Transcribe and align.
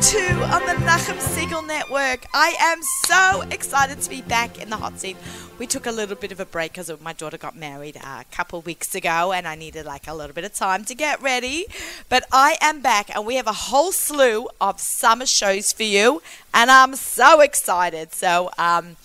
two 0.00 0.16
on 0.16 0.64
the 0.64 0.72
Nachum 0.86 1.18
Segal 1.18 1.66
Network. 1.66 2.24
I 2.32 2.54
am 2.58 2.80
so 3.04 3.42
excited 3.50 4.00
to 4.00 4.08
be 4.08 4.22
back 4.22 4.58
in 4.58 4.70
the 4.70 4.78
hot 4.78 4.98
seat. 4.98 5.14
We 5.58 5.66
took 5.66 5.84
a 5.84 5.92
little 5.92 6.16
bit 6.16 6.32
of 6.32 6.40
a 6.40 6.46
break 6.46 6.72
because 6.72 6.90
my 7.02 7.12
daughter 7.12 7.36
got 7.36 7.54
married 7.54 7.96
a 7.96 8.24
couple 8.32 8.62
weeks 8.62 8.94
ago 8.94 9.32
and 9.32 9.46
I 9.46 9.56
needed 9.56 9.84
like 9.84 10.08
a 10.08 10.14
little 10.14 10.32
bit 10.32 10.44
of 10.44 10.54
time 10.54 10.86
to 10.86 10.94
get 10.94 11.20
ready. 11.20 11.66
But 12.08 12.24
I 12.32 12.56
am 12.62 12.80
back 12.80 13.14
and 13.14 13.26
we 13.26 13.34
have 13.34 13.46
a 13.46 13.52
whole 13.52 13.92
slew 13.92 14.48
of 14.58 14.80
summer 14.80 15.26
shows 15.26 15.70
for 15.70 15.82
you 15.82 16.22
and 16.54 16.70
I'm 16.70 16.94
so 16.96 17.40
excited. 17.40 18.14
So, 18.14 18.50
um, 18.56 18.96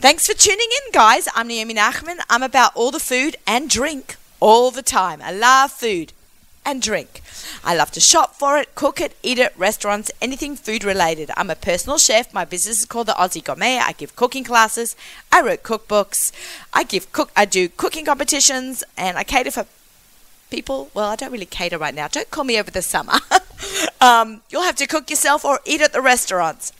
thanks 0.00 0.26
for 0.26 0.34
tuning 0.34 0.68
in, 0.86 0.92
guys. 0.92 1.28
I'm 1.36 1.46
Naomi 1.46 1.74
Nachman. 1.74 2.18
I'm 2.28 2.42
about 2.42 2.74
all 2.74 2.90
the 2.90 2.98
food 2.98 3.36
and 3.46 3.70
drink 3.70 4.16
all 4.40 4.72
the 4.72 4.82
time. 4.82 5.22
I 5.22 5.30
love 5.30 5.70
food 5.70 6.12
and 6.64 6.82
drink. 6.82 7.22
I 7.64 7.74
love 7.74 7.90
to 7.92 8.00
shop 8.00 8.34
for 8.34 8.58
it, 8.58 8.74
cook 8.74 9.00
it, 9.00 9.16
eat 9.22 9.38
it, 9.38 9.52
restaurants, 9.56 10.10
anything 10.20 10.56
food 10.56 10.84
related. 10.84 11.30
I'm 11.36 11.50
a 11.50 11.54
personal 11.54 11.98
chef. 11.98 12.32
My 12.32 12.44
business 12.44 12.80
is 12.80 12.84
called 12.84 13.08
the 13.08 13.12
Aussie 13.12 13.44
Gourmet. 13.44 13.78
I 13.78 13.92
give 13.92 14.16
cooking 14.16 14.44
classes, 14.44 14.96
I 15.32 15.40
write 15.42 15.62
cookbooks, 15.62 16.32
I 16.72 16.84
give 16.84 17.12
cook 17.12 17.30
I 17.36 17.44
do 17.44 17.68
cooking 17.68 18.04
competitions 18.04 18.84
and 18.96 19.18
I 19.18 19.24
cater 19.24 19.50
for 19.50 19.66
people. 20.50 20.90
Well, 20.94 21.08
I 21.08 21.16
don't 21.16 21.32
really 21.32 21.46
cater 21.46 21.78
right 21.78 21.94
now. 21.94 22.08
Don't 22.08 22.30
call 22.30 22.44
me 22.44 22.58
over 22.58 22.70
the 22.70 22.82
summer. 22.82 23.14
um, 24.00 24.42
you'll 24.50 24.62
have 24.62 24.76
to 24.76 24.86
cook 24.86 25.10
yourself 25.10 25.44
or 25.44 25.60
eat 25.64 25.80
at 25.80 25.92
the 25.92 26.02
restaurants. 26.02 26.72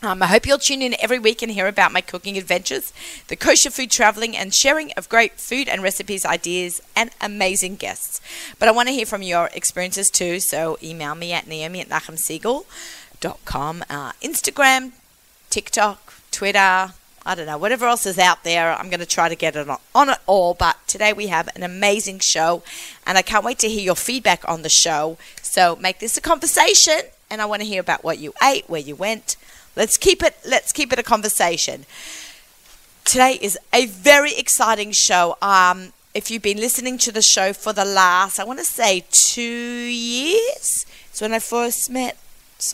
Um, 0.00 0.22
I 0.22 0.26
hope 0.26 0.46
you'll 0.46 0.58
tune 0.58 0.80
in 0.80 0.94
every 1.00 1.18
week 1.18 1.42
and 1.42 1.50
hear 1.50 1.66
about 1.66 1.90
my 1.90 2.00
cooking 2.00 2.38
adventures, 2.38 2.92
the 3.26 3.34
kosher 3.34 3.68
food 3.70 3.90
traveling, 3.90 4.36
and 4.36 4.54
sharing 4.54 4.92
of 4.92 5.08
great 5.08 5.40
food 5.40 5.66
and 5.66 5.82
recipes, 5.82 6.24
ideas, 6.24 6.80
and 6.94 7.10
amazing 7.20 7.74
guests. 7.76 8.20
But 8.60 8.68
I 8.68 8.72
want 8.72 8.88
to 8.88 8.94
hear 8.94 9.06
from 9.06 9.22
your 9.22 9.50
experiences 9.52 10.08
too, 10.08 10.38
so 10.38 10.78
email 10.80 11.16
me 11.16 11.32
at 11.32 11.48
naomi 11.48 11.80
at 11.80 11.88
nachumsegal.com, 11.88 13.84
uh, 13.90 14.12
Instagram, 14.22 14.92
TikTok, 15.50 16.14
Twitter, 16.30 16.92
I 17.26 17.34
don't 17.34 17.46
know, 17.46 17.58
whatever 17.58 17.86
else 17.86 18.06
is 18.06 18.20
out 18.20 18.44
there. 18.44 18.72
I'm 18.72 18.90
going 18.90 19.00
to 19.00 19.06
try 19.06 19.28
to 19.28 19.34
get 19.34 19.56
it 19.56 19.68
on, 19.68 19.78
on 19.96 20.10
it 20.10 20.18
all. 20.28 20.54
But 20.54 20.76
today 20.86 21.12
we 21.12 21.26
have 21.26 21.48
an 21.56 21.64
amazing 21.64 22.20
show, 22.20 22.62
and 23.04 23.18
I 23.18 23.22
can't 23.22 23.44
wait 23.44 23.58
to 23.58 23.68
hear 23.68 23.82
your 23.82 23.96
feedback 23.96 24.48
on 24.48 24.62
the 24.62 24.68
show. 24.68 25.18
So 25.42 25.74
make 25.74 25.98
this 25.98 26.16
a 26.16 26.20
conversation, 26.20 27.00
and 27.28 27.42
I 27.42 27.46
want 27.46 27.62
to 27.62 27.66
hear 27.66 27.80
about 27.80 28.04
what 28.04 28.20
you 28.20 28.32
ate, 28.40 28.70
where 28.70 28.80
you 28.80 28.94
went 28.94 29.36
Let's 29.76 29.96
keep 29.96 30.22
it 30.22 30.36
let's 30.46 30.72
keep 30.72 30.92
it 30.92 30.98
a 30.98 31.02
conversation. 31.02 31.86
Today 33.04 33.38
is 33.40 33.58
a 33.72 33.86
very 33.86 34.34
exciting 34.36 34.92
show. 34.92 35.38
Um, 35.40 35.92
if 36.14 36.30
you've 36.30 36.42
been 36.42 36.58
listening 36.58 36.98
to 36.98 37.12
the 37.12 37.22
show 37.22 37.52
for 37.52 37.72
the 37.72 37.84
last, 37.84 38.38
I 38.38 38.44
want 38.44 38.58
to 38.58 38.64
say 38.64 39.04
two 39.10 39.42
years, 39.42 40.84
it's 41.10 41.20
when 41.20 41.32
I 41.32 41.38
first 41.38 41.90
met 41.90 42.18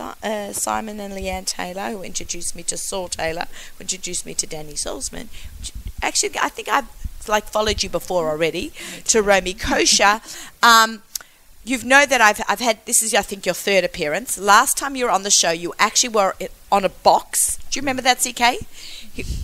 uh, 0.00 0.52
Simon 0.52 0.98
and 0.98 1.14
Leanne 1.14 1.46
Taylor, 1.46 1.90
who 1.90 2.02
introduced 2.02 2.56
me 2.56 2.62
to 2.64 2.76
Saul 2.76 3.08
Taylor, 3.08 3.46
who 3.76 3.82
introduced 3.82 4.24
me 4.24 4.34
to 4.34 4.46
Danny 4.46 4.72
Salzman. 4.72 5.28
Actually, 6.02 6.38
I 6.40 6.48
think 6.48 6.68
I've 6.68 6.88
like 7.28 7.44
followed 7.44 7.82
you 7.82 7.88
before 7.88 8.30
already 8.30 8.72
to 9.04 9.22
Romy 9.22 9.54
Kosher. 9.54 10.20
Um, 10.62 11.02
you 11.64 11.82
know 11.82 12.04
that 12.06 12.20
I've, 12.20 12.40
I've 12.48 12.60
had 12.60 12.84
this 12.84 13.02
is 13.02 13.14
I 13.14 13.22
think 13.22 13.46
your 13.46 13.54
third 13.54 13.84
appearance. 13.84 14.38
Last 14.38 14.76
time 14.76 14.96
you 14.96 15.06
were 15.06 15.10
on 15.10 15.22
the 15.22 15.30
show, 15.30 15.50
you 15.50 15.74
actually 15.78 16.10
were 16.10 16.34
on 16.70 16.84
a 16.84 16.88
box. 16.88 17.56
Do 17.70 17.78
you 17.78 17.82
remember 17.82 18.02
that, 18.02 18.18
CK? 18.18 18.66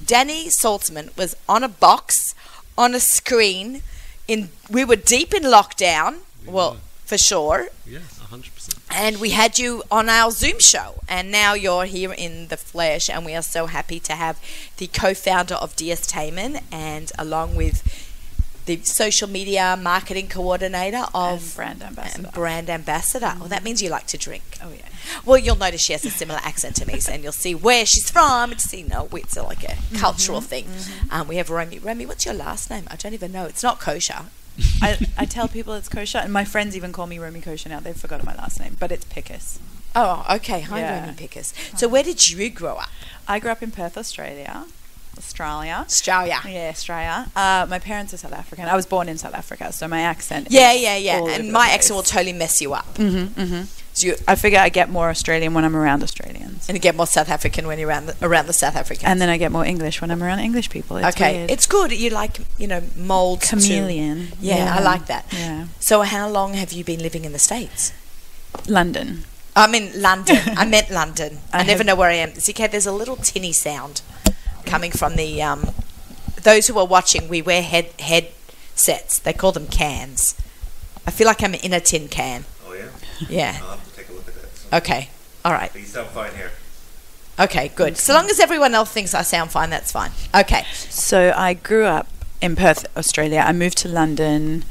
Danny 0.07 0.47
Saltzman 0.49 1.17
was 1.17 1.37
on 1.49 1.63
a 1.63 1.69
box 1.69 2.35
on 2.77 2.95
a 2.95 3.01
screen. 3.01 3.83
In 4.29 4.51
we 4.71 4.85
were 4.85 4.97
deep 4.97 5.33
in 5.33 5.43
lockdown. 5.43 6.19
We 6.47 6.53
well, 6.53 6.73
were. 6.73 6.79
for 7.05 7.19
sure. 7.19 7.69
Yeah, 7.87 8.01
hundred 8.29 8.55
percent. 8.55 8.79
And 8.91 9.21
we 9.21 9.31
had 9.31 9.59
you 9.59 9.83
on 9.91 10.09
our 10.09 10.31
Zoom 10.31 10.59
show, 10.59 11.03
and 11.09 11.31
now 11.31 11.55
you're 11.55 11.85
here 11.85 12.13
in 12.13 12.49
the 12.49 12.57
flesh, 12.57 13.09
and 13.09 13.25
we 13.25 13.35
are 13.35 13.43
so 13.43 13.67
happy 13.67 14.01
to 14.01 14.15
have 14.15 14.41
the 14.77 14.89
co-founder 14.89 15.55
of 15.55 15.77
DS 15.77 16.07
Taman, 16.07 16.61
and 16.71 17.13
along 17.19 17.57
with 17.57 18.10
the 18.67 18.81
social 18.83 19.29
media 19.29 19.79
marketing 19.81 20.29
coordinator 20.29 21.05
of 21.15 21.41
and 21.41 21.55
brand 21.55 21.83
ambassador. 21.83 22.27
And 22.27 22.35
brand 22.35 22.71
ambassador. 22.71 23.27
Mm. 23.27 23.39
Well, 23.41 23.49
that 23.49 23.65
means 23.65 23.83
you 23.83 23.91
like 23.91 24.07
to 24.09 24.19
drink. 24.19 24.43
Oh 24.63 24.71
yeah. 24.71 24.89
Well, 25.25 25.39
you'll 25.39 25.57
notice 25.57 25.81
she 25.81 25.93
has 25.93 26.05
a 26.05 26.11
similar 26.11 26.41
accent 26.43 26.77
to 26.77 26.87
me, 26.87 27.01
and 27.11 27.23
you'll 27.23 27.33
see 27.33 27.55
where 27.55 27.85
she's 27.87 28.11
from. 28.11 28.53
It's 28.53 28.73
you 28.73 28.87
know, 28.87 29.09
it's 29.13 29.37
like 29.37 29.65
a 29.65 29.69
mm-hmm. 29.69 29.97
cultural 29.97 30.41
thing. 30.41 30.65
Mm-hmm. 30.65 31.13
Um, 31.13 31.29
we 31.29 31.37
have 31.37 31.51
Romy. 31.51 31.79
Romy, 31.79 32.07
what's 32.07 32.25
your 32.25 32.35
last 32.35 32.71
name? 32.71 32.85
I 32.91 32.97
don't 32.97 33.15
even 33.15 33.33
know. 33.33 33.47
It's 33.47 33.63
not 33.63 33.81
kosher. 33.81 34.27
I, 34.83 34.99
I 35.17 35.25
tell 35.25 35.49
people 35.49 35.75
it's 35.75 35.89
kosher, 35.89 36.19
and 36.19 36.33
my 36.33 36.45
friends 36.45 36.77
even 36.77 36.93
call 36.93 37.07
me 37.07 37.19
Romy 37.19 37.41
Kosher 37.41 37.69
now. 37.69 37.81
They've 37.81 37.97
forgotten 37.97 38.27
my 38.27 38.35
last 38.35 38.61
name, 38.61 38.77
but 38.79 38.93
it's 38.93 39.05
Pickus. 39.05 39.59
Oh, 39.95 40.27
okay. 40.31 40.61
Hi, 40.61 40.81
yeah. 40.81 41.01
Romy 41.01 41.17
Pickus. 41.17 41.53
So, 41.79 41.89
where 41.89 42.03
did 42.03 42.31
you 42.31 42.51
grow 42.51 42.77
up? 42.77 42.91
I 43.27 43.39
grew 43.39 43.51
up 43.51 43.63
in 43.63 43.71
Perth, 43.71 43.97
Australia. 43.97 44.67
Australia. 45.21 45.85
Australia. 45.87 46.41
Yeah, 46.47 46.71
Australia. 46.77 47.17
Uh, 47.37 47.67
my 47.69 47.79
parents 47.79 48.15
are 48.15 48.17
South 48.17 48.33
African. 48.33 48.65
I 48.67 48.75
was 48.75 48.87
born 48.87 49.07
in 49.13 49.19
South 49.19 49.35
Africa, 49.35 49.71
so 49.71 49.87
my 49.87 50.01
accent. 50.01 50.49
Yeah, 50.51 50.73
yeah, 50.73 50.97
yeah. 50.97 51.35
And 51.35 51.53
my 51.53 51.69
accent 51.69 51.95
will 51.97 52.09
totally 52.17 52.33
mess 52.33 52.55
you 52.63 52.73
up. 52.73 52.95
Mm-hmm, 52.95 53.41
mm-hmm. 53.41 53.63
So 53.93 54.07
you, 54.07 54.15
I 54.27 54.35
figure 54.37 54.59
I 54.59 54.71
get 54.71 54.89
more 54.89 55.09
Australian 55.11 55.53
when 55.53 55.65
I'm 55.67 55.77
around 55.77 56.03
Australians, 56.03 56.69
and 56.69 56.77
you 56.77 56.81
get 56.81 56.95
more 56.95 57.07
South 57.07 57.29
African 57.29 57.67
when 57.67 57.79
you're 57.79 57.89
around 57.89 58.07
the, 58.07 58.15
around 58.27 58.47
the 58.47 58.55
South 58.55 58.77
Africans, 58.77 59.05
and 59.05 59.21
then 59.21 59.29
I 59.29 59.37
get 59.37 59.53
more 59.53 59.67
English 59.75 60.01
when 60.01 60.11
I'm 60.11 60.23
around 60.23 60.39
English 60.39 60.71
people. 60.71 60.97
It's 60.97 61.15
okay, 61.17 61.33
weird. 61.39 61.51
it's 61.51 61.67
good. 61.67 61.93
You 61.93 62.11
like 62.23 62.39
you 62.57 62.67
know 62.67 62.83
mold 62.97 63.43
chameleon. 63.43 64.29
To, 64.29 64.37
yeah, 64.41 64.57
yeah, 64.57 64.77
I 64.77 64.81
like 64.81 65.05
that. 65.07 65.27
Yeah. 65.33 65.67
So 65.81 66.03
how 66.03 66.29
long 66.29 66.55
have 66.55 66.73
you 66.73 66.83
been 66.85 67.03
living 67.03 67.25
in 67.25 67.33
the 67.33 67.39
states? 67.51 67.93
London. 68.67 69.25
I'm 69.57 69.75
in 69.75 70.01
London. 70.01 70.39
I 70.57 70.65
meant 70.65 70.91
London. 70.91 71.39
I, 71.53 71.61
I 71.61 71.63
never 71.65 71.85
know 71.85 71.97
where 71.97 72.11
I 72.11 72.15
am. 72.15 72.31
CK, 72.31 72.71
there's 72.71 72.87
a 72.87 72.93
little 72.93 73.17
tinny 73.17 73.53
sound 73.53 74.03
coming 74.67 74.91
from 74.93 75.17
the 75.17 75.43
um, 75.43 75.71
those 76.43 76.67
who 76.67 76.79
are 76.79 76.87
watching. 76.87 77.29
We 77.29 77.43
wear 77.43 77.63
head 77.63 77.93
headsets. 77.99 79.19
They 79.19 79.33
call 79.33 79.53
them 79.53 79.67
cans. 79.67 80.35
I 81.07 81.11
feel 81.11 81.27
like 81.27 81.43
I'm 81.43 81.55
in 81.55 81.73
a 81.73 81.81
tin 81.81 82.09
can. 82.09 82.45
Oh 82.67 82.75
yeah. 82.75 82.89
Yeah. 83.29 83.59
I'll 83.63 83.77
have 83.77 83.91
to 83.91 83.97
take 83.97 84.09
a 84.09 84.13
look 84.13 84.29
at 84.29 84.35
that. 84.35 84.77
Okay. 84.83 85.09
All 85.45 85.53
right. 85.53 85.71
But 85.73 85.81
you 85.81 85.87
sound 85.87 86.09
fine 86.09 86.35
here. 86.35 86.53
Okay, 87.39 87.69
good. 87.75 87.97
So 87.97 88.13
long 88.13 88.29
as 88.29 88.39
everyone 88.39 88.75
else 88.75 88.91
thinks 88.91 89.15
I 89.15 89.23
sound 89.23 89.51
fine, 89.51 89.71
that's 89.71 89.91
fine. 89.91 90.11
Okay. 90.35 90.65
So 90.75 91.33
I 91.35 91.55
grew 91.55 91.87
up 91.87 92.07
in 92.43 92.55
Perth, 92.55 92.85
Australia. 92.99 93.39
I 93.39 93.53
moved 93.53 93.79
to 93.79 93.89
London 93.89 94.65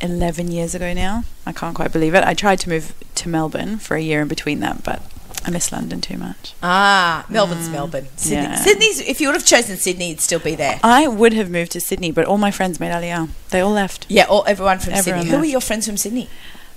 11 0.00 0.52
years 0.52 0.72
ago 0.74 0.92
now. 0.92 1.24
I 1.44 1.52
can't 1.52 1.74
quite 1.74 1.92
believe 1.92 2.14
it. 2.14 2.22
I 2.22 2.34
tried 2.34 2.60
to 2.60 2.68
move 2.68 2.94
to 3.16 3.28
Melbourne 3.28 3.78
for 3.78 3.96
a 3.96 4.00
year 4.00 4.22
in 4.22 4.28
between 4.28 4.60
that, 4.60 4.84
but 4.84 5.02
I 5.44 5.50
miss 5.50 5.72
London 5.72 6.00
too 6.00 6.16
much. 6.16 6.54
Ah, 6.62 7.26
Melbourne's 7.28 7.68
mm, 7.68 7.72
Melbourne. 7.72 8.06
Sydney. 8.16 8.42
Yeah. 8.42 8.56
Sydney's. 8.56 9.00
If 9.00 9.20
you 9.20 9.28
would 9.28 9.34
have 9.34 9.44
chosen 9.44 9.76
Sydney, 9.76 10.10
you'd 10.10 10.20
still 10.20 10.38
be 10.38 10.54
there. 10.54 10.78
I 10.82 11.08
would 11.08 11.32
have 11.32 11.50
moved 11.50 11.72
to 11.72 11.80
Sydney, 11.80 12.12
but 12.12 12.24
all 12.24 12.38
my 12.38 12.50
friends 12.50 12.78
made 12.78 12.92
Aliyah. 12.92 13.28
They 13.50 13.60
all 13.60 13.72
left. 13.72 14.06
Yeah, 14.08 14.24
all 14.24 14.44
everyone 14.46 14.78
from 14.78 14.94
everyone 14.94 15.22
Sydney. 15.22 15.32
Left. 15.32 15.42
Who 15.44 15.48
are 15.48 15.52
your 15.52 15.60
friends 15.60 15.86
from 15.86 15.96
Sydney? 15.96 16.28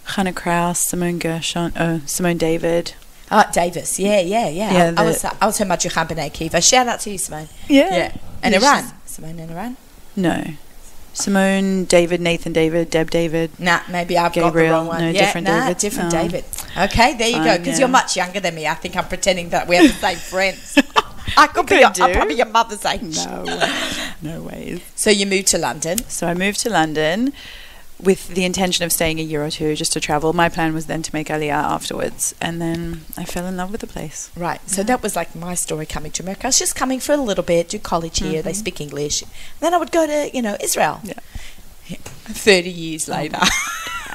Hannah 0.06 0.34
Kraus, 0.34 0.80
Simone 0.80 1.20
Gershon, 1.20 1.74
oh, 1.80 2.02
Simone 2.06 2.38
David. 2.38 2.94
Ah, 3.32 3.50
Davis. 3.52 4.00
Yeah, 4.00 4.20
yeah, 4.20 4.48
yeah. 4.50 4.74
yeah 4.74 4.94
I, 4.98 5.02
I 5.02 5.06
was 5.06 5.26
I 5.26 5.46
was 5.46 5.58
her 5.58 5.66
B'nai 5.66 6.32
Akiva. 6.32 6.68
Shout 6.68 6.88
out 6.88 7.00
to 7.02 7.12
you, 7.12 7.18
Simone. 7.18 7.50
Yeah. 7.68 7.96
Yeah. 7.96 8.18
And 8.44 8.54
yeah, 8.54 8.62
Iran. 8.62 8.94
Simone 9.06 9.40
and 9.40 9.52
Iran. 9.52 9.78
No. 10.16 10.44
Simone, 11.16 11.86
David, 11.86 12.20
Nathan, 12.20 12.52
David, 12.52 12.90
Deb, 12.90 13.10
David. 13.10 13.58
Nah, 13.58 13.80
maybe 13.90 14.18
I've 14.18 14.34
Gabriel, 14.34 14.52
got 14.52 14.54
the 14.54 14.70
wrong 14.70 14.88
one. 14.88 15.02
No, 15.02 15.10
yeah, 15.10 15.26
different 15.26 15.48
nah, 15.48 15.60
David. 15.62 15.78
different 15.78 16.14
oh. 16.14 16.18
David. 16.22 16.46
Okay, 16.78 17.18
there 17.18 17.30
you 17.30 17.38
go. 17.38 17.58
Because 17.58 17.80
yeah. 17.80 17.80
you're 17.80 17.88
much 17.88 18.18
younger 18.18 18.42
than 18.42 18.54
me. 18.54 18.68
I 18.68 18.74
think 18.74 18.98
I'm 18.98 19.08
pretending 19.08 19.50
that 19.50 19.68
we're 19.68 19.82
the 19.82 19.94
same 19.94 20.18
friends. 20.18 20.78
I 21.38 21.48
could 21.48 21.68
be. 21.68 21.76
Your, 21.78 21.88
I'm 21.88 22.14
probably 22.14 22.36
your 22.36 22.48
mother's 22.48 22.86
age. 22.86 23.26
No, 23.26 23.70
no 24.22 24.42
ways. 24.44 24.82
So 24.96 25.10
you 25.10 25.26
moved 25.26 25.48
to 25.48 25.58
London. 25.58 26.00
So 26.10 26.28
I 26.28 26.34
moved 26.34 26.60
to 26.62 26.70
London 26.70 27.34
with 28.02 28.28
the 28.30 28.44
intention 28.44 28.84
of 28.84 28.92
staying 28.92 29.20
a 29.20 29.24
year 29.24 29.44
or 29.44 29.50
two 29.50 29.76
just 29.76 29.94
to 29.94 30.00
travel. 30.00 30.34
My 30.34 30.50
plan 30.50 30.74
was 30.74 30.88
then 30.88 31.02
to 31.02 31.14
make 31.14 31.28
Aliyah 31.28 31.52
afterwards, 31.52 32.36
and 32.42 32.62
then 32.62 33.02
I 33.18 33.26
fell 33.26 33.46
in 33.46 33.58
love 33.58 33.72
with 33.72 33.82
the 33.82 33.88
place. 33.88 34.32
Right. 34.36 34.62
So 34.70 34.82
yeah. 34.82 34.88
that 34.88 35.04
was 35.04 35.16
like 35.16 35.36
my 35.36 35.56
story 35.56 35.86
coming 35.86 36.12
to 36.14 36.24
America. 36.24 36.46
I 36.46 36.50
was 36.50 36.60
just 36.60 36.76
coming 36.76 37.00
for 37.00 37.14
a 37.14 37.18
little 37.18 37.44
bit, 37.44 37.70
do 37.70 37.80
college 37.80 38.20
here. 38.20 38.40
Mm-hmm. 38.40 38.48
They 38.48 38.54
speak 38.54 38.82
English. 38.82 39.24
Then 39.60 39.74
I 39.74 39.78
would 39.78 39.92
go 39.92 40.06
to 40.06 40.30
you 40.34 40.42
know 40.42 40.58
Israel. 40.62 41.00
Yeah. 41.04 41.14
30 42.26 42.70
years 42.70 43.08
later. 43.08 43.40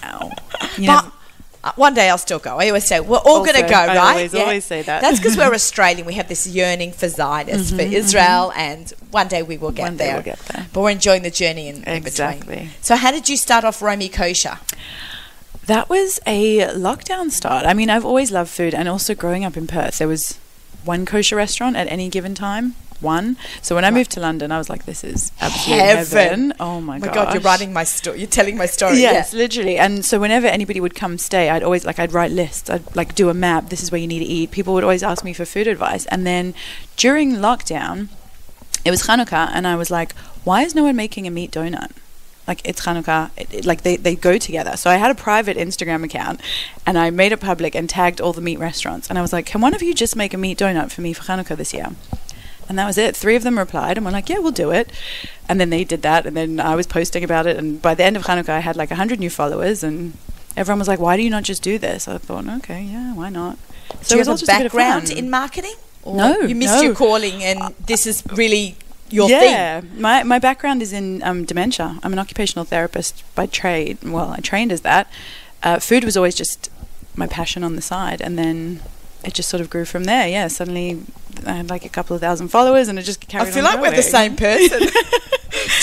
wow. 0.03 0.31
but 0.79 1.12
uh, 1.62 1.72
one 1.76 1.92
day 1.92 2.08
I'll 2.08 2.18
still 2.18 2.38
go. 2.38 2.58
I 2.58 2.68
always 2.68 2.86
say, 2.86 3.00
we're 3.00 3.18
all 3.18 3.44
going 3.44 3.60
to 3.60 3.68
go, 3.68 3.68
right? 3.68 3.96
Always, 3.96 4.32
yeah. 4.32 4.40
always 4.42 4.64
say 4.64 4.82
that. 4.82 5.02
That's 5.02 5.18
because 5.18 5.36
we're 5.36 5.52
Australian. 5.54 6.06
We 6.06 6.14
have 6.14 6.28
this 6.28 6.46
yearning 6.46 6.92
for 6.92 7.08
Zionist, 7.08 7.74
mm-hmm, 7.74 7.76
for. 7.76 7.82
Israel, 7.82 8.50
mm-hmm. 8.50 8.58
and 8.58 8.90
one 9.10 9.28
day 9.28 9.42
we 9.42 9.58
will 9.58 9.70
get 9.70 9.82
one 9.82 9.96
there. 9.98 10.14
We'll 10.14 10.22
get 10.22 10.38
there. 10.38 10.66
But 10.72 10.80
we're 10.80 10.90
enjoying 10.90 11.22
the 11.22 11.30
journey 11.30 11.68
in, 11.68 11.84
exactly. 11.86 12.40
in 12.40 12.60
between. 12.64 12.70
So 12.80 12.96
how 12.96 13.10
did 13.10 13.28
you 13.28 13.36
start 13.36 13.64
off 13.64 13.82
Romy 13.82 14.08
Kosher? 14.08 14.58
That 15.66 15.90
was 15.90 16.18
a 16.26 16.60
lockdown 16.68 17.30
start. 17.30 17.66
I 17.66 17.74
mean, 17.74 17.90
I've 17.90 18.06
always 18.06 18.32
loved 18.32 18.50
food, 18.50 18.74
and 18.74 18.88
also 18.88 19.14
growing 19.14 19.44
up 19.44 19.56
in 19.56 19.66
Perth, 19.66 19.98
there 19.98 20.08
was 20.08 20.38
one 20.84 21.04
kosher 21.04 21.36
restaurant 21.36 21.76
at 21.76 21.86
any 21.88 22.08
given 22.08 22.34
time 22.34 22.74
one. 23.02 23.37
So 23.62 23.75
when 23.75 23.85
I 23.85 23.91
moved 23.91 24.11
to 24.12 24.20
London, 24.20 24.52
I 24.52 24.58
was 24.58 24.69
like, 24.69 24.85
"This 24.85 25.02
is 25.05 25.32
absolute 25.41 25.79
heaven!" 25.79 26.52
Oh 26.61 26.81
my, 26.81 26.97
Oh 26.97 26.99
my 26.99 27.06
gosh. 27.06 27.14
god, 27.14 27.35
you're 27.35 27.43
writing 27.43 27.73
my 27.73 27.85
story. 27.85 28.19
You're 28.19 28.29
telling 28.29 28.56
my 28.56 28.67
story. 28.67 29.00
Yes, 29.00 29.32
Yeah. 29.32 29.38
literally. 29.38 29.76
And 29.79 30.05
so 30.05 30.19
whenever 30.19 30.47
anybody 30.47 30.81
would 30.81 30.94
come 30.94 31.19
stay, 31.19 31.50
I'd 31.50 31.62
always 31.62 31.85
like 31.85 31.99
I'd 31.99 32.12
write 32.12 32.31
lists. 32.32 32.69
I'd 32.70 32.94
like 32.97 33.14
do 33.14 33.29
a 33.29 33.35
map. 33.35 33.69
This 33.70 33.82
is 33.82 33.91
where 33.93 34.00
you 34.00 34.06
need 34.06 34.20
to 34.20 34.25
eat. 34.25 34.50
People 34.50 34.75
would 34.75 34.85
always 34.85 35.02
ask 35.02 35.25
me 35.25 35.32
for 35.32 35.44
food 35.44 35.67
advice. 35.67 36.06
And 36.06 36.26
then 36.26 36.55
during 36.97 37.37
lockdown, 37.37 38.08
it 38.85 38.91
was 38.91 39.03
Hanukkah, 39.03 39.50
and 39.53 39.67
I 39.67 39.76
was 39.76 39.91
like, 39.91 40.14
why 40.44 40.62
is 40.62 40.75
no 40.75 40.85
one 40.85 40.96
making 40.96 41.26
a 41.26 41.31
meat 41.31 41.50
donut? 41.50 41.91
Like 42.49 42.62
it's 42.64 42.81
Hanukkah, 42.87 43.31
it, 43.37 43.53
it- 43.55 43.64
like 43.64 43.82
they, 43.82 43.96
they 43.96 44.17
go 44.17 44.37
together. 44.38 44.76
So 44.76 44.91
I 44.91 44.96
had 44.96 45.11
a 45.11 45.14
private 45.14 45.56
Instagram 45.56 46.03
account, 46.03 46.41
and 46.87 46.99
I 46.99 47.11
made 47.11 47.31
it 47.32 47.38
public 47.41 47.75
and 47.76 47.88
tagged 47.88 48.20
all 48.20 48.32
the 48.32 48.41
meat 48.41 48.58
restaurants. 48.58 49.08
And 49.08 49.19
I 49.19 49.23
was 49.23 49.32
like, 49.32 49.46
can 49.46 49.61
one 49.61 49.75
of 49.75 49.82
you 49.82 49.94
just 49.94 50.17
make 50.17 50.32
a 50.35 50.38
meat 50.38 50.58
donut 50.58 50.91
for 50.91 51.00
me 51.03 51.12
for 51.12 51.23
Hanukkah 51.25 51.56
this 51.56 51.73
year? 51.75 51.88
And 52.70 52.78
that 52.78 52.87
was 52.87 52.96
it. 52.96 53.17
Three 53.17 53.34
of 53.34 53.43
them 53.43 53.58
replied, 53.58 53.96
and 53.96 54.06
we're 54.06 54.12
like, 54.12 54.28
"Yeah, 54.28 54.38
we'll 54.38 54.52
do 54.52 54.70
it." 54.70 54.90
And 55.49 55.61
then 55.61 55.70
they 55.70 55.82
did 55.82 56.02
that, 56.02 56.25
and 56.25 56.37
then 56.37 56.61
I 56.61 56.76
was 56.76 56.87
posting 56.87 57.25
about 57.25 57.46
it. 57.49 57.56
And 57.56 57.82
by 57.82 57.94
the 57.96 58.05
end 58.05 58.17
of 58.17 58.22
Hanukkah, 58.26 58.50
I 58.50 58.61
had 58.61 58.76
like 58.76 58.90
hundred 58.93 59.19
new 59.19 59.28
followers, 59.28 59.82
and 59.82 60.12
everyone 60.56 60.78
was 60.78 60.87
like, 60.87 61.00
"Why 61.00 61.17
do 61.17 61.22
you 61.25 61.31
not 61.31 61.43
just 61.43 61.62
do 61.64 61.78
this?" 61.78 62.06
I 62.06 62.17
thought, 62.19 62.46
"Okay, 62.58 62.82
yeah, 62.84 63.12
why 63.12 63.28
not?" 63.28 63.58
Do 63.88 63.96
it 63.99 64.11
you 64.12 64.19
was 64.19 64.28
all 64.28 64.34
have 64.34 64.43
a 64.43 64.46
just 64.46 64.58
background 64.62 65.08
fun. 65.08 65.19
in 65.19 65.28
marketing? 65.31 65.75
Or 66.05 66.17
No, 66.17 66.40
You 66.43 66.55
missed 66.55 66.76
no. 66.76 66.82
your 66.82 66.94
calling, 66.94 67.43
and 67.43 67.75
this 67.87 68.06
is 68.06 68.22
really 68.32 68.76
your 69.11 69.28
thing? 69.28 69.52
yeah, 69.52 69.81
thing. 69.81 70.00
my 70.00 70.22
my 70.22 70.38
background 70.38 70.81
is 70.81 70.93
in 70.93 71.25
um, 71.25 71.44
dementia. 71.44 71.99
I'm 72.05 72.12
an 72.12 72.20
occupational 72.20 72.64
therapist 72.64 73.25
by 73.34 73.46
trade. 73.46 73.99
Well, 74.05 74.31
I 74.31 74.40
trained 74.40 74.70
as 74.70 74.82
that. 74.82 75.11
Uh, 75.64 75.81
food 75.81 76.05
was 76.05 76.17
always 76.17 76.37
just 76.37 76.70
my 77.17 77.26
passion 77.26 77.64
on 77.64 77.75
the 77.75 77.82
side, 77.82 78.20
and 78.22 78.38
then 78.38 78.81
it 79.25 79.34
just 79.34 79.49
sort 79.49 79.61
of 79.61 79.69
grew 79.69 79.84
from 79.84 80.05
there. 80.05 80.28
Yeah, 80.28 80.46
suddenly 80.49 81.02
I 81.46 81.52
had 81.52 81.70
like 81.70 81.84
a 81.84 81.88
couple 81.88 82.14
of 82.14 82.20
thousand 82.22 82.48
followers, 82.48 82.88
and 82.88 82.98
it 82.98 83.02
just 83.02 83.26
carried 83.28 83.42
on. 83.42 83.48
I 83.48 83.50
feel 83.52 83.64
like 83.64 83.81
we're 83.81 83.94
the 83.96 84.02
same 84.02 84.37
person. 84.37 84.81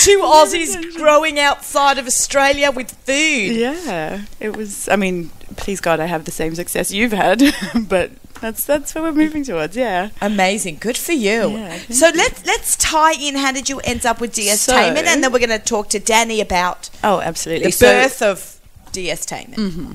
Two 0.00 0.20
Aussies 0.20 0.96
growing 0.96 1.38
outside 1.38 1.98
of 1.98 2.06
Australia 2.06 2.70
with 2.70 2.90
food. 2.92 3.56
Yeah, 3.56 4.22
it 4.40 4.56
was. 4.56 4.88
I 4.88 4.96
mean, 4.96 5.30
please 5.56 5.80
God, 5.80 6.00
I 6.00 6.06
have 6.06 6.24
the 6.24 6.30
same 6.30 6.54
success 6.54 6.90
you've 6.92 7.12
had, 7.12 7.42
but 7.88 8.12
that's 8.40 8.64
that's 8.64 8.94
what 8.94 9.02
we're 9.04 9.12
moving 9.12 9.44
towards. 9.44 9.76
Yeah. 9.76 10.10
Amazing, 10.20 10.78
good 10.80 10.96
for 10.96 11.12
you. 11.12 11.50
Yeah, 11.50 11.78
so 11.90 12.10
let's 12.14 12.44
let's 12.46 12.76
tie 12.76 13.12
in. 13.12 13.36
How 13.36 13.52
did 13.52 13.68
you 13.68 13.80
end 13.80 14.06
up 14.06 14.20
with 14.20 14.34
DS 14.34 14.60
So-? 14.60 14.74
And 14.76 14.96
then 14.96 15.20
we're 15.32 15.38
going 15.38 15.50
to 15.50 15.58
talk 15.58 15.88
to 15.90 15.98
Danny 15.98 16.40
about 16.40 16.88
Oh, 17.04 17.20
absolutely. 17.20 17.70
the 17.70 17.76
birth 17.78 18.22
of 18.22 18.60
DS 18.92 19.26
Tainment. 19.26 19.72
hmm 19.72 19.92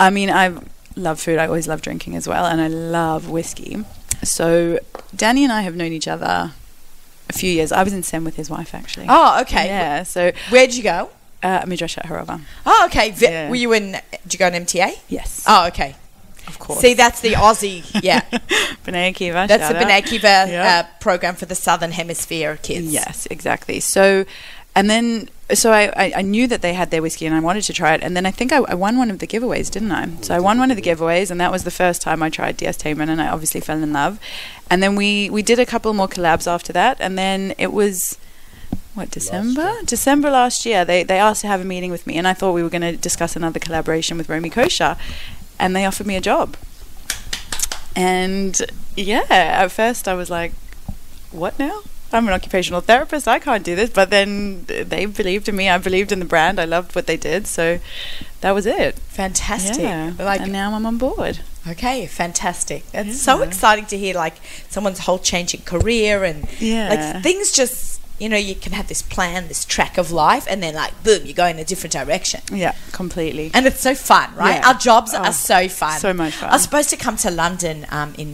I 0.00 0.10
mean, 0.10 0.28
I 0.30 0.52
love 0.96 1.20
food. 1.20 1.38
I 1.38 1.46
always 1.46 1.68
love 1.68 1.82
drinking 1.82 2.16
as 2.16 2.26
well, 2.26 2.46
and 2.46 2.60
I 2.60 2.66
love 2.68 3.28
whiskey. 3.30 3.84
So 4.24 4.78
Danny 5.14 5.44
and 5.44 5.52
I 5.52 5.62
have 5.62 5.76
known 5.76 5.92
each 5.92 6.08
other 6.08 6.52
a 7.28 7.32
few 7.32 7.50
years. 7.50 7.72
I 7.72 7.82
was 7.82 7.92
in 7.92 8.02
Sem 8.02 8.24
with 8.24 8.36
his 8.36 8.50
wife 8.50 8.74
actually. 8.74 9.06
Oh, 9.08 9.40
okay. 9.42 9.66
Yeah. 9.66 10.02
So 10.02 10.32
Where'd 10.50 10.74
you 10.74 10.82
go? 10.82 11.10
uh, 11.42 11.62
Midreshet 11.62 12.04
HaRova. 12.06 12.40
Oh, 12.66 12.82
okay. 12.86 13.10
Vi- 13.10 13.26
Yeah. 13.26 13.48
Were 13.50 13.54
you 13.56 13.72
in? 13.72 13.92
Did 14.22 14.32
you 14.32 14.38
go 14.38 14.46
on 14.46 14.52
MTA? 14.52 14.98
Yes. 15.08 15.44
Oh, 15.46 15.66
okay. 15.68 15.94
of 16.46 16.58
course. 16.58 16.80
See, 16.80 16.94
that's 16.94 17.20
the 17.20 17.32
Aussie. 17.32 17.82
Yeah, 18.02 18.20
B'nai 18.84 19.12
Akiva. 19.14 19.46
that's 19.48 19.68
the. 19.68 19.74
B'nai 19.74 20.02
Akiva 20.02 20.46
Yeah. 20.48 20.84
uh, 20.86 20.98
program 21.00 21.34
for 21.36 21.46
the 21.46 21.54
Southern 21.54 21.92
Hemisphere 21.92 22.58
kids. 22.62 22.92
Yes, 22.92 23.26
exactly. 23.30 23.80
So, 23.80 24.24
and 24.76 24.90
then, 24.90 25.28
so 25.52 25.72
I, 25.72 25.92
I, 25.96 26.12
I 26.16 26.22
knew 26.22 26.46
that 26.48 26.60
they 26.60 26.74
had 26.74 26.90
their 26.90 27.00
whiskey 27.00 27.26
and 27.26 27.34
I 27.34 27.40
wanted 27.40 27.62
to 27.64 27.72
try 27.72 27.94
it. 27.94 28.02
And 28.02 28.16
then 28.16 28.26
I 28.26 28.30
think 28.32 28.52
I, 28.52 28.58
I 28.58 28.74
won 28.74 28.98
one 28.98 29.10
of 29.10 29.20
the 29.20 29.26
giveaways, 29.26 29.70
didn't 29.70 29.92
I? 29.92 30.08
So 30.22 30.34
I 30.34 30.40
won 30.40 30.58
one 30.58 30.70
of 30.70 30.76
the 30.76 30.82
giveaways, 30.82 31.30
and 31.30 31.40
that 31.40 31.52
was 31.52 31.64
the 31.64 31.70
first 31.70 32.02
time 32.02 32.22
I 32.22 32.30
tried 32.30 32.56
DS 32.56 32.76
Tainment, 32.78 33.08
and 33.08 33.22
I 33.22 33.28
obviously 33.28 33.60
fell 33.60 33.82
in 33.82 33.92
love. 33.92 34.18
And 34.68 34.82
then 34.82 34.96
we, 34.96 35.30
we 35.30 35.42
did 35.42 35.58
a 35.58 35.66
couple 35.66 35.92
more 35.94 36.08
collabs 36.08 36.46
after 36.46 36.72
that, 36.72 36.96
and 37.00 37.16
then 37.16 37.54
it 37.58 37.72
was. 37.72 38.18
What 38.94 39.10
December? 39.10 39.62
year. 39.62 39.80
December 39.84 40.30
last 40.30 40.64
year. 40.64 40.84
They 40.84 41.02
they 41.02 41.18
asked 41.18 41.40
to 41.40 41.48
have 41.48 41.60
a 41.60 41.64
meeting 41.64 41.90
with 41.90 42.06
me, 42.06 42.16
and 42.16 42.28
I 42.28 42.32
thought 42.32 42.52
we 42.52 42.62
were 42.62 42.68
going 42.68 42.82
to 42.82 42.96
discuss 42.96 43.34
another 43.34 43.58
collaboration 43.58 44.16
with 44.16 44.28
Romy 44.28 44.50
Kosher, 44.50 44.96
and 45.58 45.74
they 45.74 45.84
offered 45.84 46.06
me 46.06 46.14
a 46.14 46.20
job. 46.20 46.56
And 47.96 48.60
yeah, 48.96 49.24
at 49.28 49.72
first 49.72 50.06
I 50.06 50.14
was 50.14 50.30
like, 50.30 50.52
what 51.32 51.58
now? 51.58 51.82
I'm 52.14 52.26
an 52.28 52.34
occupational 52.34 52.80
therapist. 52.80 53.26
I 53.28 53.38
can't 53.38 53.64
do 53.64 53.74
this. 53.76 53.90
But 53.90 54.10
then 54.10 54.64
they 54.66 55.06
believed 55.06 55.48
in 55.48 55.56
me. 55.56 55.68
I 55.68 55.78
believed 55.78 56.12
in 56.12 56.20
the 56.20 56.24
brand. 56.24 56.58
I 56.60 56.64
loved 56.64 56.94
what 56.94 57.06
they 57.06 57.16
did. 57.16 57.46
So 57.46 57.78
that 58.40 58.52
was 58.52 58.66
it. 58.66 58.94
Fantastic. 59.08 59.82
Yeah. 59.82 60.12
Like, 60.18 60.40
and 60.42 60.52
now 60.52 60.72
I'm 60.74 60.86
on 60.86 60.96
board. 60.98 61.40
okay, 61.68 62.06
fantastic. 62.06 62.84
It's 62.92 63.20
so 63.20 63.42
exciting 63.42 63.86
to 63.86 63.98
hear 63.98 64.14
like 64.14 64.34
someone's 64.68 65.00
whole 65.00 65.18
change 65.18 65.54
in 65.54 65.62
career 65.62 66.22
and 66.24 66.46
Yeah. 66.60 66.88
like 66.90 67.22
things 67.22 67.50
just 67.52 67.93
you 68.24 68.30
know 68.30 68.36
you 68.50 68.54
can 68.64 68.72
have 68.72 68.88
this 68.88 69.02
plan, 69.14 69.48
this 69.48 69.64
track 69.64 69.98
of 69.98 70.10
life, 70.10 70.44
and 70.50 70.62
then 70.62 70.74
like 70.74 70.92
boom, 71.04 71.26
you 71.26 71.34
go 71.34 71.46
in 71.52 71.58
a 71.58 71.64
different 71.64 71.92
direction. 71.92 72.40
Yeah, 72.50 72.72
completely. 72.92 73.50
And 73.54 73.66
it's 73.66 73.80
so 73.80 73.94
fun, 73.94 74.34
right? 74.34 74.56
Yeah. 74.60 74.68
Our 74.68 74.74
jobs 74.90 75.12
Oh, 75.14 75.18
are 75.22 75.32
so 75.32 75.68
fun. 75.68 75.98
so 76.00 76.12
much 76.14 76.34
fun. 76.34 76.48
I 76.50 76.54
was 76.54 76.62
supposed 76.62 76.90
to 76.94 76.96
come 76.96 77.16
to 77.18 77.30
London 77.30 77.76
um, 77.90 78.14
in 78.16 78.30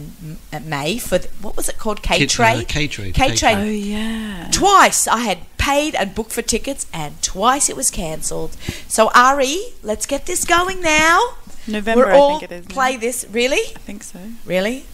uh, 0.53 0.59
May 0.61 0.97
for 0.97 1.17
the, 1.17 1.27
what 1.45 1.57
was 1.57 1.67
it 1.69 1.77
called? 1.77 2.01
K 2.01 2.19
Kid- 2.19 2.29
Trade. 2.29 2.61
uh, 2.63 2.65
K-Trade, 2.67 3.13
K 3.13 3.35
Trade. 3.35 3.57
oh 3.57 3.63
yeah. 3.95 4.47
Twice 4.51 5.07
I 5.07 5.19
had 5.19 5.39
paid 5.57 5.93
and 5.95 6.15
booked 6.15 6.31
for 6.31 6.41
tickets, 6.41 6.87
and 6.93 7.21
twice 7.21 7.69
it 7.69 7.75
was 7.75 7.91
cancelled. 7.91 8.53
So 8.87 9.11
Ari, 9.13 9.57
let's 9.83 10.05
get 10.05 10.25
this 10.25 10.45
going 10.45 10.79
now. 10.81 11.19
November, 11.67 12.05
We're 12.05 12.13
all 12.13 12.37
I 12.37 12.39
think 12.39 12.51
it 12.51 12.55
is. 12.55 12.69
now. 12.69 12.73
play 12.73 12.97
this. 12.97 13.25
Really, 13.29 13.61
I 13.75 13.79
think 13.89 14.01
so. 14.03 14.19
really. 14.45 14.85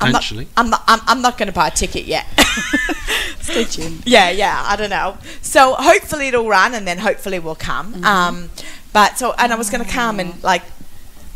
I'm 0.00 0.12
not, 0.12 0.32
I'm 0.56 0.70
not. 0.70 0.82
I'm, 0.86 1.00
I'm 1.06 1.22
not 1.22 1.38
going 1.38 1.48
to 1.48 1.52
buy 1.52 1.68
a 1.68 1.70
ticket 1.70 2.04
yet. 2.04 2.26
Stay 3.40 3.64
tuned. 3.64 4.02
yeah, 4.06 4.30
yeah. 4.30 4.62
I 4.66 4.76
don't 4.76 4.90
know. 4.90 5.18
So 5.42 5.74
hopefully 5.74 6.28
it'll 6.28 6.48
run, 6.48 6.74
and 6.74 6.86
then 6.86 6.98
hopefully 6.98 7.38
we'll 7.38 7.54
come. 7.54 7.94
Mm-hmm. 7.94 8.04
Um, 8.04 8.50
but 8.92 9.18
so, 9.18 9.34
and 9.38 9.52
I 9.52 9.56
was 9.56 9.70
going 9.70 9.84
to 9.84 9.90
come 9.90 10.18
and 10.20 10.42
like 10.42 10.62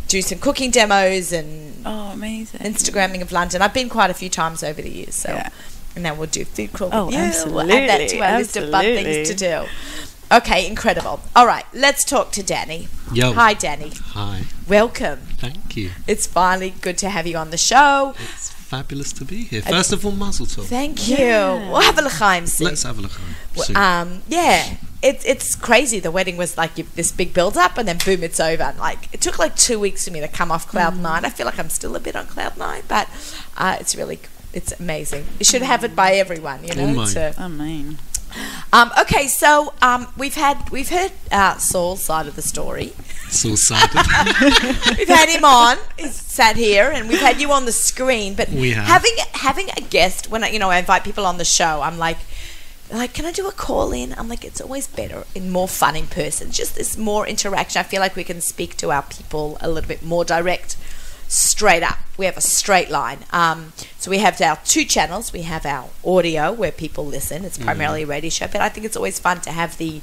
do 0.08 0.22
some 0.22 0.38
cooking 0.38 0.70
demos 0.70 1.32
and 1.32 1.82
Oh, 1.87 2.11
amazing. 2.12 2.61
Instagramming 2.61 3.20
of 3.20 3.31
London. 3.32 3.61
I've 3.61 3.75
been 3.75 3.88
quite 3.88 4.11
a 4.11 4.14
few 4.14 4.31
times 4.31 4.62
over 4.62 4.81
the 4.81 4.90
years. 4.90 5.14
So, 5.14 5.31
Yeah. 5.31 5.50
and 5.94 6.02
now 6.02 6.14
we'll 6.14 6.28
do 6.28 6.44
food 6.44 6.72
crawl. 6.72 6.90
Oh, 6.93 7.06
with 7.06 7.14
you. 7.14 7.52
We'll 7.52 7.70
add 7.70 7.88
that 7.88 8.08
to 8.08 8.19
absolutely, 8.19 8.20
our 8.22 8.38
list 8.38 8.56
of 8.56 8.70
fun 8.70 8.82
things 8.84 9.28
to 9.28 9.34
do. 9.34 9.67
Okay, 10.32 10.67
incredible. 10.67 11.20
All 11.37 11.46
right, 11.46 11.67
let's 11.75 12.02
talk 12.05 12.32
to 12.32 12.43
Danny. 12.43 12.88
Yo. 13.12 13.32
Hi, 13.34 13.52
Danny. 13.55 13.93
Hi. 14.12 14.44
Welcome. 14.67 15.20
Thank 15.52 15.76
you. 15.76 15.91
It's 16.06 16.26
finally 16.26 16.75
good 16.81 16.96
to 16.99 17.08
have 17.08 17.26
you 17.26 17.37
on 17.37 17.50
the 17.50 17.56
show. 17.58 18.14
It's 18.19 18.50
fabulous 18.50 19.12
to 19.14 19.25
be 19.25 19.44
here. 19.44 19.62
First 19.62 19.93
of 19.93 20.05
all, 20.06 20.13
Mazel 20.13 20.46
Tov. 20.46 20.65
Thank 20.65 21.08
you. 21.08 21.17
Yeah. 21.17 21.70
We'll 21.70 21.82
have 21.82 21.98
a 21.98 22.03
l'chaim 22.03 22.46
soon. 22.46 22.67
Let's 22.69 22.82
have 22.82 22.98
a 22.98 23.03
look. 23.03 23.13
Well. 23.56 23.77
Um, 23.77 24.22
yeah, 24.29 24.77
it's 25.03 25.24
it's 25.24 25.55
crazy. 25.55 26.01
The 26.01 26.10
wedding 26.10 26.36
was 26.36 26.56
like 26.56 26.74
this 26.94 27.13
big 27.13 27.34
build 27.34 27.56
up, 27.56 27.77
and 27.79 27.86
then 27.86 27.98
boom, 28.05 28.22
it's 28.24 28.41
over. 28.41 28.63
And 28.63 28.79
like 28.79 29.13
it 29.13 29.20
took 29.20 29.39
like 29.39 29.55
two 29.56 29.79
weeks 29.79 30.05
for 30.06 30.10
me 30.13 30.20
to 30.20 30.29
come 30.29 30.51
off 30.51 30.67
cloud 30.67 30.98
nine. 30.98 31.24
I 31.24 31.31
feel 31.31 31.46
like 31.46 31.58
I'm 31.58 31.69
still 31.70 31.94
a 31.94 32.01
bit 32.01 32.17
on 32.17 32.27
cloud 32.27 32.56
nine, 32.56 32.82
but 32.89 33.08
uh, 33.56 33.77
it's 33.81 33.94
really 33.94 34.19
it's 34.53 34.72
amazing. 34.81 35.27
You 35.39 35.44
should 35.44 35.63
have 35.63 35.84
it 35.84 35.94
by 35.94 36.13
everyone, 36.15 36.65
you 36.65 36.74
know. 36.74 36.84
Oh 36.84 36.94
my. 36.94 37.13
to- 37.13 37.34
I 37.39 37.48
mean, 37.48 37.98
um, 38.72 38.91
okay, 39.00 39.29
so 39.29 39.72
um, 39.82 40.08
we've 40.17 40.34
had 40.34 40.70
we've 40.70 40.88
heard 40.91 41.12
uh, 41.31 41.56
Saul's 41.58 42.03
side 42.03 42.26
of 42.26 42.34
the 42.36 42.43
story. 42.43 42.93
it's 43.26 43.44
all 43.44 43.56
sided. 43.56 43.94
We've 44.98 45.08
had 45.08 45.29
him 45.29 45.44
on. 45.44 45.76
He's 45.98 46.14
sat 46.14 46.56
here, 46.56 46.91
and 46.93 47.08
we've 47.08 47.20
had 47.20 47.41
you 47.41 47.50
on 47.53 47.64
the 47.64 47.72
screen. 47.72 48.34
But 48.34 48.48
We 48.50 48.72
have. 48.72 48.84
having 48.86 49.12
having 49.32 49.69
a 49.76 49.81
guest 49.81 50.31
when 50.31 50.44
I, 50.44 50.48
you 50.50 50.58
know 50.58 50.70
I 50.70 50.79
invite 50.79 51.05
people 51.05 51.26
on 51.26 51.38
the 51.38 51.44
show, 51.44 51.81
I'm 51.82 51.98
like, 51.98 52.19
like, 52.93 53.12
can 53.14 53.24
I 53.24 53.32
do 53.32 53.48
a 53.48 53.53
call 53.53 53.93
in? 53.93 54.14
I'm 54.17 54.29
like, 54.29 54.44
it's 54.44 54.60
always 54.60 54.86
better 54.86 55.24
and 55.34 55.50
more 55.50 55.67
fun 55.69 55.96
in 55.96 56.06
person. 56.06 56.50
Just 56.53 56.76
this 56.76 56.96
more 56.98 57.26
interaction. 57.26 57.81
I 57.81 57.82
feel 57.82 58.00
like 58.00 58.14
we 58.14 58.24
can 58.24 58.41
speak 58.41 58.76
to 58.79 58.91
our 58.93 59.03
people 59.03 59.56
a 59.60 59.69
little 59.69 59.88
bit 59.88 60.03
more 60.05 60.24
direct, 60.24 60.76
straight 61.28 61.82
up. 61.82 61.98
We 62.16 62.26
have 62.26 62.36
a 62.36 62.43
straight 62.43 62.90
line. 62.90 63.20
Um, 63.32 63.72
so 63.98 64.10
we 64.10 64.19
have 64.19 64.40
our 64.40 64.58
two 64.64 64.84
channels. 64.84 65.32
We 65.32 65.43
have 65.43 65.66
our 65.66 65.88
audio 66.04 66.52
where 66.52 66.72
people 66.72 67.04
listen. 67.06 67.44
It's 67.44 67.58
primarily 67.58 68.02
a 68.02 68.06
radio 68.06 68.31
show, 68.31 68.46
but 68.46 68.60
I 68.60 68.69
think 68.69 68.86
it's 68.86 68.96
always 68.96 69.19
fun 69.19 69.40
to 69.43 69.50
have 69.50 69.78
the 69.78 70.00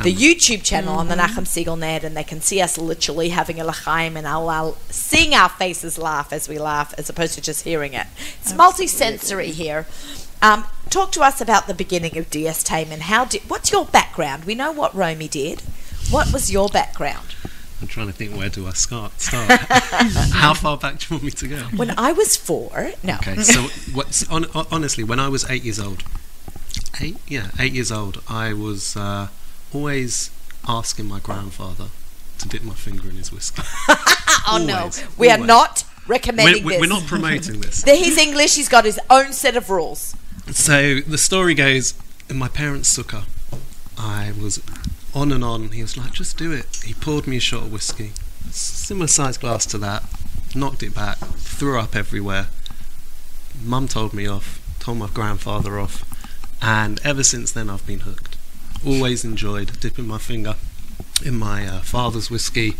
the 0.00 0.12
YouTube 0.12 0.64
channel 0.64 0.94
on 0.94 1.08
the 1.08 1.14
Nachum 1.14 1.44
Segal 1.44 1.78
net, 1.78 2.02
and 2.02 2.16
they 2.16 2.24
can 2.24 2.40
see 2.40 2.62
us 2.62 2.78
literally 2.78 3.28
having 3.28 3.60
a 3.60 3.64
lachaim, 3.64 4.16
and 4.16 4.26
I'll, 4.26 4.48
I'll 4.48 4.76
seeing 4.88 5.34
our 5.34 5.50
faces 5.50 5.98
laugh 5.98 6.32
as 6.32 6.48
we 6.48 6.58
laugh, 6.58 6.94
as 6.96 7.10
opposed 7.10 7.34
to 7.34 7.42
just 7.42 7.64
hearing 7.64 7.92
it. 7.92 8.06
It's 8.40 8.54
multi-sensory 8.54 9.50
here. 9.50 9.86
Um, 10.40 10.64
talk 10.88 11.12
to 11.12 11.20
us 11.20 11.40
about 11.40 11.66
the 11.66 11.74
beginning 11.74 12.16
of 12.16 12.30
DS 12.30 12.68
and 12.70 13.02
How 13.02 13.26
did? 13.26 13.42
What's 13.48 13.70
your 13.70 13.84
background? 13.84 14.44
We 14.44 14.54
know 14.54 14.72
what 14.72 14.94
Romy 14.94 15.28
did. 15.28 15.60
What 16.10 16.32
was 16.32 16.50
your 16.50 16.68
background? 16.68 17.34
I'm 17.82 17.88
trying 17.88 18.06
to 18.06 18.12
think 18.12 18.36
where 18.36 18.48
do 18.48 18.66
I 18.68 18.72
start? 18.74 19.20
Start. 19.20 19.50
How 20.32 20.54
far 20.54 20.76
back 20.76 21.00
do 21.00 21.06
you 21.08 21.16
want 21.16 21.24
me 21.24 21.30
to 21.32 21.48
go? 21.48 21.56
When 21.76 21.90
I 21.98 22.12
was 22.12 22.36
four, 22.36 22.92
no. 23.02 23.14
Okay, 23.16 23.34
so 23.42 23.62
what's 23.92 24.26
on, 24.30 24.46
honestly, 24.70 25.02
when 25.02 25.18
I 25.18 25.28
was 25.28 25.44
eight 25.50 25.64
years 25.64 25.80
old, 25.80 26.04
eight, 27.00 27.16
yeah, 27.26 27.48
eight 27.58 27.72
years 27.72 27.90
old, 27.90 28.22
I 28.28 28.52
was 28.52 28.96
uh, 28.96 29.28
always 29.74 30.30
asking 30.68 31.06
my 31.08 31.18
grandfather 31.18 31.86
to 32.38 32.48
dip 32.48 32.62
my 32.62 32.74
finger 32.74 33.10
in 33.10 33.16
his 33.16 33.32
whiskey. 33.32 33.62
oh 33.88 34.64
no, 34.64 34.76
Always, 34.78 35.18
we 35.18 35.28
are 35.28 35.34
always. 35.34 35.48
not 35.48 35.84
We're, 36.06 36.12
recommending 36.12 36.64
we're, 36.64 36.70
this. 36.70 36.80
we're 36.82 36.86
not 36.86 37.06
promoting 37.08 37.60
this. 37.62 37.82
He's 37.84 38.16
English. 38.16 38.54
He's 38.54 38.68
got 38.68 38.84
his 38.84 39.00
own 39.10 39.32
set 39.32 39.56
of 39.56 39.70
rules. 39.70 40.14
So 40.52 41.00
the 41.00 41.18
story 41.18 41.54
goes, 41.54 41.94
my 42.32 42.46
parents' 42.48 42.94
took 42.94 43.10
her. 43.10 43.24
I 43.98 44.32
was 44.40 44.62
on 45.14 45.32
and 45.32 45.44
on. 45.44 45.70
He 45.70 45.82
was 45.82 45.96
like, 45.96 46.12
just 46.12 46.36
do 46.36 46.52
it. 46.52 46.82
He 46.84 46.94
poured 46.94 47.26
me 47.26 47.36
a 47.36 47.40
shot 47.40 47.64
of 47.64 47.72
whiskey, 47.72 48.12
similar 48.50 49.06
sized 49.06 49.40
glass 49.40 49.66
to 49.66 49.78
that, 49.78 50.04
knocked 50.54 50.82
it 50.82 50.94
back, 50.94 51.18
threw 51.18 51.78
up 51.78 51.94
everywhere. 51.94 52.48
Mum 53.62 53.88
told 53.88 54.14
me 54.14 54.26
off, 54.26 54.60
told 54.78 54.98
my 54.98 55.08
grandfather 55.08 55.78
off, 55.78 56.04
and 56.60 57.00
ever 57.04 57.22
since 57.22 57.52
then 57.52 57.68
I've 57.68 57.86
been 57.86 58.00
hooked. 58.00 58.36
Always 58.86 59.24
enjoyed 59.24 59.78
dipping 59.80 60.06
my 60.06 60.18
finger 60.18 60.56
in 61.24 61.36
my 61.36 61.66
uh, 61.66 61.80
father's 61.80 62.30
whiskey, 62.30 62.74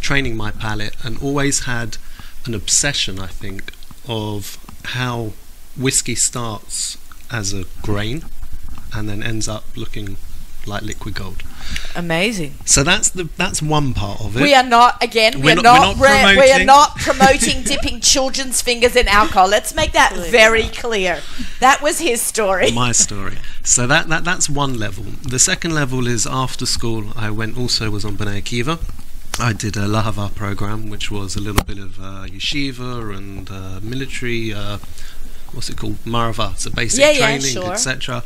training 0.00 0.36
my 0.36 0.50
palate, 0.50 0.96
and 1.04 1.20
always 1.22 1.60
had 1.60 1.96
an 2.44 2.54
obsession, 2.54 3.18
I 3.18 3.26
think, 3.26 3.72
of 4.06 4.58
how 4.84 5.32
whiskey 5.76 6.14
starts 6.14 6.98
as 7.30 7.52
a 7.52 7.64
grain 7.82 8.24
and 8.92 9.08
then 9.08 9.22
ends 9.22 9.48
up 9.48 9.64
looking 9.76 10.16
like 10.68 10.82
liquid 10.82 11.14
gold. 11.14 11.42
Amazing. 11.96 12.54
So 12.64 12.82
that's 12.82 13.10
the 13.10 13.24
that's 13.36 13.60
one 13.60 13.92
part 13.94 14.20
of 14.20 14.36
it. 14.36 14.42
We 14.42 14.54
are 14.54 14.62
not 14.62 15.02
again. 15.02 15.40
We're 15.40 15.56
We're, 15.56 15.62
not- 15.62 15.64
not. 15.64 15.96
we're 15.98 16.08
not 16.08 16.28
re- 16.30 16.36
we 16.36 16.42
are 16.50 16.64
promoting- 16.64 16.66
not 16.66 16.96
promoting 17.08 17.62
dipping 17.62 18.00
children's 18.00 18.60
fingers 18.62 18.94
in 18.96 19.08
alcohol. 19.08 19.48
Let's 19.48 19.74
make 19.74 19.92
that 19.92 20.12
very 20.30 20.68
clear. 20.68 21.20
That 21.60 21.82
was 21.82 21.98
his 21.98 22.22
story. 22.22 22.70
my 22.86 22.92
story. 22.92 23.38
So 23.64 23.86
that, 23.86 24.08
that 24.08 24.24
that's 24.24 24.48
one 24.48 24.78
level. 24.78 25.04
The 25.04 25.38
second 25.38 25.74
level 25.74 26.06
is 26.06 26.26
after 26.26 26.64
school. 26.66 27.12
I 27.16 27.30
went 27.30 27.58
also 27.58 27.90
was 27.90 28.04
on 28.04 28.16
B'nai 28.16 28.40
Akiva. 28.42 28.78
I 29.40 29.52
did 29.52 29.76
a 29.76 29.86
Lahava 29.86 30.34
program, 30.34 30.90
which 30.90 31.10
was 31.10 31.36
a 31.36 31.40
little 31.40 31.62
bit 31.64 31.78
of 31.78 31.98
uh, 32.00 32.26
yeshiva 32.26 33.16
and 33.16 33.48
uh, 33.50 33.78
military. 33.82 34.52
Uh, 34.52 34.78
what's 35.52 35.68
it 35.70 35.76
called? 35.76 36.04
Marva. 36.04 36.54
So 36.56 36.70
basic 36.70 37.00
Yeah, 37.00 37.10
yeah, 37.10 37.18
training, 37.38 37.52
sure. 37.52 37.72
etc. 37.72 38.22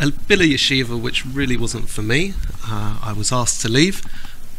A 0.00 0.10
bit 0.10 0.40
of 0.40 0.46
yeshiva, 0.46 1.00
which 1.00 1.24
really 1.26 1.56
wasn't 1.56 1.88
for 1.88 2.02
me. 2.02 2.34
Uh, 2.66 2.98
I 3.02 3.12
was 3.12 3.32
asked 3.32 3.60
to 3.62 3.68
leave. 3.68 4.02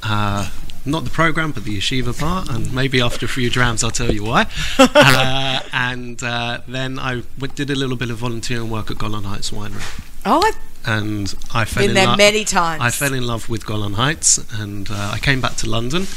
Uh, 0.04 0.50
not 0.86 1.04
the 1.04 1.10
program, 1.10 1.52
but 1.52 1.64
the 1.66 1.78
yeshiva 1.78 2.18
part, 2.18 2.50
and 2.50 2.74
maybe 2.74 3.02
after 3.02 3.26
a 3.26 3.30
few 3.30 3.50
drams, 3.50 3.84
I'll 3.84 3.92
tell 3.92 4.12
you 4.14 4.24
why. 4.24 4.48
uh, 4.80 5.60
and 5.74 6.22
uh, 6.24 6.62
then 6.68 6.98
I 7.00 7.22
w- 7.38 7.54
did 7.54 7.70
a 7.70 7.76
little 7.76 7.98
bit 7.98 8.10
of 8.10 8.18
volunteering 8.18 8.70
work 8.70 8.90
at 8.92 8.98
Golan 8.98 9.24
Heights 9.26 9.52
Winery, 9.52 9.84
Oh, 10.26 10.42
I've 10.46 10.58
and 10.86 11.36
I 11.54 11.66
fell 11.66 11.84
been 11.84 11.90
in 11.92 11.96
there 11.96 12.08
love. 12.08 12.18
many 12.18 12.44
times. 12.46 12.82
I 12.82 12.90
fell 12.92 13.14
in 13.14 13.28
love 13.28 13.50
with 13.50 13.66
Golan 13.66 13.94
Heights, 13.94 14.38
and 14.60 14.90
uh, 14.90 15.12
I 15.14 15.20
came 15.20 15.42
back 15.42 15.56
to 15.58 15.70
London. 15.70 16.08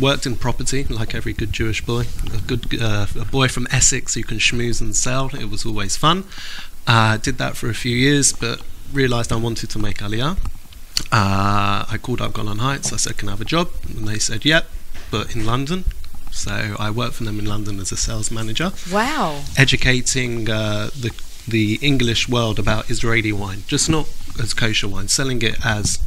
Worked 0.00 0.24
in 0.24 0.36
property 0.36 0.84
like 0.84 1.14
every 1.14 1.34
good 1.34 1.52
Jewish 1.52 1.84
boy, 1.84 2.04
a 2.32 2.38
good 2.46 2.80
uh, 2.80 3.06
a 3.20 3.26
boy 3.26 3.48
from 3.48 3.66
Essex 3.70 4.14
who 4.14 4.22
can 4.22 4.38
schmooze 4.38 4.80
and 4.80 4.96
sell. 4.96 5.28
It 5.34 5.50
was 5.50 5.66
always 5.66 5.98
fun. 5.98 6.24
Uh, 6.86 7.16
did 7.16 7.38
that 7.38 7.56
for 7.56 7.68
a 7.70 7.74
few 7.74 7.96
years, 7.96 8.32
but 8.32 8.60
realised 8.92 9.32
I 9.32 9.36
wanted 9.36 9.70
to 9.70 9.78
make 9.78 9.98
Aliyah. 9.98 10.36
Uh, 11.10 11.84
I 11.88 11.98
called 12.00 12.20
up 12.20 12.32
Golan 12.34 12.58
Heights. 12.58 12.92
I 12.92 12.96
said, 12.96 13.16
"Can 13.18 13.28
I 13.28 13.32
have 13.32 13.40
a 13.40 13.44
job?" 13.44 13.70
And 13.88 14.06
they 14.08 14.18
said, 14.18 14.44
"Yep, 14.44 14.68
but 15.10 15.34
in 15.34 15.46
London." 15.46 15.84
So 16.30 16.76
I 16.78 16.90
worked 16.90 17.14
for 17.14 17.24
them 17.24 17.38
in 17.38 17.44
London 17.44 17.78
as 17.78 17.92
a 17.92 17.96
sales 17.96 18.30
manager 18.30 18.72
wow. 18.90 19.42
educating 19.58 20.48
uh, 20.48 20.88
the 20.98 21.10
the 21.46 21.78
English 21.82 22.28
world 22.28 22.58
about 22.58 22.90
Israeli 22.90 23.32
wine, 23.32 23.64
just 23.66 23.90
not 23.90 24.08
as 24.42 24.54
kosher 24.54 24.88
wine, 24.88 25.08
selling 25.08 25.42
it 25.42 25.56
as 25.64 25.98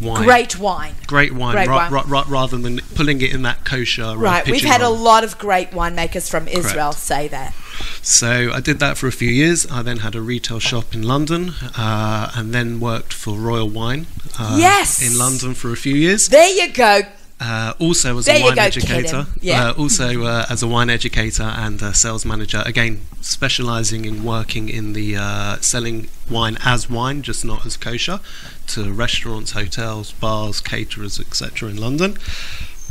wine, 0.00 0.22
Great 0.24 0.58
wine. 0.58 0.94
great 1.06 1.32
wine, 1.32 1.54
Great 1.54 1.68
ra- 1.68 1.76
wine. 1.76 1.92
ra- 1.92 2.04
ra- 2.06 2.24
rather 2.28 2.58
than 2.58 2.78
pulling 2.94 3.20
it 3.22 3.32
in 3.32 3.42
that 3.42 3.64
kosher. 3.64 4.02
uh, 4.04 4.14
Right. 4.16 4.44
We've 4.50 4.64
had 4.64 4.82
a 4.82 4.88
lot 4.90 5.24
of 5.24 5.38
great 5.38 5.70
winemakers 5.70 6.28
from 6.28 6.46
Israel 6.48 6.90
Correct. 6.92 6.98
say 6.98 7.28
that. 7.28 7.54
So 8.02 8.50
I 8.52 8.60
did 8.60 8.78
that 8.80 8.96
for 8.98 9.06
a 9.06 9.12
few 9.12 9.30
years. 9.30 9.66
I 9.70 9.82
then 9.82 9.98
had 9.98 10.14
a 10.14 10.20
retail 10.20 10.58
shop 10.58 10.94
in 10.94 11.02
London, 11.02 11.50
uh, 11.76 12.30
and 12.34 12.52
then 12.54 12.80
worked 12.80 13.12
for 13.12 13.36
Royal 13.38 13.68
Wine. 13.68 14.06
Uh, 14.38 14.56
Yes! 14.58 15.02
in 15.02 15.18
London 15.18 15.54
for 15.54 15.70
a 15.72 15.76
few 15.76 15.94
years. 15.94 16.28
There 16.28 16.48
you 16.48 16.72
go. 16.72 17.02
Uh, 17.42 17.72
also 17.78 18.18
as 18.18 18.26
There 18.26 18.38
a 18.38 18.42
wine 18.42 18.54
go, 18.54 18.62
educator. 18.62 19.26
Yeah. 19.40 19.68
Uh, 19.70 19.72
also 19.72 20.24
uh, 20.24 20.44
as 20.50 20.62
a 20.62 20.68
wine 20.68 20.90
educator 20.90 21.44
and 21.44 21.80
a 21.80 21.94
sales 21.94 22.26
manager. 22.26 22.62
Again, 22.66 23.00
specialising 23.22 24.04
in 24.04 24.24
working 24.24 24.68
in 24.68 24.92
the 24.92 25.16
uh, 25.16 25.56
selling 25.60 26.08
wine 26.28 26.58
as 26.64 26.90
wine, 26.90 27.22
just 27.22 27.42
not 27.44 27.64
as 27.64 27.78
kosher, 27.78 28.20
to 28.68 28.92
restaurants, 28.92 29.52
hotels, 29.52 30.12
bars, 30.12 30.60
caterers, 30.60 31.18
etc. 31.18 31.70
in 31.70 31.76
London. 31.78 32.18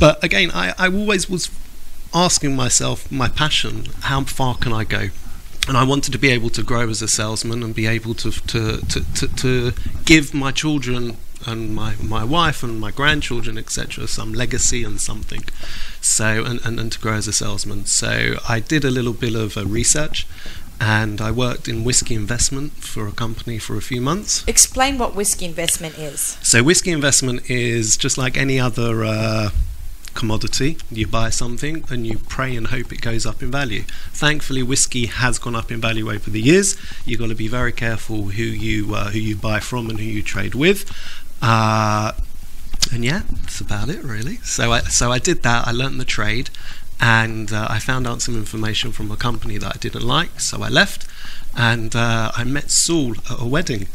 But 0.00 0.22
again, 0.24 0.50
I, 0.52 0.74
I 0.76 0.88
always 0.88 1.30
was 1.30 1.48
asking 2.14 2.56
myself 2.56 3.10
my 3.10 3.28
passion: 3.28 3.86
how 4.02 4.24
far 4.24 4.56
can 4.56 4.72
I 4.72 4.84
go? 4.84 5.08
And 5.68 5.76
I 5.76 5.84
wanted 5.84 6.12
to 6.12 6.18
be 6.18 6.30
able 6.30 6.50
to 6.50 6.62
grow 6.62 6.88
as 6.88 7.02
a 7.02 7.08
salesman 7.08 7.62
and 7.62 7.74
be 7.74 7.86
able 7.86 8.14
to 8.14 8.30
to, 8.30 8.78
to, 8.78 9.14
to, 9.14 9.28
to 9.28 9.72
give 10.04 10.34
my 10.34 10.52
children 10.52 11.16
and 11.46 11.74
my, 11.74 11.94
my 12.02 12.24
wife 12.24 12.62
and 12.62 12.80
my 12.80 12.90
grandchildren, 12.90 13.56
etc., 13.56 14.06
some 14.06 14.32
legacy 14.32 14.84
and 14.84 15.00
something. 15.00 15.42
So, 16.00 16.44
and, 16.44 16.60
and, 16.64 16.78
and 16.78 16.92
to 16.92 16.98
grow 16.98 17.14
as 17.14 17.28
a 17.28 17.32
salesman. 17.32 17.86
So, 17.86 18.36
I 18.48 18.60
did 18.60 18.84
a 18.84 18.90
little 18.90 19.12
bit 19.12 19.34
of 19.34 19.56
uh, 19.56 19.64
research 19.64 20.26
and 20.80 21.20
I 21.20 21.30
worked 21.30 21.68
in 21.68 21.84
whiskey 21.84 22.14
investment 22.14 22.72
for 22.72 23.06
a 23.06 23.12
company 23.12 23.58
for 23.58 23.76
a 23.76 23.82
few 23.82 24.00
months. 24.00 24.44
Explain 24.46 24.98
what 24.98 25.14
whiskey 25.14 25.44
investment 25.44 25.98
is. 25.98 26.38
So, 26.42 26.62
whiskey 26.62 26.90
investment 26.90 27.48
is 27.50 27.96
just 27.96 28.16
like 28.16 28.36
any 28.36 28.58
other 28.58 29.04
uh, 29.04 29.50
commodity. 30.14 30.76
You 30.90 31.06
buy 31.06 31.30
something 31.30 31.84
and 31.90 32.06
you 32.06 32.18
pray 32.18 32.56
and 32.56 32.68
hope 32.68 32.92
it 32.92 33.00
goes 33.00 33.26
up 33.26 33.42
in 33.42 33.50
value. 33.50 33.82
Thankfully, 34.12 34.62
whiskey 34.62 35.06
has 35.06 35.38
gone 35.38 35.54
up 35.54 35.70
in 35.70 35.80
value 35.80 36.10
over 36.10 36.30
the 36.30 36.40
years. 36.40 36.76
You've 37.04 37.20
got 37.20 37.28
to 37.28 37.34
be 37.34 37.48
very 37.48 37.72
careful 37.72 38.24
who 38.24 38.42
you 38.42 38.94
uh, 38.94 39.10
who 39.10 39.18
you 39.18 39.36
buy 39.36 39.60
from 39.60 39.90
and 39.90 39.98
who 39.98 40.04
you 40.06 40.22
trade 40.22 40.54
with. 40.54 40.90
Uh, 41.42 42.12
and 42.92 43.04
yeah, 43.04 43.22
that's 43.30 43.60
about 43.60 43.88
it 43.88 44.02
really. 44.02 44.36
So 44.38 44.72
I 44.72 44.80
so 44.80 45.12
I 45.12 45.18
did 45.18 45.42
that. 45.42 45.66
I 45.66 45.72
learned 45.72 46.00
the 46.00 46.04
trade, 46.04 46.50
and 47.00 47.52
uh, 47.52 47.66
I 47.70 47.78
found 47.78 48.06
out 48.06 48.22
some 48.22 48.36
information 48.36 48.92
from 48.92 49.10
a 49.10 49.16
company 49.16 49.58
that 49.58 49.76
I 49.76 49.78
didn't 49.78 50.02
like. 50.02 50.40
So 50.40 50.62
I 50.62 50.68
left, 50.68 51.06
and 51.56 51.94
uh, 51.94 52.32
I 52.34 52.44
met 52.44 52.70
Saul 52.70 53.16
at 53.30 53.40
a 53.40 53.46
wedding, 53.46 53.88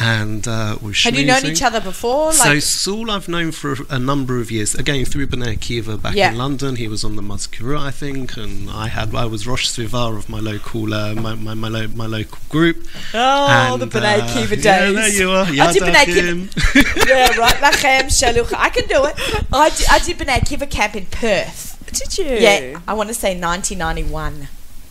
and 0.00 0.46
uh, 0.46 0.76
we 0.80 0.88
were 0.88 0.92
Had 0.94 1.16
you 1.16 1.26
known 1.26 1.44
each 1.44 1.62
other 1.62 1.80
before? 1.80 2.32
So 2.32 2.58
Saul, 2.60 3.10
I've 3.10 3.26
known 3.28 3.50
for 3.52 3.76
a 3.90 3.98
number 3.98 4.38
of 4.40 4.50
years. 4.50 4.74
Again, 4.74 5.04
through 5.04 5.26
B'nai 5.26 5.56
Akiva 5.58 6.00
back 6.00 6.14
Yeah. 6.14 6.30
in 6.30 6.38
London, 6.38 6.76
he 6.76 6.86
was 6.86 7.02
on 7.04 7.16
the 7.16 7.22
Mazkura, 7.22 7.80
I 7.80 7.90
think, 7.90 8.36
and 8.36 8.70
I 8.70 8.88
had 8.88 9.14
I 9.14 9.24
was 9.24 9.46
Rosh 9.46 9.66
Svivar 9.68 10.16
of 10.16 10.28
my 10.28 10.38
local 10.38 10.94
uh, 10.94 11.14
my, 11.14 11.34
my, 11.34 11.54
my, 11.54 11.68
lo- 11.68 11.88
my 11.96 12.06
local 12.06 12.38
group. 12.48 12.86
oh, 13.14 13.76
the 13.76 13.82
And, 13.84 13.92
B'nai 13.92 14.18
uh, 14.20 14.26
Akiva 14.28 14.48
days. 14.50 14.64
Yeah, 14.64 14.90
there 14.92 15.08
you 15.08 15.30
are. 15.30 15.44
I 15.46 15.72
did 15.72 15.82
B'nai 15.82 16.04
Akiva. 16.04 16.48
Yadachim. 16.48 17.08
yeah, 17.08 17.36
right. 17.36 17.54
Lachem, 17.66 18.02
Shalucha. 18.22 18.54
I 18.56 18.68
can 18.70 18.86
do 18.86 19.04
it. 19.06 19.14
I 19.52 19.70
did, 19.70 19.86
I 19.90 19.98
did 19.98 20.18
B'nai 20.18 20.38
Akiva 20.40 20.70
camp 20.70 20.94
in 20.94 21.06
Perth. 21.06 21.64
Did 21.92 22.18
you? 22.18 22.24
Yeah, 22.36 22.80
I 22.86 22.94
want 22.94 23.08
to 23.08 23.14
say 23.14 23.30
1991. 23.30 24.48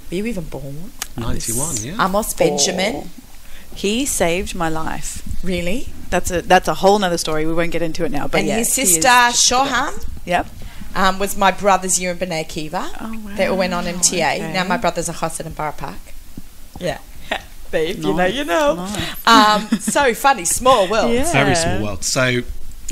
Were 0.10 0.16
you 0.16 0.26
even 0.26 0.46
born? 0.46 0.92
91, 1.18 1.76
yeah. 1.82 2.06
Amos 2.06 2.34
Benjamin. 2.34 3.10
He 3.78 4.08
saved 4.08 4.56
my 4.56 4.70
life. 4.70 5.22
Really? 5.44 5.90
That's 6.10 6.32
a 6.32 6.42
that's 6.42 6.68
a 6.68 6.74
whole 6.74 6.98
nother 6.98 7.20
story. 7.20 7.46
We 7.46 7.54
won't 7.54 7.72
get 7.72 7.84
into 7.84 8.06
it 8.06 8.12
now. 8.12 8.28
But 8.28 8.40
and 8.40 8.48
yeah, 8.48 8.58
his 8.58 8.74
sister 8.74 9.08
Shoham. 9.08 9.94
Yep. 10.26 10.48
um, 10.96 11.20
was 11.20 11.38
my 11.38 11.52
brother's 11.52 12.00
year 12.00 12.12
in 12.12 12.18
B'nai 12.18 12.44
Akiva. 12.44 12.90
Oh 13.00 13.22
wow. 13.24 13.36
They 13.36 13.46
all 13.46 13.58
went 13.58 13.74
on 13.76 13.84
MTA. 13.84 14.36
Okay. 14.36 14.54
Now 14.54 14.64
my 14.64 14.78
brother's 14.78 15.10
a 15.10 15.14
chassid 15.14 15.46
in 15.46 15.54
Borough 15.54 15.74
Park. 15.74 16.00
Yeah. 16.80 17.00
Babe, 17.72 17.98
you 17.98 18.14
know, 18.16 18.26
you 18.26 18.46
know. 18.46 18.76
nice. 18.76 19.28
Um, 19.28 19.80
so 19.80 20.14
funny, 20.16 20.46
small 20.46 20.90
world. 20.90 21.14
Yeah. 21.14 21.32
Very 21.32 21.54
small 21.54 21.84
world. 21.84 22.04
So 22.04 22.42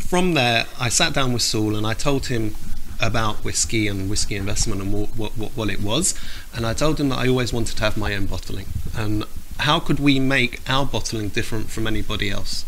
from 0.08 0.36
there, 0.36 0.65
I 0.80 0.89
sat 0.89 1.13
down 1.13 1.34
with 1.34 1.42
Saul 1.42 1.75
and 1.75 1.88
I 1.88 1.96
told 1.96 2.27
him 2.27 2.56
about 3.01 3.44
whiskey 3.44 3.88
and 3.88 4.08
whiskey 4.10 4.36
investment 4.36 4.82
and 4.82 4.94
what, 4.94 5.10
what, 5.18 5.32
what, 5.38 5.51
what 5.58 5.70
it 5.70 5.82
was. 5.82 6.13
And 6.54 6.65
I 6.65 6.74
told 6.74 7.00
him 7.00 7.10
that 7.10 7.20
I 7.20 7.27
always 7.27 7.51
wanted 7.51 7.75
to 7.77 7.84
have 7.84 7.98
my 7.98 8.13
own 8.13 8.27
bottling. 8.27 8.68
And 8.96 9.25
how 9.59 9.79
could 9.79 10.00
we 10.00 10.19
make 10.19 10.62
our 10.69 10.85
bottling 10.85 11.29
different 11.29 11.69
from 11.69 11.88
anybody 11.88 12.29
else? 12.29 12.65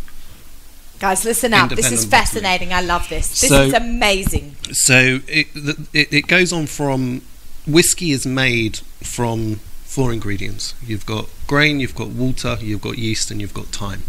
Guys, 1.00 1.24
listen 1.26 1.54
up. 1.54 1.70
This 1.70 1.92
is 1.92 2.04
Independent 2.04 2.12
bottling. 2.12 2.26
fascinating. 2.26 2.74
I 2.74 2.82
love 2.82 3.08
this. 3.10 3.40
This 3.42 3.50
So- 3.50 3.64
is 3.64 3.74
amazing. 3.74 4.56
So 4.72 5.20
it, 5.28 5.48
it, 5.94 6.12
it 6.14 6.28
goes 6.28 6.52
on 6.52 6.66
from 6.68 7.22
whiskey 7.68 8.12
is 8.12 8.26
made 8.26 8.78
from 9.04 9.56
four 9.86 10.12
ingredients. 10.12 10.74
You've 10.84 11.06
got 11.06 11.30
grain, 11.46 11.80
you've 11.80 11.96
got 11.96 12.10
water, 12.10 12.58
you've 12.62 12.82
got 12.82 12.98
yeast, 12.98 13.30
and 13.30 13.40
you've 13.42 13.54
got 13.54 13.66
thyme. 13.68 14.04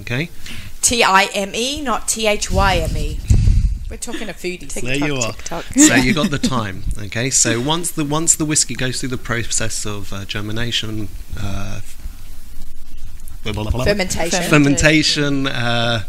Okay? 0.00 0.28
T 0.82 1.02
I 1.02 1.24
M 1.34 1.54
E, 1.54 1.80
not 1.80 2.08
T 2.08 2.26
H 2.26 2.50
Y 2.50 2.76
M 2.76 2.96
E. 2.96 3.20
We're 3.90 3.96
talking 3.96 4.26
to 4.26 4.34
foodies. 4.34 4.74
There 4.82 4.96
you 4.96 5.16
are. 5.16 5.32
TikTok. 5.32 5.64
so 5.76 5.94
you 5.94 6.12
got 6.20 6.30
the 6.30 6.38
time. 6.38 6.82
Okay, 6.98 7.30
so 7.30 7.58
once 7.58 7.90
the 7.90 8.04
once 8.04 8.36
the 8.36 8.44
whiskey 8.44 8.74
goes 8.74 9.00
through 9.00 9.08
the 9.08 9.16
process 9.16 9.86
of 9.86 10.12
uh, 10.12 10.26
germination, 10.26 11.08
uh, 11.40 11.80
Fermentation. 13.42 14.42
fermentation, 14.50 15.46
uh, 15.46 16.04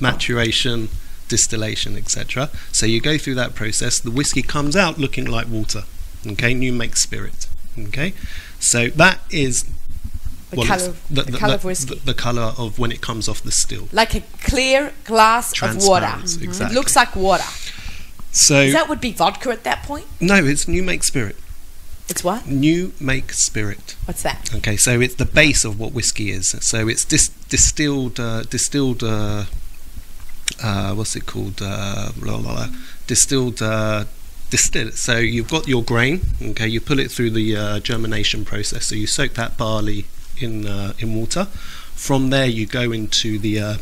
maturation, 0.00 0.88
distillation, 1.28 1.96
etc. 1.96 2.50
So 2.72 2.86
you 2.86 3.00
go 3.00 3.18
through 3.18 3.34
that 3.36 3.54
process. 3.54 3.98
The 3.98 4.10
whiskey 4.10 4.42
comes 4.42 4.76
out 4.76 4.98
looking 4.98 5.26
like 5.26 5.48
water. 5.48 5.84
Okay, 6.26 6.52
and 6.52 6.64
you 6.64 6.72
make 6.72 6.96
spirit. 6.96 7.46
Okay, 7.78 8.12
so 8.58 8.88
that 8.88 9.20
is 9.30 9.64
The 10.50 10.56
Well, 10.56 10.66
colour 10.66 10.78
it's 10.78 10.88
of- 10.88 11.02
the 11.30 11.38
colour 11.38 11.54
of 11.54 11.64
whiskey. 11.64 11.94
The, 11.94 12.04
the 12.06 12.14
color 12.14 12.54
of 12.56 12.78
when 12.78 12.90
it 12.90 13.02
comes 13.02 13.28
off 13.28 13.42
the 13.42 13.52
still. 13.52 13.88
Like 13.92 14.14
a 14.14 14.22
clear 14.42 14.92
glass 15.04 15.52
of 15.62 15.76
water. 15.84 16.10
It 16.24 16.42
exactly. 16.42 16.74
looks 16.74 16.96
like 16.96 17.14
water. 17.14 17.44
So 18.32 18.70
That 18.70 18.88
would 18.88 19.00
be 19.00 19.12
vodka 19.12 19.50
at 19.50 19.64
that 19.64 19.82
point. 19.82 20.06
no, 20.20 20.36
it's 20.36 20.66
new 20.66 20.82
make 20.82 21.02
spirit. 21.04 21.36
It's 22.08 22.24
what? 22.24 22.46
New 22.46 22.92
make 23.00 23.32
spirit. 23.32 23.96
What's 24.06 24.22
that? 24.22 24.54
Okay, 24.54 24.76
so 24.76 25.00
it's 25.00 25.14
the 25.14 25.26
base 25.26 25.64
of 25.64 25.78
what 25.78 25.92
whiskey 25.92 26.30
is. 26.30 26.48
So 26.60 26.88
it's 26.88 27.04
dis- 27.04 27.28
distilled, 27.48 28.18
uh, 28.18 28.44
distilled. 28.44 29.02
Uh, 29.02 29.44
uh, 30.62 30.94
what's 30.94 31.14
it 31.14 31.26
called? 31.26 31.60
Uh, 31.62 32.10
blah, 32.16 32.38
blah, 32.38 32.54
blah. 32.54 32.68
Distilled. 33.06 33.60
Uh, 33.60 34.04
distill. 34.50 34.90
So 34.92 35.18
you've 35.18 35.50
got 35.50 35.68
your 35.68 35.82
grain. 35.82 36.22
Okay, 36.42 36.68
you 36.68 36.80
pull 36.80 36.98
it 36.98 37.10
through 37.10 37.30
the 37.30 37.56
uh, 37.56 37.80
germination 37.80 38.44
process. 38.44 38.86
So 38.86 38.94
you 38.94 39.06
soak 39.06 39.34
that 39.34 39.56
barley 39.56 40.06
in 40.38 40.66
uh, 40.66 40.94
in 40.98 41.14
water. 41.14 41.44
From 41.94 42.30
there, 42.30 42.46
you 42.46 42.66
go 42.66 42.92
into 42.92 43.38
the 43.38 43.60
uh, 43.60 43.76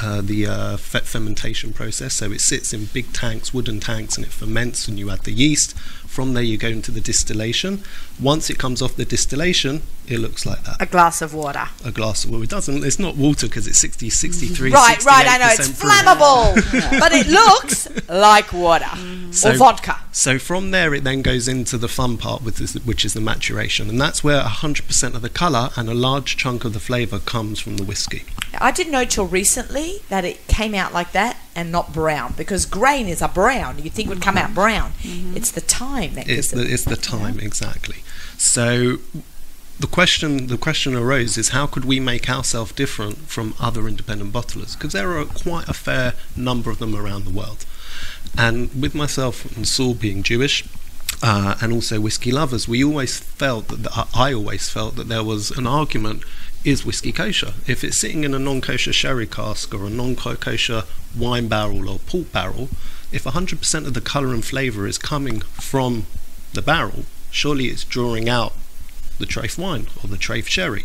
uh, 0.00 0.20
the 0.22 0.46
uh, 0.46 0.76
fe- 0.76 1.00
fermentation 1.00 1.72
process. 1.72 2.14
So 2.14 2.30
it 2.30 2.40
sits 2.40 2.72
in 2.72 2.86
big 2.86 3.12
tanks, 3.12 3.52
wooden 3.52 3.80
tanks, 3.80 4.16
and 4.16 4.24
it 4.24 4.32
ferments. 4.32 4.86
And 4.88 4.98
you 4.98 5.10
add 5.10 5.20
the 5.24 5.32
yeast. 5.32 5.76
From 6.10 6.34
there, 6.34 6.42
you 6.42 6.58
go 6.58 6.66
into 6.66 6.90
the 6.90 7.00
distillation. 7.00 7.84
Once 8.20 8.50
it 8.50 8.58
comes 8.58 8.82
off 8.82 8.96
the 8.96 9.04
distillation, 9.04 9.82
it 10.08 10.18
looks 10.18 10.44
like 10.44 10.64
that. 10.64 10.82
A 10.82 10.86
glass 10.86 11.22
of 11.22 11.32
water. 11.32 11.68
A 11.84 11.92
glass 11.92 12.24
of 12.24 12.32
water. 12.32 12.42
it 12.42 12.50
doesn't. 12.50 12.84
It's 12.84 12.98
not 12.98 13.16
water 13.16 13.46
because 13.46 13.68
it's 13.68 13.78
60, 13.78 14.10
63, 14.10 14.70
mm-hmm. 14.70 14.74
Right, 14.74 15.04
right. 15.04 15.26
I 15.28 15.38
know 15.38 15.48
it's 15.52 15.68
flammable, 15.68 16.98
but 16.98 17.12
it 17.12 17.28
looks 17.28 17.86
like 18.08 18.52
water 18.52 18.86
mm-hmm. 18.86 19.30
So- 19.30 19.52
or 19.52 19.54
vodka. 19.54 20.00
So 20.10 20.40
from 20.40 20.72
there, 20.72 20.92
it 20.94 21.04
then 21.04 21.22
goes 21.22 21.46
into 21.46 21.78
the 21.78 21.86
fun 21.86 22.18
part, 22.18 22.42
with 22.42 22.56
this, 22.56 22.74
which 22.74 23.04
is 23.04 23.14
the 23.14 23.20
maturation, 23.20 23.88
and 23.88 24.00
that's 24.00 24.24
where 24.24 24.42
100% 24.42 25.14
of 25.14 25.22
the 25.22 25.28
colour 25.28 25.70
and 25.76 25.88
a 25.88 25.94
large 25.94 26.36
chunk 26.36 26.64
of 26.64 26.72
the 26.72 26.80
flavour 26.80 27.20
comes 27.20 27.60
from 27.60 27.76
the 27.76 27.84
whiskey. 27.84 28.24
I 28.58 28.72
didn't 28.72 28.90
know 28.90 29.04
till 29.04 29.28
recently 29.28 30.00
that 30.08 30.24
it 30.24 30.48
came 30.48 30.74
out 30.74 30.92
like 30.92 31.12
that 31.12 31.36
and 31.54 31.72
not 31.72 31.92
brown 31.92 32.34
because 32.36 32.64
grain 32.66 33.06
is 33.08 33.20
a 33.20 33.28
brown. 33.28 33.78
You'd 33.78 33.92
think 33.92 34.06
it 34.06 34.10
would 34.10 34.22
come 34.22 34.36
out 34.38 34.54
brown. 34.54 34.92
It's 35.02 35.50
the 35.50 35.60
time 35.60 36.14
that 36.14 36.28
It's 36.28 36.50
the 36.50 36.62
it. 36.62 36.72
it's 36.72 36.84
the 36.84 36.96
time 36.96 37.40
exactly. 37.40 37.98
So 38.38 38.98
the 39.78 39.86
question 39.86 40.46
the 40.48 40.58
question 40.58 40.94
arose 40.94 41.38
is 41.38 41.48
how 41.50 41.66
could 41.66 41.84
we 41.84 41.98
make 42.00 42.28
ourselves 42.28 42.72
different 42.72 43.16
from 43.28 43.54
other 43.58 43.88
independent 43.88 44.32
bottlers? 44.32 44.76
Because 44.76 44.92
there 44.92 45.16
are 45.18 45.24
quite 45.24 45.68
a 45.68 45.74
fair 45.74 46.14
number 46.36 46.70
of 46.70 46.78
them 46.78 46.94
around 46.94 47.24
the 47.24 47.30
world. 47.30 47.64
And 48.36 48.70
with 48.80 48.94
myself 48.94 49.56
and 49.56 49.66
Saul 49.66 49.94
being 49.94 50.22
Jewish, 50.22 50.64
uh, 51.22 51.56
and 51.60 51.72
also 51.72 52.00
whiskey 52.00 52.30
lovers, 52.30 52.68
we 52.68 52.84
always 52.84 53.18
felt 53.18 53.68
that 53.68 53.82
the, 53.82 54.06
I 54.14 54.32
always 54.32 54.68
felt 54.68 54.96
that 54.96 55.08
there 55.08 55.24
was 55.24 55.50
an 55.50 55.66
argument: 55.66 56.22
is 56.64 56.84
whiskey 56.84 57.12
kosher? 57.12 57.54
If 57.66 57.82
it's 57.82 57.96
sitting 57.96 58.24
in 58.24 58.34
a 58.34 58.38
non-kosher 58.38 58.92
sherry 58.92 59.26
cask 59.26 59.74
or 59.74 59.86
a 59.86 59.90
non-kosher 59.90 60.84
wine 61.16 61.48
barrel 61.48 61.88
or 61.88 61.98
port 61.98 62.32
barrel, 62.32 62.68
if 63.12 63.24
100% 63.24 63.86
of 63.86 63.94
the 63.94 64.00
colour 64.00 64.34
and 64.34 64.44
flavour 64.44 64.86
is 64.86 64.98
coming 64.98 65.40
from 65.40 66.06
the 66.52 66.62
barrel, 66.62 67.04
surely 67.30 67.66
it's 67.66 67.84
drawing 67.84 68.28
out 68.28 68.52
the 69.18 69.26
Trafe 69.26 69.58
wine 69.58 69.86
or 70.02 70.08
the 70.08 70.16
Trafe 70.16 70.46
sherry. 70.46 70.84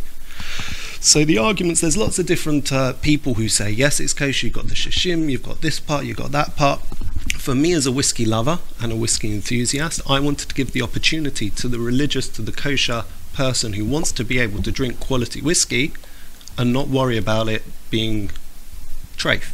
So 0.99 1.23
the 1.23 1.37
arguments, 1.37 1.81
there's 1.81 1.97
lots 1.97 2.17
of 2.17 2.25
different 2.25 2.71
uh, 2.71 2.93
people 2.93 3.35
who 3.35 3.47
say, 3.47 3.69
yes, 3.69 3.99
it's 3.99 4.13
kosher, 4.13 4.47
you've 4.47 4.55
got 4.55 4.67
the 4.67 4.75
shishim, 4.75 5.29
you've 5.29 5.43
got 5.43 5.61
this 5.61 5.79
part, 5.79 6.05
you've 6.05 6.17
got 6.17 6.31
that 6.31 6.55
part. 6.55 6.81
For 7.37 7.53
me 7.53 7.73
as 7.73 7.85
a 7.85 7.91
whiskey 7.91 8.25
lover 8.25 8.59
and 8.81 8.91
a 8.91 8.95
whiskey 8.95 9.31
enthusiast, 9.31 10.01
I 10.09 10.19
wanted 10.19 10.49
to 10.49 10.55
give 10.55 10.71
the 10.71 10.81
opportunity 10.81 11.51
to 11.51 11.67
the 11.67 11.79
religious, 11.79 12.27
to 12.29 12.41
the 12.41 12.51
kosher 12.51 13.03
person 13.35 13.73
who 13.73 13.85
wants 13.85 14.11
to 14.13 14.23
be 14.23 14.39
able 14.39 14.63
to 14.63 14.71
drink 14.71 14.99
quality 14.99 15.41
whiskey 15.41 15.93
and 16.57 16.71
not 16.71 16.87
worry 16.87 17.17
about 17.17 17.47
it 17.49 17.63
being 17.89 18.31
Trafe. 19.17 19.53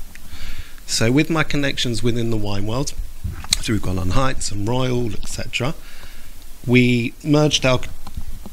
So 0.86 1.12
with 1.12 1.30
my 1.30 1.44
connections 1.44 2.04
within 2.04 2.30
the 2.30 2.38
wine 2.38 2.68
world, 2.68 2.94
through 3.64 3.80
Golan 3.80 4.12
Heights 4.12 4.52
and 4.52 4.68
Royal, 4.68 5.14
etc., 5.14 5.74
we 6.66 7.14
merged 7.24 7.66
our 7.66 7.80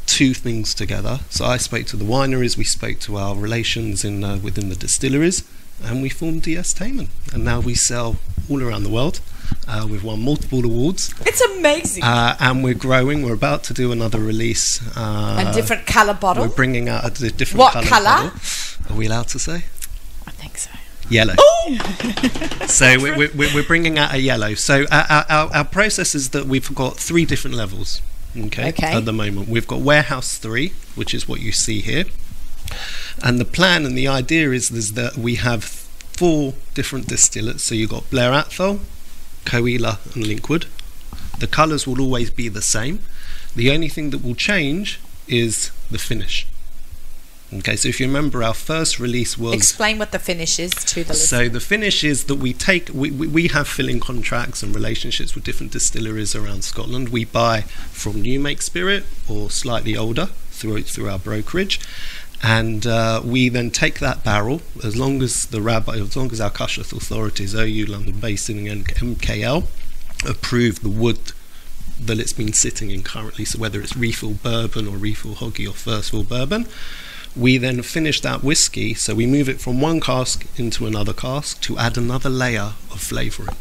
two 0.07 0.35
things 0.35 0.75
together. 0.75 1.21
So 1.31 1.45
I 1.45 1.57
spoke 1.59 1.87
to 1.87 1.97
the 1.97 2.05
wineries, 2.05 2.57
we 2.57 2.65
spoke 2.65 2.99
to 3.01 3.17
our 3.17 3.35
relations 3.37 4.05
in 4.05 4.25
uh, 4.25 4.39
within 4.39 4.69
the 4.69 4.77
distilleries, 4.77 5.45
and 5.83 6.03
we 6.03 6.09
formed 6.09 6.43
DS 6.43 6.73
Taman. 6.73 7.09
And 7.33 7.45
now 7.45 7.61
we 7.61 7.75
sell 7.75 8.17
all 8.49 8.63
around 8.63 8.85
the 8.85 8.91
world. 8.91 9.21
Uh, 9.67 9.87
we've 9.91 10.03
won 10.05 10.23
multiple 10.25 10.65
awards, 10.65 11.13
It's 11.27 11.41
amazing. 11.43 12.03
uh, 12.03 12.37
and 12.41 12.65
we're 12.65 12.75
growing. 12.75 13.23
We're 13.23 13.35
about 13.35 13.65
to 13.65 13.75
do 13.75 13.93
another 13.93 14.19
release. 14.19 14.81
Uh, 14.97 15.45
a 15.47 15.53
different 15.53 15.87
colour 15.87 16.15
bottle. 16.15 16.45
We're 16.45 16.55
bringing 16.55 16.89
out 16.89 17.05
a 17.05 17.31
different 17.31 17.59
What 17.59 17.73
colour 17.75 17.87
colour? 17.87 18.33
Are 18.91 18.97
we 18.97 19.07
allowed 19.07 19.29
to 19.29 19.39
say? 19.39 19.65
I 20.27 20.31
think 20.31 20.57
so. 20.59 20.71
Yellow. 21.11 21.35
so 22.67 22.99
we're, 23.01 23.17
we're, 23.17 23.55
we're 23.55 23.63
bringing 23.67 23.99
out 23.99 24.15
a 24.15 24.19
yellow. 24.21 24.55
So 24.55 24.85
our, 24.91 25.05
our, 25.09 25.25
our- 25.29 25.57
our 25.57 25.65
process 25.65 26.15
is 26.15 26.31
that 26.31 26.47
we've 26.47 26.75
got 26.75 26.97
three 26.97 27.25
different 27.25 27.57
levels. 27.57 28.01
Okay, 28.37 28.69
Okay. 28.71 28.93
At 28.93 29.05
the 29.07 29.13
moment, 29.13 29.49
we've 29.49 29.67
got 29.67 29.81
warehouse 29.81 30.37
three, 30.39 30.73
which 30.95 31.15
is 31.15 31.27
what 31.27 31.41
you 31.41 31.51
see 31.53 31.81
here, 31.81 32.05
and 33.23 33.39
the 33.39 33.45
plan 33.47 33.85
and 33.87 33.97
the 33.97 34.07
idea 34.07 34.51
is, 34.53 34.71
is 34.71 34.93
that 34.93 35.17
we 35.17 35.37
have 35.37 35.65
four 35.65 36.53
different 36.75 37.07
distillates. 37.07 37.61
So 37.61 37.75
you've 37.75 37.91
got 37.91 38.09
Blair 38.11 38.33
Athol, 38.33 38.81
Caol 39.49 39.69
Ila, 39.69 39.99
and 40.15 40.25
Linkwood. 40.25 40.67
The 41.39 41.47
colours 41.47 41.87
will 41.87 42.01
always 42.01 42.31
be 42.31 42.49
the 42.49 42.63
same. 42.63 43.01
The 43.57 43.71
only 43.71 43.89
thing 43.89 44.11
that 44.11 44.23
will 44.23 44.35
change 44.35 45.01
is 45.27 45.71
the 45.91 45.99
finish. 45.99 46.47
Okay, 47.53 47.77
so 47.77 47.89
if 47.89 47.99
you 47.99 48.07
remember, 48.07 48.43
our 48.43 48.53
first 48.53 49.01
release 49.01 49.39
was 49.39 49.55
Explain 49.55 49.99
what 49.99 50.13
the 50.13 50.19
finish 50.19 50.59
is 50.59 50.73
to 50.73 51.03
the 51.03 51.15
listener. 51.15 51.45
so 51.45 51.49
the 51.49 51.61
finish 51.61 52.05
is 52.05 52.25
that 52.25 52.35
we 52.35 52.53
take 52.53 52.91
we, 52.93 53.11
we, 53.11 53.27
we 53.27 53.49
have 53.49 53.67
filling 53.67 54.01
contracts 54.01 54.63
and 54.63 54.75
relationships 54.75 55.35
with 55.35 55.45
different 55.45 55.73
distilleries 55.73 56.35
around 56.37 56.63
Scotland. 56.63 57.09
We 57.09 57.25
buy 57.25 57.63
from 57.91 58.21
new 58.21 58.39
make 58.39 58.61
spirit 58.61 59.05
or 59.27 59.51
slightly 59.51 59.97
older 59.97 60.27
through 60.51 60.83
through 60.83 61.09
our 61.09 61.19
brokerage, 61.19 61.81
and 62.43 62.87
uh, 62.87 63.21
we 63.25 63.49
then 63.49 63.71
take 63.71 63.99
that 63.99 64.23
barrel 64.23 64.63
as 64.85 64.97
long 64.97 65.23
as 65.23 65.47
the 65.47 65.61
rabbi, 65.61 65.97
as 65.97 66.17
long 66.17 66.31
as 66.31 66.41
our 66.41 66.51
Kashrut 66.51 66.93
authorities, 66.93 67.55
OU 67.55 67.87
London 67.87 68.15
Beis 68.15 68.47
Din 68.47 68.67
and 68.69 68.87
MKL, 68.87 69.67
approve 70.29 70.81
the 70.81 70.89
wood 70.89 71.33
that 72.01 72.21
it's 72.21 72.33
been 72.33 72.53
sitting 72.53 72.91
in 72.91 73.03
currently. 73.03 73.45
So 73.45 73.59
whether 73.59 73.81
it's 73.81 73.97
refill 73.97 74.35
bourbon 74.35 74.87
or 74.87 74.97
refill 74.97 75.35
hoggy 75.35 75.69
or 75.69 75.73
first 75.73 76.11
fill 76.11 76.25
bourbon. 76.25 76.67
We 77.37 77.59
then 77.59 77.83
finish 77.83 78.21
that 78.23 78.43
whiskey, 78.43 78.95
so 78.95 79.15
we 79.15 79.27
move 79.27 79.49
it 79.49 79.61
from 79.61 79.81
one 79.81 80.01
cask 80.01 80.47
into 80.59 80.87
another 80.87 81.13
cask 81.13 81.61
to 81.63 81.79
add 81.79 81.97
another 81.97 82.31
layer 82.31 82.73
of 82.91 83.01
flavouring. 83.01 83.57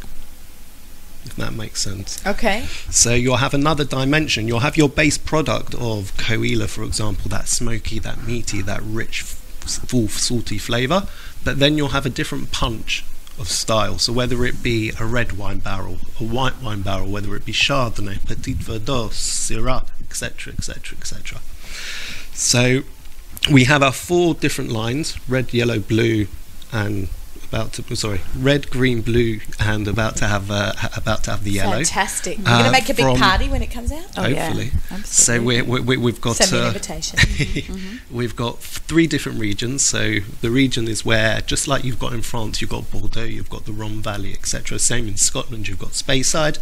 If 1.28 1.36
that 1.36 1.52
makes 1.52 1.82
sense. 1.82 2.24
okay. 2.26 2.66
So 2.90 3.14
you'll 3.14 3.36
have 3.36 3.54
another 3.54 3.84
dimension. 3.84 4.48
You'll 4.48 4.60
have 4.60 4.76
your 4.76 4.88
base 4.88 5.18
product 5.18 5.74
of 5.74 6.16
Caol 6.16 6.44
Ila, 6.44 6.68
for 6.68 6.82
example, 6.82 7.28
that 7.30 7.48
smoky, 7.48 7.98
that 8.00 8.24
meaty, 8.24 8.62
that 8.62 8.80
rich, 8.82 9.22
full, 9.22 10.08
salty 10.08 10.58
flavour. 10.58 11.06
But 11.44 11.58
then 11.58 11.76
you'll 11.76 11.88
have 11.88 12.06
a 12.06 12.10
different 12.10 12.50
punch 12.50 13.04
of 13.38 13.48
style. 13.48 13.98
So 13.98 14.12
whether 14.12 14.44
it 14.44 14.62
be 14.62 14.92
a 14.98 15.04
red 15.04 15.32
wine 15.32 15.58
barrel, 15.58 15.98
a 16.20 16.24
white 16.24 16.60
wine 16.62 16.82
barrel, 16.82 17.08
whether 17.08 17.36
it 17.36 17.44
be 17.44 17.52
Chardonnay, 17.52 18.26
Petit 18.26 18.54
Verdot, 18.54 19.10
Syrah, 19.10 19.86
etc., 20.00 20.54
etc., 20.54 20.98
etc. 20.98 21.40
So 22.32 22.82
we 23.50 23.64
have 23.64 23.82
our 23.82 23.92
four 23.92 24.34
different 24.34 24.70
lines: 24.70 25.16
red, 25.28 25.52
yellow, 25.54 25.78
blue, 25.78 26.26
and 26.72 27.08
about 27.48 27.72
to 27.74 27.96
sorry, 27.96 28.20
red, 28.36 28.70
green, 28.70 29.00
blue, 29.02 29.40
and 29.58 29.88
about 29.88 30.16
to 30.16 30.26
have 30.26 30.50
uh, 30.50 30.72
about 30.96 31.24
to 31.24 31.30
have 31.30 31.44
the 31.44 31.52
yellow. 31.52 31.76
Fantastic. 31.76 32.38
You're 32.38 32.46
Uh, 32.48 32.52
going 32.58 32.64
to 32.66 32.70
make 32.72 32.88
a 32.90 32.94
big 32.94 33.04
from- 33.06 33.16
party 33.18 33.48
when 33.48 33.62
it 33.62 33.68
comes 33.70 33.90
out? 33.90 34.06
Oh, 34.16 34.26
yeah. 34.26 34.46
Hopefully. 34.46 34.70
So 35.04 35.34
Absolutely. 35.34 35.62
we, 35.62 35.80
we, 35.80 35.96
we've 35.96 36.20
got 36.20 36.36
Send 36.36 36.52
me 36.52 36.58
an 36.58 36.64
uh, 36.64 36.66
invitation. 36.68 37.18
we've 38.10 38.36
got 38.36 38.58
three 38.60 39.06
different 39.06 39.38
regions. 39.40 39.84
So 39.84 40.16
the 40.40 40.50
region 40.50 40.88
is 40.88 41.04
where, 41.04 41.40
just 41.40 41.66
like 41.68 41.84
you've 41.84 41.98
got 41.98 42.12
in 42.12 42.22
France, 42.22 42.60
you've 42.60 42.70
got 42.70 42.90
Bordeaux, 42.90 43.22
you've 43.24 43.50
got 43.50 43.64
the 43.64 43.72
Rhone 43.72 44.02
Valley, 44.02 44.32
etc. 44.32 44.78
Same 44.78 45.08
in 45.08 45.16
Scotland, 45.16 45.68
you've 45.68 45.78
got 45.78 45.90
Speyside, 45.90 46.58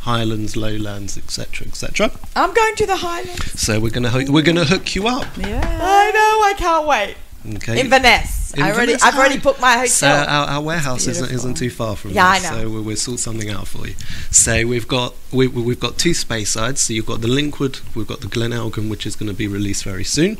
Highlands, 0.00 0.56
Lowlands, 0.56 1.18
etc., 1.18 1.66
etc. 1.66 2.12
I'm 2.36 2.54
going 2.54 2.76
to 2.76 2.86
the 2.86 2.96
Highlands. 2.96 3.60
So 3.60 3.80
we're 3.80 3.90
gonna 3.90 4.10
ho- 4.10 4.24
we're 4.30 4.42
gonna 4.44 4.64
hook 4.64 4.94
you 4.94 5.08
up. 5.08 5.26
Yeah. 5.36 5.60
I 5.82 6.10
know. 6.12 6.46
I 6.50 6.54
can't 6.56 6.86
wait. 6.86 7.16
Okay. 7.46 7.80
Inverness. 7.80 8.52
I 8.58 8.72
already, 8.72 8.94
I've 9.02 9.14
already 9.14 9.38
booked 9.38 9.60
my 9.60 9.72
hotel. 9.72 9.86
So 9.88 10.08
our, 10.08 10.46
our 10.48 10.62
warehouse 10.62 11.06
isn't, 11.06 11.30
isn't 11.30 11.54
too 11.54 11.70
far 11.70 11.96
from 11.96 12.10
Yeah, 12.10 12.26
I 12.26 12.38
know. 12.40 12.48
so 12.50 12.70
we'll, 12.70 12.82
we'll 12.82 12.96
sort 12.96 13.20
something 13.20 13.48
out 13.50 13.68
for 13.68 13.86
you. 13.86 13.94
So 14.30 14.66
we've 14.66 14.88
got 14.88 15.14
we, 15.32 15.46
we've 15.46 15.78
got 15.78 15.98
two 15.98 16.10
Speysides. 16.10 16.78
So 16.78 16.92
you've 16.92 17.06
got 17.06 17.20
the 17.20 17.28
Linkwood, 17.28 17.80
we've 17.94 18.06
got 18.06 18.20
the 18.20 18.26
Glen 18.26 18.52
Elgin, 18.52 18.88
which 18.88 19.06
is 19.06 19.16
going 19.16 19.28
to 19.28 19.34
be 19.36 19.46
released 19.46 19.84
very 19.84 20.04
soon. 20.04 20.38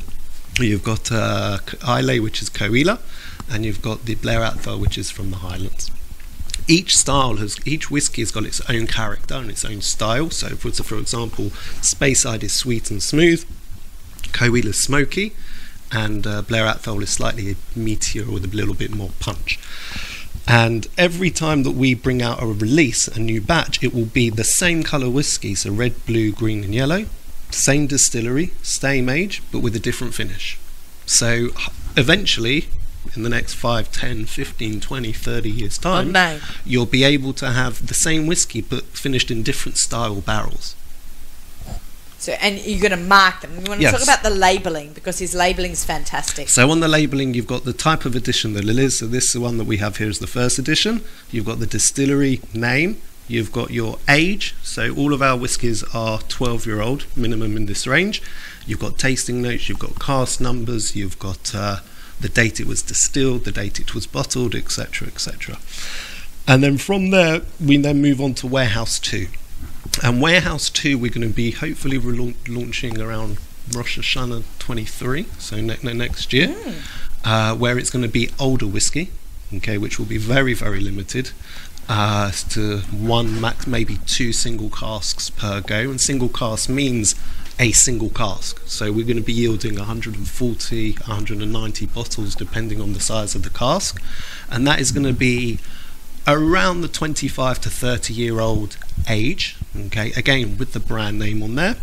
You've 0.59 0.83
got 0.83 1.13
uh, 1.13 1.59
Islay, 1.87 2.19
which 2.19 2.43
is 2.43 2.51
Caol 2.51 2.77
Ila, 2.77 2.99
and 3.51 3.65
you've 3.65 3.83
got 3.83 4.07
the 4.07 4.17
Blair 4.17 4.43
Athol, 4.43 4.79
which 4.79 4.99
is 4.99 5.11
from 5.11 5.31
the 5.31 5.37
Highlands. 5.37 5.91
Each 6.67 6.97
style 6.97 7.37
has 7.37 7.57
each 7.65 7.91
whiskey 7.91 8.23
has 8.23 8.33
got 8.33 8.45
its 8.45 8.61
own 8.69 8.87
character 8.89 9.35
and 9.35 9.51
its 9.51 9.65
own 9.65 9.81
style. 9.83 10.31
So, 10.31 10.49
for, 10.57 10.73
so 10.73 10.83
for 10.83 10.97
example, 10.99 11.47
Speyside 11.81 12.43
is 12.43 12.55
sweet 12.55 12.91
and 12.91 13.03
smooth, 13.03 13.47
Caol 14.33 14.59
Ila's 14.59 14.81
smoky, 14.81 15.35
and 15.93 16.27
uh, 16.27 16.43
Blair 16.43 16.67
Athol 16.67 17.03
is 17.03 17.11
slightly 17.11 17.55
meatier 17.77 18.27
with 18.27 18.45
a 18.45 18.57
little 18.57 18.75
bit 18.75 18.95
more 18.95 19.11
punch. 19.21 19.59
And 20.47 20.87
every 20.97 21.31
time 21.31 21.63
that 21.65 21.73
we 21.73 21.93
bring 21.95 22.23
out 22.23 22.43
a 22.43 22.47
release, 22.47 23.07
a 23.07 23.21
new 23.21 23.41
batch, 23.41 23.83
it 23.83 23.93
will 23.93 24.07
be 24.07 24.31
the 24.31 24.45
same 24.45 24.83
colour 24.83 25.11
whiskey, 25.11 25.55
so 25.55 25.71
red, 25.71 26.07
blue, 26.07 26.33
green, 26.33 26.65
and 26.65 26.75
yellow, 26.75 27.05
same 27.51 27.87
distillery, 27.87 28.53
same 28.63 29.09
age, 29.09 29.43
but 29.53 29.61
with 29.61 29.77
a 29.77 29.79
different 29.79 30.15
finish. 30.15 30.59
So 31.05 31.49
eventually, 31.97 32.69
in 33.15 33.23
the 33.23 33.29
next 33.29 33.55
5, 33.55 33.93
10, 33.93 34.27
15, 34.27 34.81
20, 34.81 35.13
30 35.13 35.51
years' 35.51 35.79
time, 35.79 36.13
mate. 36.13 36.41
you'll 36.65 36.87
be 36.87 37.05
able 37.05 37.33
to 37.35 37.51
have 37.51 37.87
the 37.87 37.95
same 37.95 38.27
whiskey 38.27 38.61
but 38.61 38.85
finished 38.85 39.31
in 39.31 39.43
different 39.43 39.77
style 39.77 40.21
barrels. 40.21 40.75
So, 42.21 42.33
and 42.33 42.59
you're 42.59 42.81
going 42.81 42.99
to 43.01 43.07
mark 43.09 43.43
them. 43.43 43.53
You 43.53 43.69
want 43.69 43.75
to 43.79 43.83
Yes. 43.83 43.93
talk 43.93 44.03
about 44.03 44.23
the 44.25 44.31
labeling 44.31 44.93
because 44.93 45.21
his 45.21 45.35
labeling 45.35 45.71
is 45.71 45.85
fantastic. 45.85 46.49
So 46.49 46.69
on 46.71 46.81
the 46.81 46.89
labelling, 46.89 47.35
you've 47.35 47.47
got 47.47 47.65
the 47.65 47.73
type 47.73 48.05
of 48.05 48.17
edition 48.17 48.55
that 48.55 48.69
it 48.69 48.77
is. 48.79 48.99
So 48.99 49.07
this 49.07 49.27
is 49.27 49.33
the 49.35 49.41
one 49.41 49.57
that 49.59 49.65
we 49.67 49.77
have 49.77 49.99
here 49.99 50.09
is 50.09 50.19
the 50.19 50.27
first 50.27 50.59
edition. 50.59 51.03
You've 51.31 51.45
got 51.47 51.61
the 51.61 51.67
distillery 51.67 52.41
name. 52.53 53.01
You've 53.29 53.53
got 53.53 53.71
your 53.71 53.99
age. 54.09 54.55
So 54.65 54.93
all 54.97 55.13
of 55.15 55.23
our 55.23 55.37
whiskies 55.37 55.85
are 55.95 56.21
12 56.29 56.67
year 56.67 56.81
old 56.81 57.07
minimum 57.17 57.57
in 57.57 57.67
this 57.67 57.87
range. 57.87 58.21
You've 58.67 58.81
got 58.81 58.99
tasting 58.99 59.41
notes. 59.41 59.69
You've 59.69 59.79
got 59.79 60.01
cask 60.01 60.41
numbers. 60.41 60.97
You've 60.97 61.19
got 61.21 61.55
uh, 61.55 61.77
the 62.21 62.29
date 62.29 62.59
it 62.59 62.67
was 62.67 62.83
distilled, 62.83 63.45
the 63.45 63.53
date 63.53 63.79
it 63.79 63.95
was 63.95 64.07
bottled, 64.09 64.55
etc., 64.57 65.07
etc. 65.07 65.59
And 66.49 66.65
then 66.65 66.79
from 66.79 67.11
there, 67.11 67.43
we 67.65 67.77
then 67.77 68.03
move 68.03 68.21
on 68.21 68.35
to 68.35 68.47
warehouse 68.49 68.99
two. 68.99 69.29
And 70.03 70.23
warehouse 70.23 70.71
two, 70.71 70.97
we're 70.97 71.11
going 71.11 71.27
to 71.29 71.35
be 71.35 71.51
hopefully 71.51 71.99
relaun- 71.99 72.37
launching 72.49 73.01
around 73.01 73.39
Rosh 73.75 73.99
Hashanah 73.99 74.45
23, 74.59 75.27
so 75.39 75.61
ne- 75.61 75.77
ne- 75.83 75.93
next 75.93 76.33
year, 76.33 76.55
uh, 77.25 77.55
where 77.57 77.79
it's 77.79 77.91
going 77.91 78.03
to 78.05 78.09
be 78.09 78.31
older 78.39 78.67
whiskey, 78.67 79.11
okay, 79.55 79.77
which 79.77 79.99
will 79.99 80.07
be 80.07 80.19
very, 80.19 80.55
very 80.55 80.81
limited. 80.81 81.33
Uh, 81.89 82.31
to 82.51 82.79
one 82.93 83.41
max, 83.41 83.67
maybe 83.67 83.97
two 84.07 84.33
single 84.33 84.69
casks 84.69 85.31
per 85.31 85.61
go, 85.63 85.91
and 85.91 86.01
single 86.01 86.29
cask 86.29 86.69
means 86.69 87.15
a 87.59 87.73
single 87.73 88.11
cask. 88.11 88.61
So 88.67 88.93
we're 88.93 89.07
going 89.07 89.17
to 89.17 89.23
be 89.23 89.33
yielding 89.33 89.77
140, 89.77 90.93
190 90.93 91.87
bottles, 91.87 92.35
depending 92.35 92.81
on 92.81 92.93
the 92.93 93.01
size 93.01 93.35
of 93.35 93.43
the 93.43 93.51
cask, 93.51 94.01
and 94.51 94.67
that 94.67 94.81
is 94.81 94.93
going 94.93 95.07
to 95.07 95.13
be 95.15 95.59
around 96.27 96.83
the 96.83 96.89
25 96.89 97.59
to 97.63 97.71
30 97.71 98.13
year 98.13 98.39
old 98.39 98.77
age 99.09 99.57
okay 99.87 100.13
again 100.17 100.57
with 100.59 100.73
the 100.73 100.81
brand 100.81 101.19
name 101.19 101.43
on 101.43 101.55
there. 101.55 101.77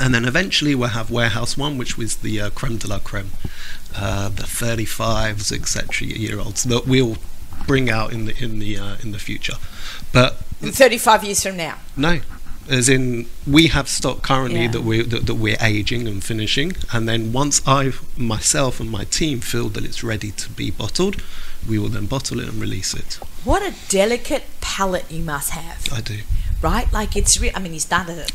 And 0.00 0.14
then 0.14 0.24
eventually 0.24 0.74
we'll 0.74 0.90
have 0.90 1.10
warehouse 1.10 1.56
one 1.56 1.78
which 1.78 1.96
was 1.98 2.16
the 2.16 2.40
uh, 2.40 2.50
creme 2.50 2.76
de 2.76 2.86
la 2.86 2.98
creme 2.98 3.30
uh, 3.96 4.28
the 4.28 4.44
35s 4.44 5.50
etc 5.52 6.06
year 6.06 6.38
olds 6.38 6.64
that 6.64 6.86
we'll 6.86 7.16
bring 7.66 7.90
out 7.90 8.12
in 8.12 8.26
the 8.26 8.34
in 8.42 8.58
the 8.58 8.78
uh, 8.78 8.96
in 9.02 9.12
the 9.12 9.18
future. 9.18 9.54
But 10.12 10.36
35 10.60 11.24
years 11.24 11.42
from 11.42 11.56
now. 11.56 11.78
no. 11.96 12.20
As 12.70 12.86
in 12.90 13.26
we 13.46 13.68
have 13.68 13.88
stock 13.88 14.20
currently 14.20 14.64
Yeah. 14.64 14.72
that 14.72 14.82
we 14.82 15.02
that, 15.02 15.24
that 15.26 15.36
we're 15.36 15.56
aging 15.62 16.06
and 16.06 16.22
finishing. 16.22 16.76
And 16.92 17.08
then 17.08 17.32
once 17.32 17.62
I 17.66 17.92
myself 18.16 18.78
and 18.78 18.90
my 18.90 19.04
team 19.04 19.40
feel 19.40 19.70
that 19.70 19.84
it's 19.86 20.04
ready 20.04 20.32
to 20.32 20.50
be 20.50 20.70
bottled 20.70 21.22
we 21.68 21.78
will 21.78 21.88
then 21.88 22.06
bottle 22.06 22.38
it 22.40 22.48
and 22.48 22.60
release 22.60 22.94
it. 22.94 23.18
What 23.44 23.62
a 23.62 23.74
delicate 23.88 24.44
palate 24.60 25.10
you 25.10 25.24
must 25.24 25.50
have, 25.50 25.90
I 25.92 26.00
do 26.00 26.18
right? 26.62 26.90
Like 26.92 27.16
it's 27.16 27.40
real. 27.40 27.52
I 27.54 27.60
mean, 27.60 27.72
he 27.72 27.78
started 27.78 28.18
at 28.18 28.32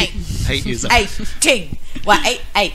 eight, 0.00 0.12
eight 0.48 0.66
years 0.66 0.84
old 0.84 0.92
eight, 0.92 1.20
ting. 1.40 1.78
Well, 2.06 2.20
eight, 2.26 2.42
eight. 2.56 2.74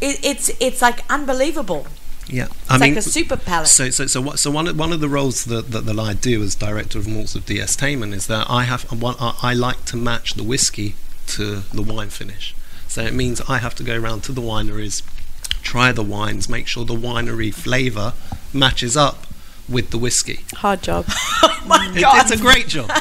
It, 0.00 0.20
it's 0.24 0.50
it's 0.60 0.80
like 0.82 1.00
unbelievable. 1.10 1.86
Yeah, 2.30 2.44
It's 2.44 2.70
I 2.70 2.76
mean, 2.76 2.90
like 2.94 2.98
a 2.98 3.02
super 3.02 3.38
palate. 3.38 3.68
so 3.68 3.88
so 3.88 4.06
so 4.06 4.20
what? 4.20 4.38
So 4.38 4.50
one 4.50 4.68
of, 4.68 4.78
one 4.78 4.92
of 4.92 5.00
the 5.00 5.08
roles 5.08 5.46
that, 5.46 5.70
that 5.70 5.86
that 5.86 5.98
I 5.98 6.12
do 6.12 6.42
as 6.42 6.54
director 6.54 6.98
of 6.98 7.08
malts 7.08 7.34
of 7.34 7.46
DS 7.46 7.74
Taman 7.74 8.12
is 8.12 8.26
that 8.26 8.46
I 8.50 8.64
have 8.64 8.82
one, 8.92 9.14
I, 9.18 9.34
I 9.42 9.54
like 9.54 9.86
to 9.86 9.96
match 9.96 10.34
the 10.34 10.42
whiskey 10.42 10.94
to 11.28 11.60
the 11.72 11.80
wine 11.82 12.10
finish. 12.10 12.54
So 12.86 13.02
it 13.02 13.14
means 13.14 13.40
I 13.48 13.58
have 13.58 13.74
to 13.76 13.82
go 13.82 13.98
around 13.98 14.24
to 14.24 14.32
the 14.32 14.42
wineries, 14.42 15.02
try 15.62 15.90
the 15.92 16.02
wines, 16.02 16.48
make 16.50 16.66
sure 16.66 16.84
the 16.84 16.94
winery 16.94 17.52
flavour 17.52 18.12
matches 18.52 18.94
up 18.96 19.26
with 19.68 19.90
the 19.90 19.98
whiskey. 19.98 20.40
Hard 20.54 20.82
job. 20.82 21.04
oh 21.42 21.62
my 21.66 21.90
It- 21.94 22.00
god! 22.00 22.22
it's 22.22 22.30
a 22.40 22.42
great 22.42 22.68
job. 22.68 22.90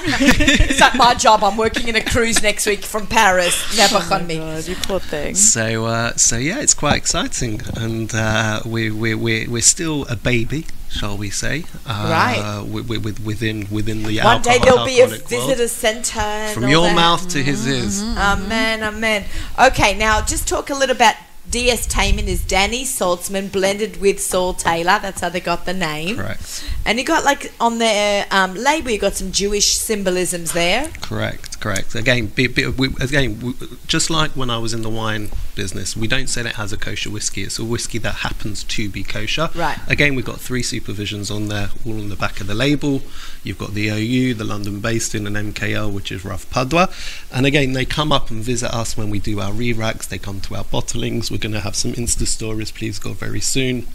It's 0.69 0.80
like 0.80 0.95
my 0.95 1.13
job. 1.13 1.43
I'm 1.43 1.58
working 1.58 1.88
in 1.88 1.95
a 1.95 2.03
cruise 2.03 2.41
next 2.43 2.65
week 2.65 2.84
from 2.84 3.08
Paris. 3.08 3.56
Never 3.77 3.97
Oh 4.01 4.15
on 4.15 4.27
me. 4.27 4.38
God, 4.38 4.67
you 4.67 4.75
poor 4.75 4.99
thing. 4.99 5.36
So, 5.36 5.86
uh, 5.86 6.13
so 6.15 6.38
yeah, 6.38 6.60
it's 6.60 6.73
quite 6.73 6.95
exciting, 6.97 7.62
and 7.75 8.13
uh, 8.13 8.62
we 8.65 8.91
we 8.91 9.15
we 9.15 9.47
we're 9.47 9.62
still 9.62 10.06
a 10.10 10.15
baby, 10.15 10.65
shall 10.89 11.17
we 11.17 11.30
say? 11.30 11.63
Uh, 11.86 12.08
Right. 12.10 12.62
With, 12.63 12.88
with, 12.89 13.19
within 13.25 13.67
within 13.71 14.03
the 14.03 14.19
One 14.21 14.41
day 14.41 14.58
there'll 14.60 14.86
be 14.86 15.01
a 15.01 15.08
visitor 15.08 15.67
centre. 15.67 16.47
From 16.53 16.67
your 16.67 16.88
that. 16.88 16.95
mouth 16.95 17.27
to 17.30 17.39
his 17.43 17.67
ears. 17.67 18.01
Amen, 18.03 18.84
amen. 18.84 19.25
Okay, 19.67 19.97
now 19.97 20.21
just 20.21 20.47
talk 20.47 20.69
a 20.69 20.75
little 20.75 20.95
about 20.95 21.15
DS 21.49 21.86
Taman 21.88 22.27
is 22.27 22.43
Danny 22.43 22.83
Saltzman 22.83 23.51
blended 23.51 24.01
with 24.01 24.21
Saul 24.21 24.53
Taylor. 24.53 24.99
That's 25.01 25.21
how 25.21 25.29
they 25.29 25.39
got 25.39 25.65
the 25.65 25.73
name. 25.73 26.17
Correct. 26.17 26.65
And 26.86 26.99
you 26.99 27.05
got 27.05 27.23
like 27.23 27.53
on 27.60 27.77
their 27.77 28.25
um, 28.31 28.53
label, 28.55 28.91
you 28.91 28.97
got 28.97 29.15
some 29.15 29.31
Jewish 29.31 29.77
symbolisms 29.77 30.51
there. 30.53 30.89
Correct, 31.01 31.46
correct. 31.60 31.96
Again, 31.96 32.28
be, 32.28 32.48
be, 32.48 32.67
we, 32.67 32.88
again, 33.00 33.39
we, 33.39 33.54
just 33.88 34.10
like 34.10 34.32
when 34.32 34.50
I 34.50 34.58
was 34.58 34.74
in 34.74 34.82
the 34.82 34.89
wine 34.89 35.30
business, 35.56 35.96
we 35.98 36.08
don't 36.08 36.28
sell 36.28 36.46
it 36.46 36.58
as 36.60 36.72
a 36.72 36.78
kosher 36.78 37.10
whiskey. 37.10 37.43
It's 37.43 37.58
a 37.60 37.65
whiskey 37.65 37.98
that 38.00 38.15
happens 38.15 38.63
to 38.65 38.89
be 38.89 39.04
kosher. 39.04 39.50
Right. 39.56 39.78
Again, 39.88 40.15
we've 40.15 40.26
got 40.26 40.39
three 40.39 40.62
supervisions 40.62 41.34
on 41.34 41.48
there, 41.48 41.70
all 41.86 41.93
on 42.00 42.10
the 42.10 42.15
back 42.15 42.39
of 42.41 42.48
the 42.48 42.56
label. 42.56 43.02
You've 43.43 43.58
got 43.58 43.74
the 43.74 43.89
OU, 43.89 44.36
the 44.36 44.43
London 44.43 44.82
Beis 44.82 45.12
Din, 45.12 45.26
and 45.28 45.54
MKL, 45.54 45.91
which 45.91 46.12
is 46.12 46.24
Rav 46.24 46.50
Padua. 46.50 46.89
And 47.34 47.46
again, 47.46 47.74
they 47.74 47.86
come 47.86 48.12
up 48.12 48.30
and 48.30 48.43
visit 48.43 48.74
us 48.74 48.96
when 48.98 49.10
we 49.10 49.20
do 49.20 49.39
our 49.39 49.52
re-racks. 49.54 50.08
They 50.08 50.17
come 50.17 50.41
to 50.41 50.56
our 50.56 50.63
bottlings. 50.65 51.32
We're 51.32 51.38
going 51.38 51.54
to 51.54 51.62
have 51.62 51.76
some 51.76 51.93
Insta 51.93 52.28
stories, 52.28 52.72
please 52.72 53.00
God, 53.00 53.15
very 53.17 53.39
soon. 53.41 53.88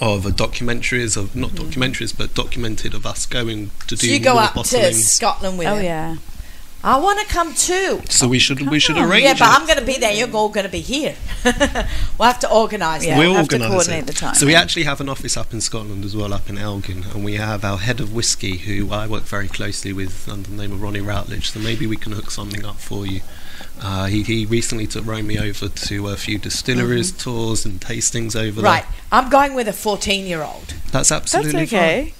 Of 0.00 0.26
uh, 0.26 0.30
documentaries, 0.30 1.16
of 1.16 1.36
not 1.36 1.50
documentaries, 1.50 2.14
but 2.16 2.34
documented 2.34 2.92
of 2.92 3.06
us 3.06 3.24
going 3.24 3.70
to 3.86 3.94
do 3.94 3.96
Mm-hmm. 3.96 4.06
So 4.06 4.12
you 4.12 4.18
go 4.18 4.34
more 4.34 4.42
up 4.42 4.54
to. 4.66 4.92
Scotland 4.94 5.58
with 5.58 5.68
Oh 5.68 5.76
him. 5.76 5.84
yeah. 5.84 6.16
I 6.84 6.98
want 6.98 7.18
to 7.20 7.26
come 7.26 7.52
too. 7.54 8.00
So 8.08 8.28
we 8.28 8.38
should 8.38 8.70
we 8.70 8.78
should 8.78 8.96
on. 8.96 9.10
arrange 9.10 9.24
Yeah, 9.24 9.32
but 9.32 9.48
it. 9.48 9.60
I'm 9.60 9.66
going 9.66 9.78
to 9.78 9.84
be 9.84 9.98
there. 9.98 10.12
You're 10.12 10.30
all 10.36 10.48
going 10.48 10.66
to 10.66 10.70
be 10.70 10.80
here. 10.80 11.16
we'll 11.44 12.26
have 12.28 12.38
to 12.40 12.50
organise 12.50 13.04
Yeah. 13.04 13.14
that. 13.14 13.18
we'll 13.18 13.30
we'll 13.30 13.38
have 13.38 13.48
to 13.48 13.56
organise 13.56 13.70
coordinate 13.72 14.04
it. 14.04 14.06
the 14.06 14.12
time. 14.12 14.34
So 14.34 14.46
we 14.46 14.54
actually 14.54 14.84
have 14.84 15.00
an 15.00 15.08
office 15.08 15.36
up 15.36 15.52
in 15.52 15.60
Scotland 15.60 16.04
as 16.04 16.14
well, 16.14 16.32
up 16.32 16.48
in 16.48 16.58
Elgin, 16.58 17.02
and 17.12 17.24
we 17.24 17.34
have 17.34 17.64
our 17.64 17.78
head 17.78 17.98
of 18.00 18.12
whiskey, 18.14 18.58
who 18.58 18.92
I 18.92 19.06
work 19.08 19.24
very 19.24 19.48
closely 19.48 19.92
with, 19.92 20.28
under 20.28 20.48
the 20.48 20.56
name 20.56 20.72
of 20.72 20.80
Ronnie 20.80 21.00
Routledge. 21.00 21.50
So 21.50 21.58
maybe 21.60 21.86
we 21.86 21.96
can 21.96 22.12
hook 22.12 22.30
something 22.30 22.64
up 22.64 22.76
for 22.76 23.04
you. 23.06 23.20
Uh, 23.82 24.06
he, 24.06 24.22
he 24.22 24.46
recently 24.46 24.86
took 24.86 25.04
Romy 25.04 25.38
over 25.38 25.68
to 25.68 26.08
a 26.08 26.16
few 26.16 26.38
distilleries 26.38 27.12
tours 27.12 27.66
and 27.66 27.78
tastings 27.80 28.34
over 28.34 28.56
Mm-hmm. 28.60 28.64
Right. 28.64 28.84
I'm 29.12 29.28
going 29.28 29.54
with 29.54 29.68
a 29.68 29.72
14 29.72 30.24
year 30.24 30.42
old. 30.42 30.68
That's 30.92 31.10
That's 31.10 31.12
absolutely 31.34 31.62
okay. 31.64 32.02
Right. 32.04 32.14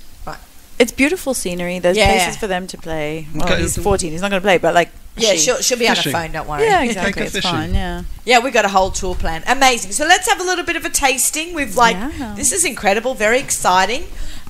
It's 0.78 0.92
beautiful 0.92 1.32
scenery. 1.34 1.78
There's 1.78 1.96
Yeah. 1.96 2.10
places 2.12 2.36
for 2.36 2.46
them 2.46 2.66
to 2.66 2.76
play. 2.78 3.26
Well, 3.34 3.44
Okay. 3.46 3.62
he's 3.62 3.76
14. 3.78 4.12
He's 4.12 4.20
not 4.20 4.30
going 4.30 4.42
to 4.42 4.46
play, 4.46 4.58
but 4.58 4.74
like. 4.74 4.90
Yeah, 5.16 5.32
she- 5.32 5.38
she'll, 5.38 5.62
she'll 5.62 5.78
be 5.78 5.86
Fishing. 5.88 6.14
on 6.14 6.20
the 6.22 6.26
phone, 6.28 6.32
don't 6.32 6.46
worry. 6.48 6.64
Yeah, 6.66 6.82
exactly. 6.82 7.22
It's 7.22 7.32
fishing. 7.32 7.50
fine. 7.50 7.74
Yeah. 7.74 8.02
Yeah, 8.26 8.38
we 8.40 8.50
got 8.50 8.66
a 8.66 8.68
whole 8.68 8.90
tour 8.90 9.14
plan. 9.14 9.42
Amazing. 9.46 9.92
So 9.92 10.04
let's 10.04 10.28
have 10.28 10.38
a 10.40 10.44
little 10.44 10.64
bit 10.64 10.76
of 10.76 10.84
a 10.84 10.90
tasting. 10.90 11.54
We've 11.54 11.74
like 11.74 11.96
Yeah. 11.96 12.34
this 12.36 12.52
is 12.52 12.66
incredible, 12.66 13.14
very 13.14 13.38
exciting. 13.38 14.02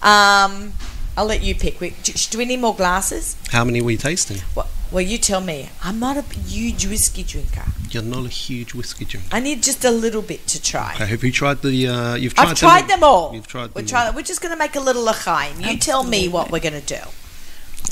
Um, 0.03 0.73
I'll 1.17 1.25
let 1.25 1.43
you 1.43 1.55
pick. 1.55 1.81
We, 1.81 1.91
do, 2.03 2.13
do 2.13 2.39
we 2.39 2.45
need 2.45 2.61
more 2.61 2.75
glasses? 2.75 3.37
How 3.53 3.65
many 3.65 3.81
are 3.81 3.85
we 3.85 3.97
tasting? 3.97 4.39
Well, 4.57 4.69
well, 4.93 5.03
you 5.03 5.19
tell 5.19 5.41
me. 5.41 5.69
I'm 5.83 5.99
not 5.99 6.17
a 6.17 6.23
huge 6.23 6.87
whiskey 6.87 7.23
drinker. 7.23 7.65
You're 7.91 8.03
not 8.03 8.25
a 8.27 8.29
huge 8.29 8.75
whiskey 8.75 9.05
drinker. 9.05 9.29
I 9.33 9.41
need 9.41 9.63
just 9.63 9.85
a 9.85 9.91
little 9.91 10.23
bit 10.23 10.47
to 10.49 10.63
try. 10.63 10.95
Okay, 10.95 11.07
have 11.07 11.25
you 11.25 11.33
tried 11.33 11.63
the? 11.63 11.89
Uh, 11.89 12.15
you've 12.15 12.35
tried. 12.35 12.49
I've 12.49 12.57
tried 12.57 12.89
them 12.89 13.03
all. 13.03 13.35
You've 13.35 13.47
tried 13.47 13.75
We're 13.75 13.83
them 13.83 13.97
all. 13.97 14.13
We're 14.13 14.23
just 14.23 14.41
going 14.41 14.53
to 14.53 14.59
make 14.59 14.77
a 14.77 14.81
little 14.81 15.05
lachaim. 15.05 15.65
You 15.65 15.77
tell 15.79 16.05
me 16.05 16.29
what 16.29 16.51
we're 16.51 16.61
going 16.61 16.81
to 16.81 16.87
do. 16.95 17.01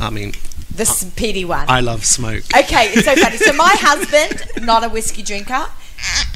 I 0.00 0.10
mean, 0.10 0.32
This 0.74 1.04
PD 1.04 1.46
one. 1.46 1.66
I 1.68 1.80
love 1.80 2.04
smoke. 2.04 2.42
Okay, 2.56 2.88
it's 2.92 3.04
so 3.04 3.14
funny. 3.14 3.36
So 3.36 3.52
my 3.52 3.74
husband, 3.78 4.64
not 4.66 4.82
a 4.84 4.88
whiskey 4.88 5.22
drinker, 5.22 5.66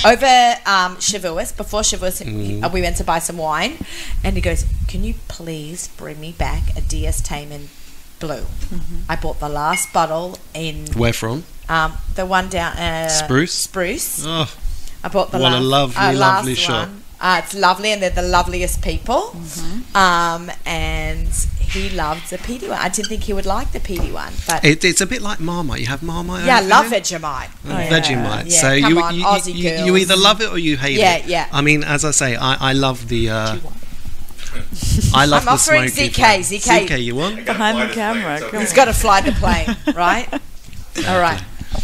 over 0.06 0.26
um, 0.64 0.96
Shavuos, 0.98 1.56
before 1.56 1.80
Shavuos, 1.80 2.22
Mm. 2.24 2.64
uh, 2.64 2.68
we 2.72 2.80
went 2.80 2.96
to 2.98 3.04
buy 3.04 3.18
some 3.18 3.36
wine, 3.36 3.78
and 4.22 4.36
he 4.36 4.40
goes, 4.40 4.64
"Can 4.86 5.02
you 5.02 5.14
please 5.26 5.88
bring 5.88 6.20
me 6.20 6.30
back 6.32 6.76
a 6.76 6.80
DS 6.80 7.20
Taman 7.20 7.68
Blue?" 8.18 8.42
Mm-hmm. 8.42 8.96
I 9.08 9.16
bought 9.16 9.40
the 9.40 9.48
last 9.48 9.92
bottle 9.92 10.38
in 10.54 10.86
Where 10.94 11.12
from? 11.12 11.44
um, 11.68 11.92
the 12.14 12.26
one 12.26 12.48
down 12.48 12.76
uh, 12.76 13.08
Spruce? 13.08 13.54
Spruce. 13.54 14.24
Oh, 14.26 14.52
I 15.04 15.08
bought 15.08 15.30
the 15.30 15.38
last. 15.38 15.52
What 15.52 15.60
a 15.60 15.64
last, 15.64 15.96
lovely, 15.96 15.96
uh, 15.96 16.12
last 16.12 16.20
lovely 16.38 16.54
shop. 16.54 16.88
one. 16.88 17.02
Uh, 17.20 17.40
it's 17.42 17.52
lovely, 17.54 17.90
and 17.92 18.00
they're 18.00 18.10
the 18.10 18.22
loveliest 18.22 18.80
people. 18.80 19.32
Mm-hmm. 19.34 19.96
Um, 19.96 20.50
and 20.64 21.26
he 21.58 21.90
loved 21.90 22.30
the 22.30 22.38
peaty 22.38 22.68
one. 22.68 22.78
I 22.78 22.88
didn't 22.88 23.08
think 23.08 23.24
he 23.24 23.32
would 23.32 23.44
like 23.44 23.72
the 23.72 23.80
peaty 23.80 24.12
one, 24.12 24.32
but 24.46 24.64
It, 24.64 24.84
it's 24.84 25.00
a 25.00 25.06
bit 25.06 25.20
like 25.20 25.40
Marmite. 25.40 25.80
You 25.80 25.86
have 25.86 26.00
Marmite. 26.02 26.46
yeah, 26.46 26.58
I 26.58 26.60
over 26.60 26.68
love 26.68 26.90
there? 26.90 27.00
Vegemite. 27.00 27.48
Uh, 27.66 27.70
yeah. 27.70 27.88
Vegemite. 27.90 28.44
Yeah, 28.50 28.60
so 28.60 28.80
come 28.80 28.92
you, 28.94 29.00
on, 29.02 29.14
you, 29.16 29.24
Aussie 29.24 29.54
you, 29.54 29.70
you 29.86 29.96
either 29.96 30.16
love 30.16 30.40
it 30.40 30.48
or 30.50 30.58
you 30.58 30.76
hate 30.76 30.96
Yeah, 30.96 31.16
it. 31.16 31.26
Yeah, 31.26 31.46
yeah. 31.46 31.48
I 31.58 31.60
mean, 31.60 31.82
as 31.82 32.04
I 32.04 32.12
say, 32.12 32.36
I, 32.36 32.70
I 32.70 32.72
love 32.72 33.08
the. 33.08 33.30
Uh, 33.30 33.56
I 35.14 35.24
love 35.26 35.40
I'm 35.40 35.44
the 35.46 35.50
offering 35.52 35.88
smoky 35.88 36.08
ZK, 36.10 36.14
flavour. 36.14 36.42
ZK. 36.42 36.88
ZK, 36.88 37.02
you 37.04 37.14
want? 37.14 37.44
Behind 37.44 37.78
the 37.90 37.92
camera. 37.94 38.40
Come 38.50 38.60
He's 38.60 38.70
on. 38.70 38.76
got 38.76 38.84
to 38.86 38.92
fly 38.92 39.20
the 39.20 39.32
plane, 39.32 39.76
right? 39.96 40.28
All 41.08 41.20
right. 41.20 41.42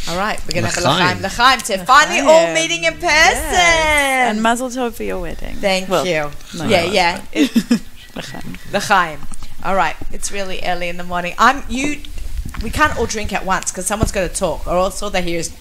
All 0.09 0.17
right, 0.19 0.41
we're 0.47 0.53
going 0.61 0.65
to 0.65 0.71
have 0.71 0.79
a 0.79 0.89
L'chaim. 0.89 1.19
L'chaim. 1.19 1.23
L'chaim. 1.23 1.61
So 1.61 1.77
finally 1.85 2.21
all 2.21 2.53
meeting 2.55 2.85
in 2.85 2.95
person. 2.95 3.55
And 3.55 4.43
Mazel 4.43 4.69
Tov 4.69 4.95
for 4.95 5.03
your 5.03 5.21
wedding. 5.21 5.57
Thank 5.57 5.89
Well, 5.89 6.07
you. 6.07 6.31
no, 6.59 6.65
yeah, 6.69 6.87
no. 6.87 6.93
yeah. 6.93 7.23
It, 7.33 7.55
L'chaim. 8.17 8.57
L'chaim. 8.73 9.21
All 9.63 9.75
right, 9.75 9.97
it's 10.11 10.31
really 10.33 10.61
early 10.65 10.89
in 10.89 10.97
the 10.97 11.05
morning. 11.05 11.35
I'm 11.39 11.63
you. 11.69 12.01
We 12.63 12.71
can't 12.71 12.97
all 12.99 13.07
drink 13.07 13.33
at 13.33 13.45
once 13.47 13.71
because 13.71 13.87
someone's 13.87 14.13
got 14.13 14.29
to 14.29 14.35
talk, 14.35 14.67
or 14.67 14.77
else 14.77 15.03
all 15.03 15.11
they 15.11 15.23
hear 15.23 15.39
is. 15.41 15.55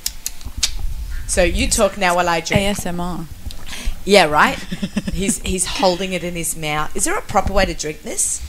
So 1.27 1.43
you 1.43 1.69
talk 1.69 1.97
now 1.97 2.15
while 2.15 2.27
I 2.29 2.39
drink. 2.41 2.77
ASMR. 2.77 3.25
Yeah, 4.05 4.25
right. 4.25 4.57
he's 5.13 5.39
he's 5.41 5.65
holding 5.65 6.13
it 6.13 6.23
in 6.23 6.35
his 6.35 6.55
mouth. 6.57 6.95
Is 6.95 7.05
there 7.05 7.17
a 7.17 7.21
proper 7.21 7.53
way 7.53 7.65
to 7.65 7.73
drink 7.73 8.01
this? 8.03 8.41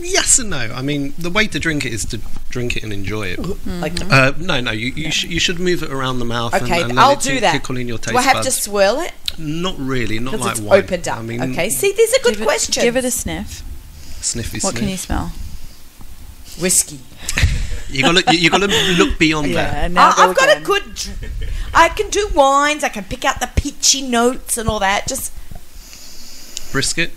Yes 0.00 0.38
and 0.38 0.50
no. 0.50 0.58
I 0.58 0.82
mean, 0.82 1.14
the 1.16 1.30
way 1.30 1.46
to 1.46 1.58
drink 1.58 1.84
it 1.86 1.92
is 1.92 2.04
to 2.06 2.20
drink 2.50 2.76
it 2.76 2.82
and 2.84 2.92
enjoy 2.92 3.28
it. 3.28 3.38
Like, 3.66 3.94
Uh, 4.12 4.32
no, 4.38 4.60
no. 4.60 4.70
You 4.70 4.88
you, 4.88 5.10
sh- 5.10 5.24
you 5.24 5.40
should 5.40 5.58
move 5.58 5.82
it 5.82 5.90
around 5.90 6.18
the 6.18 6.24
mouth. 6.26 6.52
okay, 6.54 6.82
and, 6.82 6.90
and 6.90 7.00
I'll 7.00 7.16
do 7.16 7.40
that. 7.40 7.52
Tickle 7.52 7.78
in 7.78 7.88
your 7.88 7.98
taste 7.98 8.10
Do 8.10 8.18
I 8.18 8.22
have 8.22 8.34
buds. 8.34 8.46
to 8.46 8.52
swirl 8.62 9.00
it? 9.00 9.12
Not 9.38 9.76
really. 9.78 10.18
Not 10.18 10.32
Because 10.32 10.46
like 10.46 10.56
it's 10.58 10.60
wine. 10.66 10.82
opened 10.82 11.08
up. 11.08 11.18
I 11.18 11.22
mean, 11.22 11.42
okay, 11.52 11.70
see, 11.70 11.92
these 11.92 12.12
are 12.14 12.22
good 12.22 12.36
give 12.36 12.46
questions. 12.46 12.76
It, 12.78 12.82
give 12.82 12.96
it 12.96 13.04
a 13.04 13.10
sniff. 13.10 13.62
sniffy 14.20 14.58
What 14.58 14.72
sniff. 14.72 14.80
can 14.80 14.88
you 14.90 14.96
smell? 14.96 15.32
whiskey. 16.60 17.00
You 17.94 18.02
got 18.02 18.16
to 18.26 18.36
you 18.36 18.50
got 18.50 18.58
to 18.58 18.66
look 18.98 19.18
beyond 19.18 19.54
that. 19.54 19.90
I, 19.96 20.12
oh, 20.16 20.16
go 20.16 20.30
I've 20.30 20.36
got 20.36 20.56
a 20.56 20.60
good. 20.60 21.08
I 21.72 21.88
can 21.90 22.10
do 22.10 22.28
wines. 22.34 22.82
I 22.84 22.88
can 22.88 23.04
pick 23.04 23.24
out 23.24 23.40
the 23.40 23.48
peachy 23.54 24.02
notes 24.02 24.56
and 24.58 24.68
all 24.68 24.80
that. 24.80 25.06
Just 25.06 25.32
Brisket, 26.72 27.12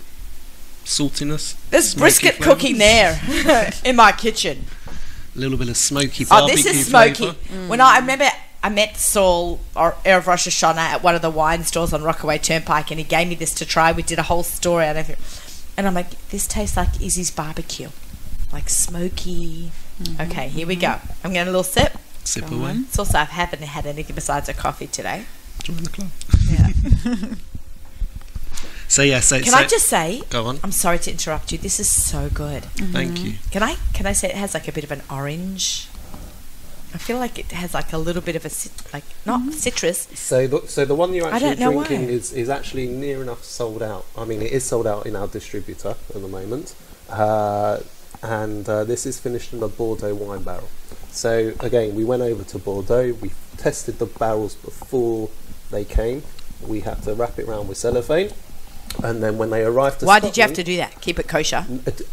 saltiness. 0.84 1.56
there's 1.70 1.94
brisket 1.96 2.36
flavour, 2.36 2.54
cooking 2.54 2.78
there 2.78 3.20
in 3.84 3.96
my 3.96 4.12
kitchen. 4.12 4.66
A 5.34 5.38
little 5.38 5.58
bit 5.58 5.68
of 5.68 5.76
smoky 5.76 6.24
Oh, 6.30 6.46
this 6.46 6.64
is 6.64 6.86
smoky. 6.86 7.32
flavour. 7.32 7.68
When 7.68 7.80
I, 7.80 7.96
I 7.96 7.98
remember, 7.98 8.28
I 8.62 8.68
met 8.68 8.96
Saul 8.96 9.58
or 9.74 9.96
Erev 10.04 10.26
Rosh 10.26 10.46
Hashanah 10.46 10.76
at 10.76 11.02
one 11.02 11.14
of 11.16 11.22
the 11.22 11.30
wine 11.30 11.64
stores 11.64 11.92
on 11.92 12.02
Rockaway 12.04 12.38
Turnpike, 12.38 12.90
and 12.92 12.98
he 13.00 13.04
gave 13.04 13.26
me 13.28 13.34
this 13.34 13.52
to 13.54 13.66
try. 13.66 13.90
We 13.90 14.02
did 14.04 14.18
a 14.20 14.24
whole 14.24 14.44
story 14.44 14.84
out 14.86 14.96
of 14.96 15.10
it, 15.10 15.18
and 15.76 15.86
I'm 15.88 15.94
like, 15.94 16.28
"This 16.28 16.46
tastes 16.46 16.76
like 16.76 17.00
Izzy's 17.02 17.32
barbecue, 17.32 17.88
like 18.52 18.68
smoky." 18.68 19.72
Okay, 20.20 20.48
here 20.48 20.66
we 20.66 20.76
go. 20.76 20.96
I'm 21.24 21.32
getting 21.32 21.48
a 21.48 21.50
little 21.50 21.62
sip. 21.64 21.96
Sip 22.24 22.46
Go 22.48 22.56
away. 22.56 22.70
on. 22.70 22.76
It's 22.84 22.98
also 22.98 23.18
I 23.18 23.24
haven't 23.24 23.62
had 23.62 23.86
anything 23.86 24.14
besides 24.14 24.48
a 24.48 24.54
coffee 24.54 24.86
today. 24.86 25.24
Join 25.62 25.78
the 25.78 25.90
club. 25.90 26.10
Yeah. 26.48 27.34
So 28.88 29.02
yeah. 29.02 29.20
So 29.20 29.36
Can 29.38 29.52
so, 29.52 29.58
I 29.58 29.66
just 29.66 29.86
say, 29.86 30.22
go 30.30 30.46
on? 30.46 30.58
I'm 30.64 30.72
sorry 30.72 30.98
to 31.00 31.10
interrupt 31.10 31.52
you. 31.52 31.58
This 31.58 31.78
is 31.78 31.90
so 31.90 32.30
good. 32.30 32.64
Thank 32.64 33.22
you. 33.22 33.34
Can 33.50 33.62
I 33.62 33.76
can 33.92 34.06
I 34.06 34.12
say 34.12 34.30
it 34.30 34.34
has 34.34 34.54
like 34.54 34.66
a 34.66 34.72
bit 34.72 34.82
of 34.82 34.90
an 34.90 35.02
orange? 35.10 35.88
I 36.94 36.96
feel 36.96 37.18
like 37.18 37.38
it 37.38 37.52
has 37.52 37.74
like 37.74 37.92
a 37.92 37.98
little 37.98 38.22
bit 38.22 38.34
of 38.34 38.46
a 38.46 38.48
cit- 38.48 38.92
like 38.94 39.04
not 39.26 39.52
citrus. 39.52 40.08
So, 40.14 40.46
the, 40.46 40.66
so 40.66 40.86
the 40.86 40.94
one 40.94 41.12
you're 41.12 41.28
actually 41.28 41.56
drinking 41.56 42.06
why. 42.06 42.12
is, 42.12 42.32
is 42.32 42.48
actually 42.48 42.86
near 42.86 43.20
enough 43.20 43.44
sold 43.44 43.82
out. 43.82 44.06
I 44.16 44.24
mean, 44.24 44.40
it 44.40 44.52
is 44.52 44.64
sold 44.64 44.86
out 44.86 45.04
in 45.04 45.14
our 45.14 45.28
distributor 45.28 45.90
at 45.90 46.12
the 46.14 46.20
moment, 46.20 46.74
uh, 47.10 47.80
and 48.22 48.68
uh, 48.68 48.84
this 48.84 49.06
is 49.06 49.18
finished 49.18 49.52
in 49.52 49.62
a 49.62 49.68
Bordeaux 49.68 50.14
wine 50.14 50.42
barrel. 50.42 50.68
So 51.10 51.52
again, 51.60 51.94
we 51.94 52.04
went 52.04 52.22
over 52.22 52.44
to 52.44 52.58
Bordeaux. 52.58 53.14
We 53.20 53.32
tested 53.56 53.98
the 53.98 54.06
barrels 54.06 54.54
before 54.54 55.30
they 55.70 55.84
came. 55.84 56.22
We 56.66 56.80
had 56.80 57.02
to 57.04 57.14
wrap 57.14 57.38
it 57.38 57.48
around 57.48 57.68
with 57.68 57.78
cellophane, 57.78 58.32
and 59.02 59.22
then 59.22 59.38
when 59.38 59.50
they 59.50 59.64
arrived, 59.64 60.00
to 60.00 60.06
Why 60.06 60.18
did 60.18 60.36
you 60.36 60.42
have 60.42 60.54
to 60.54 60.64
do 60.64 60.76
that? 60.76 61.00
Keep 61.00 61.20
it 61.20 61.28
kosher. 61.28 61.64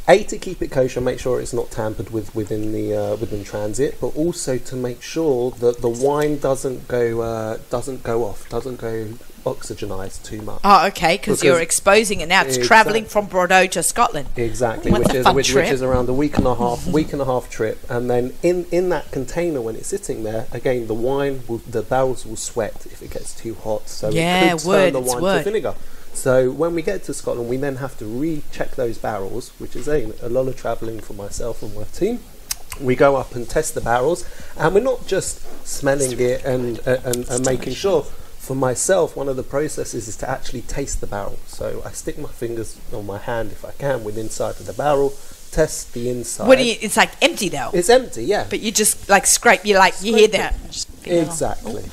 a 0.07 0.23
to 0.23 0.37
keep 0.37 0.61
it 0.61 0.69
kosher, 0.69 1.01
make 1.01 1.19
sure 1.19 1.41
it's 1.41 1.53
not 1.53 1.71
tampered 1.71 2.11
with 2.11 2.33
within 2.35 2.71
the 2.71 2.95
uh, 2.95 3.15
within 3.15 3.43
transit, 3.43 3.97
but 3.99 4.15
also 4.15 4.57
to 4.57 4.75
make 4.75 5.01
sure 5.01 5.51
that 5.51 5.81
the 5.81 5.89
wine 5.89 6.37
doesn't 6.37 6.87
go 6.87 7.21
uh, 7.21 7.57
doesn't 7.69 8.03
go 8.03 8.23
off, 8.23 8.47
doesn't 8.49 8.79
go 8.79 9.07
oxygenized 9.45 10.23
too 10.23 10.41
much. 10.41 10.59
Oh, 10.63 10.87
okay, 10.87 11.17
because 11.17 11.43
you're 11.43 11.61
exposing 11.61 12.19
it 12.21 12.27
now. 12.27 12.41
It's 12.41 12.57
Exactly. 12.57 12.67
travelling 12.67 13.05
from 13.05 13.27
Bordeaux 13.27 13.67
to 13.67 13.83
Scotland. 13.83 14.27
Exactly, 14.35 14.91
which 14.91 15.13
is 15.13 15.25
which, 15.27 15.53
which 15.53 15.69
is 15.69 15.81
around 15.81 16.09
a 16.09 16.13
week 16.13 16.37
and 16.37 16.47
a 16.47 16.55
half 16.55 16.85
week 16.87 17.13
and 17.13 17.21
a 17.21 17.25
half 17.25 17.49
trip, 17.49 17.79
and 17.89 18.09
then 18.09 18.33
in 18.43 18.65
in 18.71 18.89
that 18.89 19.11
container 19.11 19.61
when 19.61 19.75
it's 19.75 19.87
sitting 19.87 20.23
there, 20.23 20.47
again 20.51 20.87
the 20.87 20.93
wine 20.93 21.43
will 21.47 21.59
the 21.59 21.81
barrels 21.81 22.25
will 22.25 22.35
sweat 22.35 22.85
if 22.87 23.01
it 23.01 23.11
gets 23.11 23.33
too 23.33 23.53
hot, 23.55 23.87
so 23.87 24.09
Yeah, 24.09 24.45
it 24.45 24.57
could 24.57 24.67
wood, 24.67 24.93
turn 24.93 24.93
the 24.93 24.99
wine 25.01 25.37
to 25.37 25.43
vinegar. 25.43 25.75
So 26.13 26.49
when 26.49 26.73
we 26.73 26.81
get 26.81 27.03
to 27.03 27.13
Scotland, 27.13 27.49
we 27.49 27.57
then 27.57 27.75
have 27.77 27.97
to 27.97 28.05
recheck 28.05 28.71
those 28.75 28.97
barrels, 28.97 29.51
which 29.59 29.75
is 29.75 29.87
a, 29.89 30.13
a 30.21 30.29
lot 30.29 30.47
of 30.47 30.55
travelling 30.55 31.01
for 31.01 31.13
myself 31.13 31.61
and 31.61 31.75
my 31.75 31.83
team. 31.83 32.19
We 32.79 32.95
go 32.95 33.15
up 33.17 33.35
and 33.35 33.47
test 33.49 33.75
the 33.75 33.81
barrels, 33.81 34.25
and 34.57 34.73
we're 34.73 34.81
not 34.81 35.07
just 35.07 35.39
smelling 35.67 36.17
it 36.19 36.43
and 36.45 36.79
uh, 36.87 36.97
and, 37.03 37.27
and 37.29 37.45
making 37.45 37.73
sure. 37.73 38.05
For 38.45 38.55
myself, 38.55 39.15
one 39.15 39.27
of 39.27 39.37
the 39.37 39.43
processes 39.43 40.07
is 40.07 40.15
to 40.17 40.29
actually 40.29 40.61
taste 40.61 41.01
the 41.01 41.07
barrel. 41.07 41.39
So 41.47 41.81
I 41.83 41.89
stick 41.89 42.19
my 42.19 42.29
fingers 42.29 42.79
on 42.93 43.07
my 43.07 43.17
hand, 43.17 43.51
if 43.51 43.65
I 43.65 43.71
can, 43.71 44.03
with 44.03 44.19
inside 44.19 44.59
of 44.59 44.67
the 44.67 44.73
barrel, 44.73 45.15
test 45.49 45.93
the 45.95 46.09
inside. 46.09 46.47
What 46.47 46.59
do 46.59 46.63
you? 46.63 46.75
It's 46.79 46.95
like 46.95 47.09
empty 47.23 47.49
though. 47.49 47.71
It's 47.73 47.89
empty, 47.89 48.23
yeah. 48.25 48.45
but 48.47 48.59
you 48.59 48.71
just 48.71 49.09
like 49.09 49.25
scrape. 49.25 49.65
You 49.65 49.79
like 49.79 49.95
you 50.03 50.15
hear 50.15 50.27
Scrape 50.27 50.31
that? 50.33 50.53
Exactly. 51.05 51.85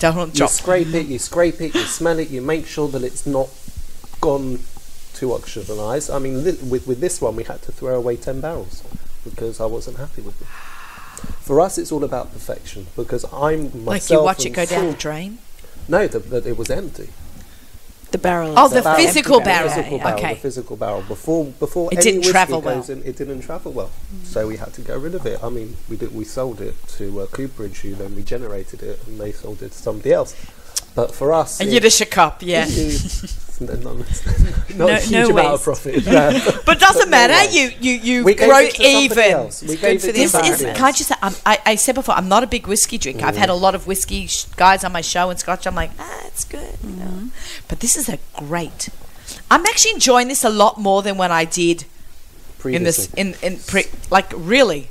Don't 0.00 0.34
drop. 0.34 0.50
You 0.50 0.54
scrape 0.54 0.94
it, 0.94 1.06
you 1.06 1.20
scrape 1.20 1.60
it, 1.60 1.74
you 1.76 1.82
smell 1.82 2.18
it, 2.18 2.28
you 2.30 2.40
make 2.40 2.66
sure 2.66 2.88
that 2.88 3.04
it's 3.04 3.24
not 3.24 3.48
gone 4.20 4.58
too 5.14 5.28
oxygenized. 5.28 6.12
I 6.12 6.18
mean, 6.18 6.42
with 6.42 6.88
with 6.88 6.98
this 6.98 7.20
one, 7.20 7.36
we 7.36 7.44
had 7.44 7.62
to 7.62 7.70
throw 7.70 7.94
away 7.94 8.16
ten 8.16 8.40
barrels 8.40 8.82
because 9.22 9.60
I 9.60 9.66
wasn't 9.66 9.98
happy 9.98 10.22
with 10.22 10.40
it. 10.42 10.48
For 11.46 11.60
us, 11.60 11.78
it's 11.78 11.92
all 11.92 12.02
about 12.02 12.32
perfection 12.32 12.88
because 12.96 13.24
I'm 13.32 13.84
myself. 13.84 13.86
Like 13.86 14.10
you 14.10 14.22
watch 14.24 14.46
it 14.46 14.50
go 14.50 14.64
down 14.64 14.86
the 14.88 14.94
drain. 14.94 15.38
No, 15.90 16.06
the, 16.06 16.18
the, 16.20 16.48
it 16.48 16.56
was 16.56 16.70
empty. 16.70 17.08
The 18.12 18.18
barrel. 18.18 18.54
Oh, 18.56 18.66
is 18.66 18.72
the 18.72 18.82
barrel. 18.82 18.96
physical 19.04 19.40
barrel. 19.40 19.68
The 19.68 19.74
physical 19.74 19.98
yeah, 19.98 20.02
barrel, 20.04 20.18
okay. 20.18 20.34
the 20.34 20.40
physical 20.40 20.76
barrel. 20.76 21.02
Before 21.02 21.44
before 21.44 21.88
It 21.92 21.98
any 21.98 22.12
didn't 22.12 22.30
travel 22.32 22.60
goes 22.60 22.88
well. 22.88 22.98
in, 22.98 23.04
it 23.04 23.16
didn't 23.16 23.42
travel 23.42 23.72
well. 23.72 23.90
So 24.24 24.48
we 24.48 24.56
had 24.56 24.72
to 24.74 24.80
get 24.80 24.98
rid 24.98 25.14
of 25.14 25.26
it. 25.26 25.42
I 25.44 25.48
mean, 25.48 25.76
we 25.88 25.96
did, 25.96 26.14
we 26.14 26.24
sold 26.24 26.60
it 26.60 26.74
to 26.98 27.20
uh, 27.20 27.26
Cooperage, 27.26 27.78
who 27.80 27.94
then 27.94 28.14
regenerated 28.16 28.82
it, 28.82 29.06
and 29.06 29.20
they 29.20 29.30
sold 29.32 29.62
it 29.62 29.72
to 29.72 29.78
somebody 29.78 30.12
else. 30.12 30.34
But 30.94 31.14
for 31.14 31.32
us, 31.32 31.60
A 31.60 31.64
it- 31.64 31.70
Yiddish 31.72 32.02
cup, 32.10 32.38
yeah. 32.42 32.66
it's 33.68 33.84
not, 33.84 33.98
not, 33.98 33.98
not 33.98 34.76
No- 34.78 34.88
a 34.88 34.96
huge 34.98 35.10
no 35.12 35.30
amount 35.30 35.54
of 35.54 35.62
profit. 35.62 36.06
no. 36.06 36.40
But 36.66 36.78
doesn't 36.80 37.06
no 37.10 37.10
matter. 37.10 37.34
way. 37.34 37.48
You 37.50 37.70
you 37.80 37.92
you 38.00 38.24
We 38.24 38.34
gave 38.34 38.48
grow 38.48 38.58
it 38.60 38.74
to 38.74 38.82
somebody 38.82 39.04
even. 39.04 39.18
else. 39.30 39.62
We 39.62 39.72
It's 39.74 39.80
gave 39.80 40.00
good 40.00 40.00
for 40.00 40.12
the 40.12 40.12
This 40.12 40.34
is. 40.34 40.60
Can 40.76 40.84
I 40.84 40.92
just 40.92 41.08
say? 41.08 41.14
I'm, 41.22 41.34
I, 41.44 41.58
I 41.66 41.74
said 41.76 41.94
before, 41.94 42.14
I'm 42.14 42.28
not 42.28 42.42
a 42.42 42.46
big 42.46 42.66
whiskey 42.66 42.98
drinker. 42.98 43.24
I've 43.26 43.36
had 43.36 43.50
a 43.50 43.54
lot 43.54 43.74
of 43.74 43.86
whiskey 43.86 44.26
sh- 44.26 44.44
guys 44.56 44.82
on 44.84 44.92
my 44.92 45.00
show 45.02 45.30
and 45.30 45.38
Scotch. 45.38 45.66
I'm 45.66 45.74
like, 45.74 45.90
ah, 45.98 46.22
it's 46.26 46.44
good, 46.44 46.78
you 46.82 46.90
know. 46.96 47.28
But 47.68 47.80
this 47.80 47.96
is 47.96 48.08
a 48.08 48.18
great. 48.36 48.88
I'm 49.50 49.64
actually 49.66 49.92
enjoying 49.92 50.28
this 50.28 50.42
a 50.44 50.50
lot 50.50 50.78
more 50.78 51.02
than 51.02 51.16
when 51.18 51.30
I 51.32 51.44
did 51.44 51.84
in 52.64 52.84
this 52.84 53.06
Previously. 53.08 53.20
in 53.20 53.52
in 53.54 53.58
pre, 53.60 53.84
like 54.10 54.32
really. 54.34 54.88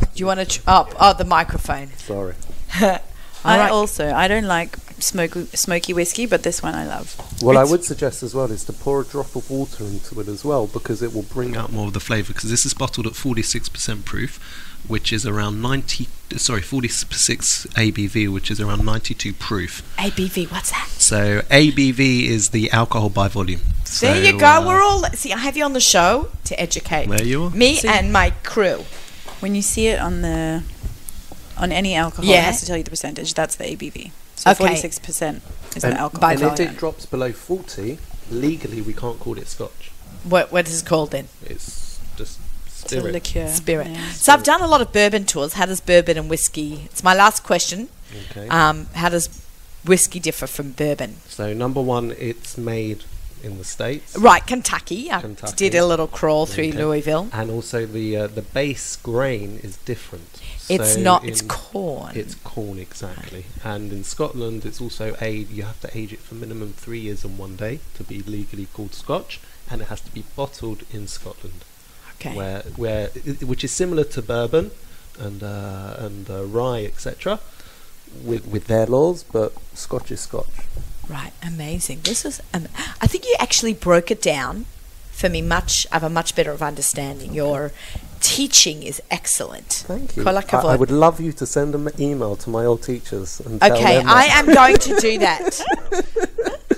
Do 0.00 0.06
you 0.16 0.26
want 0.26 0.40
to? 0.40 0.46
Ch- 0.46 0.60
oh, 0.66 0.88
oh, 1.00 1.12
the 1.14 1.24
microphone. 1.24 1.88
Sorry. 1.96 2.34
I 2.80 3.00
Alright. 3.44 3.70
also 3.70 4.12
I 4.12 4.26
don't 4.26 4.44
like 4.46 4.76
smoky 5.04 5.46
smoky 5.54 5.92
whiskey, 5.92 6.26
but 6.26 6.42
this 6.42 6.62
one 6.62 6.74
I 6.74 6.86
love. 6.86 7.14
What 7.42 7.56
I 7.56 7.64
would 7.64 7.84
suggest 7.84 8.22
as 8.22 8.34
well 8.34 8.50
is 8.50 8.64
to 8.64 8.72
pour 8.72 9.00
a 9.00 9.04
drop 9.04 9.34
of 9.36 9.50
water 9.50 9.84
into 9.84 10.18
it 10.20 10.28
as 10.28 10.44
well 10.44 10.66
because 10.66 11.02
it 11.02 11.12
will 11.14 11.22
bring 11.22 11.44
bring 11.52 11.56
out 11.56 11.72
more 11.72 11.86
of 11.88 11.92
the 11.92 12.00
flavour 12.00 12.32
because 12.32 12.48
this 12.50 12.64
is 12.64 12.72
bottled 12.74 13.06
at 13.06 13.12
46% 13.12 14.04
proof, 14.04 14.38
which 14.88 15.12
is 15.12 15.26
around 15.26 15.60
90. 15.60 16.08
Sorry, 16.36 16.62
46 16.62 17.66
ABV, 17.74 18.32
which 18.32 18.50
is 18.50 18.60
around 18.60 18.84
92 18.84 19.32
proof. 19.34 19.82
ABV. 19.98 20.50
What's 20.50 20.70
that? 20.70 20.88
So 20.98 21.40
ABV 21.50 22.24
is 22.26 22.50
the 22.50 22.70
alcohol 22.70 23.10
by 23.10 23.28
volume. 23.28 23.60
there 24.00 24.24
you 24.24 24.38
go. 24.38 24.46
uh, 24.46 24.66
We're 24.66 24.80
all 24.82 25.02
see. 25.12 25.32
I 25.32 25.38
have 25.38 25.56
you 25.56 25.64
on 25.64 25.72
the 25.74 25.80
show 25.80 26.28
to 26.44 26.58
educate 26.60 27.08
There 27.08 27.22
you 27.24 27.44
are. 27.44 27.50
me 27.50 27.76
So- 27.76 27.88
and 27.88 28.12
my 28.12 28.30
crew. 28.42 28.84
When 29.40 29.54
you 29.54 29.62
see 29.62 29.88
it 29.88 29.98
on 30.00 30.22
the 30.22 30.62
on 31.56 31.70
any 31.72 31.94
alcohol, 31.94 32.24
Yeah. 32.24 32.38
it 32.38 32.44
has 32.44 32.60
to 32.60 32.66
tell 32.66 32.76
you 32.76 32.82
the 32.82 32.90
percentage. 32.90 33.34
That's 33.34 33.54
the 33.56 33.64
ABV. 33.64 34.10
So 34.36 34.50
Okay. 34.50 34.58
forty 34.58 34.76
six 34.76 34.98
percent 34.98 35.42
is 35.76 35.84
and, 35.84 35.94
the 35.94 36.00
alcohol. 36.00 36.20
By 36.20 36.32
and 36.34 36.42
if 36.42 36.60
it 36.60 36.76
drops 36.76 37.06
below 37.06 37.32
40, 37.32 37.98
legally 38.30 38.80
we 38.82 38.92
can't 38.92 39.18
call 39.20 39.38
it 39.38 39.48
scotch. 39.48 39.90
What 40.24 40.50
what 40.52 40.68
is 40.68 40.82
it 40.82 40.86
called 40.86 41.10
then? 41.12 41.28
It's 41.44 42.00
just 42.16 42.38
It's 42.66 42.84
a 42.84 42.88
spirit. 42.88 43.12
liqueur. 43.12 43.48
Spirit. 43.48 43.88
yeah. 43.88 44.10
So 44.12 44.32
I've 44.32 44.42
done 44.44 44.60
a 44.62 44.66
lot 44.66 44.80
of 44.80 44.92
bourbon 44.92 45.24
tours. 45.24 45.54
How 45.54 45.66
does 45.66 45.80
bourbon 45.80 46.16
and 46.18 46.28
whiskey? 46.30 46.82
It's 46.86 47.02
my 47.04 47.14
last 47.14 47.42
question. 47.42 47.88
Okay. 48.30 48.48
Um, 48.48 48.86
how 48.94 49.08
does 49.08 49.28
whiskey 49.84 50.20
differ 50.20 50.46
from 50.46 50.72
bourbon? 50.72 51.16
So 51.28 51.52
number 51.52 51.80
one, 51.82 52.14
it's 52.18 52.56
made 52.56 53.04
in 53.42 53.58
the 53.58 53.64
states. 53.64 54.16
Right, 54.16 54.44
Kentucky. 54.46 55.10
I 55.12 55.20
Kentucky. 55.20 55.54
did 55.56 55.74
a 55.74 55.84
little 55.84 56.06
crawl 56.06 56.46
through 56.46 56.68
Okay. 56.68 56.78
Louisville. 56.78 57.28
And 57.32 57.50
also 57.50 57.84
the 57.86 58.16
uh, 58.16 58.26
the 58.28 58.42
base 58.42 58.96
grain 58.96 59.60
is 59.62 59.76
different. 59.78 60.40
It's 60.68 60.94
So 60.94 61.00
not. 61.00 61.24
It's 61.24 61.42
corn. 61.42 62.12
It's 62.16 62.34
corn 62.36 62.78
exactly, 62.78 63.46
and 63.62 63.92
in 63.92 64.04
Scotland 64.04 64.64
it's 64.64 64.80
also 64.80 65.16
aged. 65.20 65.50
You 65.50 65.64
have 65.64 65.80
to 65.80 65.96
age 65.96 66.12
it 66.12 66.20
for 66.20 66.34
minimum 66.34 66.72
three 66.72 67.00
years 67.00 67.24
and 67.24 67.36
one 67.38 67.56
day 67.56 67.80
to 67.94 68.04
be 68.04 68.22
legally 68.22 68.66
called 68.66 68.94
Scotch, 68.94 69.40
and 69.70 69.82
it 69.82 69.88
has 69.88 70.00
to 70.02 70.10
be 70.10 70.24
bottled 70.36 70.84
in 70.92 71.06
Scotland, 71.06 71.64
okay. 72.16 72.34
where 72.34 72.62
where 72.76 73.08
which 73.42 73.64
is 73.64 73.72
similar 73.72 74.04
to 74.04 74.22
bourbon 74.22 74.70
and 75.18 75.42
uh, 75.42 75.96
and 75.98 76.30
uh, 76.30 76.44
rye 76.44 76.84
etc. 76.84 77.40
With 78.22 78.46
with 78.46 78.66
their 78.66 78.86
laws, 78.86 79.24
but 79.24 79.52
Scotch 79.74 80.10
is 80.10 80.20
Scotch. 80.20 80.46
Right, 81.08 81.32
amazing. 81.42 82.00
This 82.02 82.24
is. 82.24 82.40
Um, 82.52 82.68
I 83.00 83.06
think 83.06 83.24
you 83.24 83.36
actually 83.38 83.74
broke 83.74 84.10
it 84.10 84.22
down 84.22 84.66
for 85.10 85.28
me. 85.28 85.42
Much. 85.42 85.86
I 85.90 85.96
have 85.96 86.04
a 86.04 86.10
much 86.10 86.34
better 86.34 86.52
of 86.52 86.62
understanding. 86.62 87.34
Your 87.34 87.72
teaching 88.24 88.82
is 88.82 89.02
excellent. 89.10 89.84
Thank 89.86 90.16
you. 90.16 90.26
I, 90.26 90.42
I 90.52 90.76
would 90.76 90.90
love 90.90 91.20
you 91.20 91.30
to 91.32 91.44
send 91.44 91.74
an 91.74 91.90
email 92.00 92.36
to 92.36 92.48
my 92.48 92.64
old 92.64 92.82
teachers 92.82 93.38
and 93.40 93.60
tell 93.60 93.76
Okay, 93.76 93.98
I 94.02 94.24
am 94.24 94.46
going 94.46 94.76
to 94.76 94.96
do 94.98 95.18
that. 95.18 95.60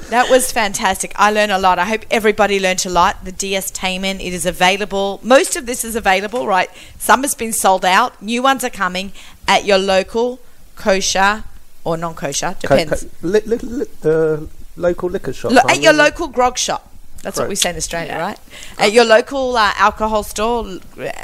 that 0.11 0.29
was 0.29 0.51
fantastic. 0.51 1.13
I 1.15 1.31
learned 1.31 1.53
a 1.53 1.59
lot. 1.59 1.79
I 1.79 1.85
hope 1.85 2.05
everybody 2.11 2.59
learned 2.59 2.85
a 2.85 2.91
lot. 2.91 3.25
The 3.25 3.31
DS 3.31 3.71
Taman, 3.71 4.21
it 4.21 4.33
is 4.33 4.45
available. 4.45 5.21
Most 5.23 5.55
of 5.55 5.67
this 5.67 5.85
is 5.85 5.95
available, 5.95 6.49
right? 6.49 6.69
Some 6.99 7.23
has 7.23 7.37
been 7.37 7.53
sold 7.53 7.85
out. 7.85 8.21
New 8.21 8.43
ones 8.43 8.65
are 8.65 8.71
coming 8.71 9.13
at 9.47 9.65
your 9.65 9.79
local 9.79 10.41
kosher 10.75 11.45
or 11.85 11.97
non-kosher, 11.97 12.57
Co- 12.65 12.77
depends. 12.77 13.05
co- 13.05 13.29
li- 13.29 13.41
li- 13.47 13.59
li- 13.59 13.87
uh, 14.05 14.39
local 14.77 15.09
liquor 15.09 15.33
shop. 15.33 15.53
Lo- 15.53 15.63
at 15.69 15.81
your 15.81 15.93
local 15.93 16.27
grog 16.27 16.59
shop. 16.59 16.91
That's 17.27 17.41
what 17.41 17.49
we 17.49 17.57
say 17.57 17.71
in 17.71 17.77
Australia, 17.77 18.17
right? 18.19 18.39
At 18.79 18.93
your 18.93 19.05
local 19.05 19.57
uh, 19.57 19.73
alcohol 19.75 20.23
store, 20.23 20.79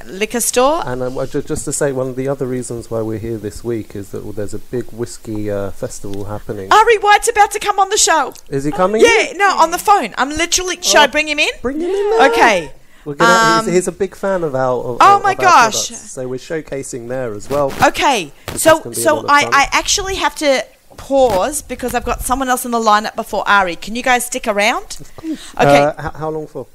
liquor 0.05 0.41
store. 0.41 0.83
And 0.85 1.01
um, 1.01 1.15
just 1.29 1.65
to 1.65 1.73
say, 1.73 1.93
one 1.93 2.09
of 2.09 2.17
the 2.17 2.27
other 2.27 2.45
reasons 2.45 2.91
why 2.91 3.03
we're 3.03 3.21
here 3.21 3.38
this 3.38 3.62
week 3.62 3.95
is 3.95 4.11
that 4.11 4.25
well, 4.25 4.33
there's 4.33 4.53
a 4.53 4.59
big 4.59 4.87
whiskey 4.91 5.49
uh, 5.49 5.71
festival 5.71 6.25
happening. 6.25 6.73
Ari 6.73 6.99
White's 6.99 7.29
about 7.29 7.53
to 7.53 7.61
come 7.61 7.79
on 7.79 7.88
the 7.91 7.97
show. 7.97 8.35
is 8.49 8.65
he 8.65 8.73
coming? 8.73 9.01
Yeah, 9.01 9.35
no, 9.37 9.57
on 9.59 9.71
the 9.71 9.79
phone. 9.79 10.12
I'm 10.19 10.31
literally. 10.31 10.83
Should 10.83 10.97
I 10.97 11.07
bring 11.07 11.29
him 11.29 11.38
in? 11.38 11.51
Bring 11.62 11.81
him 11.81 11.91
in. 11.91 12.11
There. 12.19 12.31
Okay. 12.33 12.73
We're 13.05 13.15
gonna, 13.15 13.61
Um, 13.61 13.65
he's, 13.67 13.75
he's 13.75 13.88
a 13.88 13.93
big 13.93 14.17
fan 14.17 14.43
of 14.43 14.57
our. 14.57 14.81
Of, 14.83 14.97
Oh 15.01 15.17
of 15.19 15.23
my 15.23 15.31
our 15.31 15.35
gosh. 15.37 15.88
products, 15.88 16.11
so 16.11 16.27
we're 16.27 16.37
showcasing 16.38 17.07
there 17.07 17.33
as 17.35 17.49
well. 17.49 17.73
Okay, 17.87 18.33
so 18.57 18.79
is 18.79 18.83
gonna 18.83 18.95
be 18.97 19.01
a 19.01 19.05
so 19.05 19.25
I. 19.29 19.49
I 19.53 19.69
actually 19.71 20.17
have 20.17 20.35
to 20.37 20.67
pause 20.96 21.62
because 21.62 21.94
I've 21.94 22.05
got 22.05 22.20
someone 22.22 22.48
else 22.48 22.64
in 22.64 22.70
the 22.70 22.78
lineup 22.81 23.16
before 23.16 23.46
Ari. 23.48 23.76
Can 23.76 23.96
you 23.96 24.02
guys 24.02 24.24
stick 24.26 24.46
around? 24.48 24.98
Okay, 25.22 25.83
Uh, 25.83 25.92
h- 26.09 26.12
how 26.16 26.28
long 26.31 26.46
for? 26.46 26.66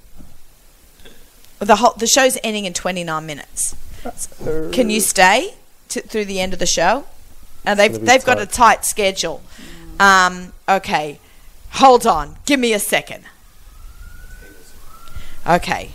the 1.59 1.77
whole 1.77 1.93
the 1.97 2.05
show's 2.07 2.37
ending 2.43 2.65
in 2.65 2.73
29 2.73 3.25
minutes. 3.25 3.75
Can 4.71 4.89
you 4.89 4.99
stay 5.01 5.55
t- 5.89 6.01
through 6.01 6.25
the 6.25 6.39
end 6.39 6.53
of 6.53 6.59
the 6.59 6.65
show? 6.67 7.05
And 7.65 7.79
they've 7.79 7.99
they've 8.05 8.23
got 8.23 8.39
a 8.39 8.45
tight. 8.45 8.53
tight 8.77 8.85
schedule. 8.85 9.41
Um, 9.99 10.53
okay, 10.69 11.19
hold 11.71 12.05
on. 12.07 12.37
Give 12.45 12.59
me 12.59 12.73
a 12.73 12.79
second. 12.79 13.23
Okay. 15.47 15.91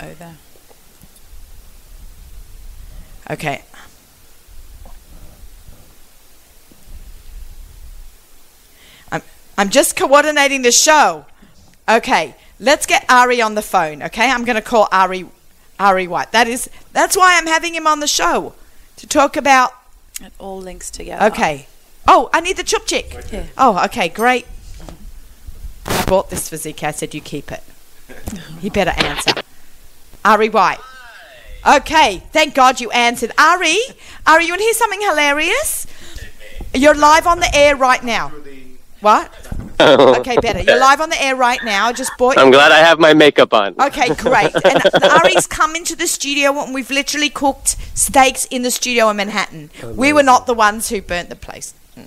Oh, 0.00 0.14
there. 0.18 0.36
Okay. 3.30 3.62
I'm 9.58 9.66
I'm 9.66 9.70
just 9.70 9.96
coordinating 9.96 10.62
the 10.62 10.70
show. 10.72 11.26
Okay, 11.88 12.36
let's 12.60 12.86
get 12.86 13.04
Ari 13.10 13.42
on 13.42 13.56
the 13.56 13.62
phone. 13.62 14.02
Okay, 14.04 14.30
I'm 14.30 14.44
going 14.44 14.56
to 14.56 14.62
call 14.62 14.88
Ari 14.92 15.26
Ari 15.80 16.06
White. 16.06 16.30
That 16.30 16.46
is 16.46 16.70
that's 16.92 17.16
why 17.16 17.36
I'm 17.36 17.46
having 17.46 17.74
him 17.74 17.86
on 17.86 17.98
the 17.98 18.06
show 18.06 18.54
to 18.96 19.06
talk 19.06 19.36
about. 19.36 19.72
It 20.20 20.32
all 20.38 20.58
links 20.58 20.90
together. 20.90 21.26
Okay. 21.26 21.66
Oh, 22.06 22.30
I 22.32 22.40
need 22.40 22.56
the 22.56 22.64
chup 22.64 22.86
chick. 22.86 23.14
Yeah. 23.32 23.46
Oh, 23.58 23.84
okay, 23.86 24.08
great. 24.08 24.46
I 25.86 26.04
bought 26.06 26.30
this 26.30 26.48
for 26.48 26.56
Zeke. 26.56 26.84
I 26.84 26.92
said 26.92 27.12
you 27.12 27.20
keep 27.20 27.52
it. 27.52 27.62
He 28.60 28.70
better 28.70 28.94
answer. 28.96 29.42
Ari 30.24 30.48
White. 30.48 30.78
Okay, 31.66 32.22
thank 32.32 32.54
God 32.54 32.80
you 32.80 32.90
answered. 32.90 33.32
Ari, 33.38 33.76
Ari, 34.26 34.44
you 34.44 34.52
want 34.52 34.60
to 34.60 34.64
hear 34.64 34.72
something 34.72 35.00
hilarious? 35.00 35.86
You're 36.74 36.94
live 36.94 37.26
on 37.26 37.40
the 37.40 37.50
air 37.54 37.76
right 37.76 38.02
now. 38.02 38.32
What? 39.00 39.32
Okay, 39.80 40.36
better. 40.42 40.60
You're 40.60 40.80
live 40.80 41.00
on 41.00 41.08
the 41.08 41.22
air 41.22 41.36
right 41.36 41.62
now. 41.62 41.86
I 41.86 41.92
just 41.92 42.10
bought 42.18 42.36
I'm 42.36 42.50
glad 42.50 42.72
I 42.72 42.78
have 42.78 42.98
my 42.98 43.14
makeup 43.14 43.54
on. 43.54 43.76
Okay, 43.80 44.12
great. 44.16 44.50
And 44.64 45.04
Ari's 45.04 45.46
come 45.46 45.76
into 45.76 45.94
the 45.94 46.08
studio 46.08 46.50
and 46.60 46.74
we've 46.74 46.90
literally 46.90 47.30
cooked 47.30 47.76
steaks 47.96 48.44
in 48.46 48.62
the 48.62 48.72
studio 48.72 49.08
in 49.10 49.18
Manhattan. 49.18 49.70
We 49.94 50.12
were 50.12 50.24
not 50.24 50.46
the 50.46 50.54
ones 50.54 50.88
who 50.88 51.00
burnt 51.00 51.28
the 51.28 51.36
place. 51.36 51.74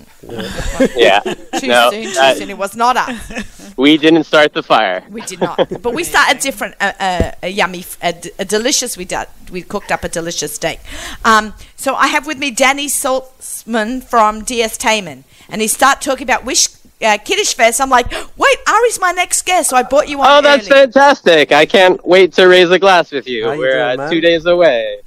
Yeah. 0.96 1.20
Too 1.20 1.66
No, 1.66 1.90
soon, 1.90 2.12
too 2.12 2.18
uh, 2.20 2.34
soon. 2.34 2.50
It 2.50 2.58
was 2.58 2.76
not 2.76 2.96
us. 2.96 3.74
We 3.76 3.96
didn't 3.96 4.24
start 4.24 4.52
the 4.52 4.62
fire. 4.62 5.02
We 5.08 5.22
did 5.22 5.40
not. 5.40 5.56
But 5.82 5.94
we 5.94 6.04
started 6.04 6.38
a 6.38 6.40
different, 6.40 6.74
uh, 6.80 6.92
uh, 7.00 7.32
a 7.42 7.48
yummy, 7.48 7.80
f- 7.80 7.98
a, 8.02 8.12
d- 8.12 8.30
a 8.38 8.44
delicious, 8.44 8.96
we 8.96 9.04
did, 9.06 9.26
we 9.50 9.62
cooked 9.62 9.90
up 9.90 10.04
a 10.04 10.08
delicious 10.08 10.54
steak. 10.54 10.80
Um, 11.24 11.54
so 11.76 11.94
I 11.94 12.08
have 12.08 12.26
with 12.26 12.38
me 12.38 12.50
Danny 12.50 12.86
Saltzman 12.88 14.02
from 14.04 14.44
DS 14.44 14.76
Taman. 14.76 15.24
And 15.48 15.60
he 15.60 15.68
start 15.68 16.00
talking 16.00 16.24
about 16.24 16.44
Wish 16.44 16.68
uh, 17.02 17.18
Kiddush 17.18 17.54
Fest. 17.54 17.80
I'm 17.80 17.90
like, 17.90 18.10
wait, 18.36 18.58
Ari's 18.68 18.98
my 19.00 19.12
next 19.12 19.44
guest. 19.44 19.70
So 19.70 19.76
I 19.76 19.82
bought 19.82 20.08
you 20.08 20.20
on 20.20 20.26
Oh, 20.28 20.40
that's 20.42 20.70
early. 20.70 20.80
fantastic! 20.82 21.52
I 21.52 21.66
can't 21.66 22.04
wait 22.06 22.32
to 22.34 22.46
raise 22.46 22.70
a 22.70 22.78
glass 22.78 23.10
with 23.12 23.26
you. 23.26 23.48
How 23.48 23.56
We're 23.56 23.94
doing, 23.96 24.00
uh, 24.00 24.10
two 24.10 24.20
days 24.20 24.46
away. 24.46 24.98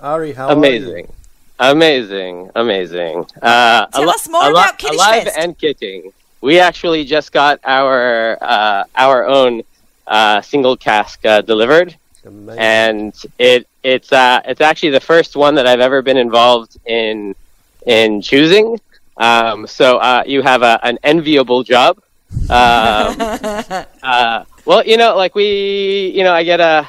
Ari, 0.00 0.32
how 0.32 0.46
are 0.48 0.52
you? 0.52 0.56
Amazing, 0.58 1.12
amazing, 1.58 2.50
amazing. 2.54 3.26
Uh, 3.42 3.86
Tell 3.86 4.02
ali- 4.02 4.10
us 4.10 4.28
more 4.28 4.42
ali- 4.42 4.50
about 4.52 4.78
Kiddush 4.78 4.96
alive 4.96 5.24
Fest. 5.24 5.38
and 5.38 5.58
kicking. 5.58 6.12
We 6.40 6.60
actually 6.60 7.04
just 7.04 7.32
got 7.32 7.60
our 7.64 8.38
uh, 8.42 8.84
our 8.94 9.26
own 9.26 9.62
uh, 10.06 10.40
single 10.42 10.76
cask 10.76 11.24
uh, 11.24 11.40
delivered. 11.42 11.96
Amazing. 12.26 12.60
and 12.60 13.24
it 13.38 13.66
it's 13.82 14.12
uh 14.12 14.42
it's 14.44 14.60
actually 14.60 14.90
the 14.90 15.00
first 15.00 15.34
one 15.36 15.54
that 15.54 15.66
I've 15.66 15.80
ever 15.80 16.02
been 16.02 16.16
involved 16.18 16.76
in 16.84 17.34
in 17.86 18.20
choosing. 18.20 18.78
Um, 19.18 19.66
so 19.66 19.98
uh, 19.98 20.22
you 20.26 20.42
have 20.42 20.62
a, 20.62 20.78
an 20.82 20.98
enviable 21.02 21.64
job. 21.64 21.98
Um, 22.48 23.16
uh, 24.02 24.44
well, 24.64 24.84
you 24.84 24.96
know, 24.96 25.16
like 25.16 25.34
we, 25.34 26.12
you 26.14 26.22
know, 26.22 26.32
I 26.32 26.44
get 26.44 26.60
a, 26.60 26.88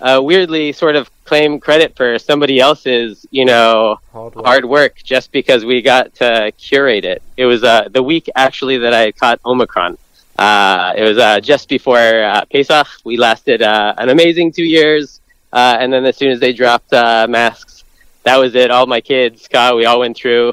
a 0.00 0.22
weirdly 0.22 0.72
sort 0.72 0.96
of 0.96 1.10
claim 1.24 1.58
credit 1.58 1.96
for 1.96 2.18
somebody 2.18 2.60
else's, 2.60 3.24
you 3.30 3.44
know, 3.44 3.98
hard 4.12 4.34
work. 4.34 4.44
hard 4.44 4.64
work 4.66 4.96
just 5.02 5.32
because 5.32 5.64
we 5.64 5.80
got 5.80 6.14
to 6.16 6.52
curate 6.58 7.04
it. 7.04 7.22
It 7.36 7.46
was 7.46 7.64
uh, 7.64 7.88
the 7.90 8.02
week 8.02 8.28
actually 8.34 8.78
that 8.78 8.92
I 8.92 9.12
caught 9.12 9.40
Omicron. 9.46 9.96
Uh, 10.38 10.92
it 10.96 11.02
was 11.02 11.18
uh, 11.18 11.40
just 11.40 11.68
before 11.68 12.24
uh, 12.24 12.44
Pesach. 12.46 12.88
We 13.04 13.16
lasted 13.16 13.62
uh, 13.62 13.94
an 13.96 14.08
amazing 14.08 14.52
two 14.52 14.64
years, 14.64 15.20
uh, 15.52 15.76
and 15.78 15.92
then 15.92 16.04
as 16.04 16.16
soon 16.16 16.30
as 16.30 16.40
they 16.40 16.52
dropped 16.52 16.92
uh, 16.92 17.26
masks, 17.28 17.84
that 18.24 18.36
was 18.38 18.54
it. 18.54 18.70
All 18.70 18.86
my 18.86 19.00
kids, 19.00 19.42
Scott, 19.42 19.76
we 19.76 19.84
all 19.84 20.00
went 20.00 20.16
through. 20.16 20.52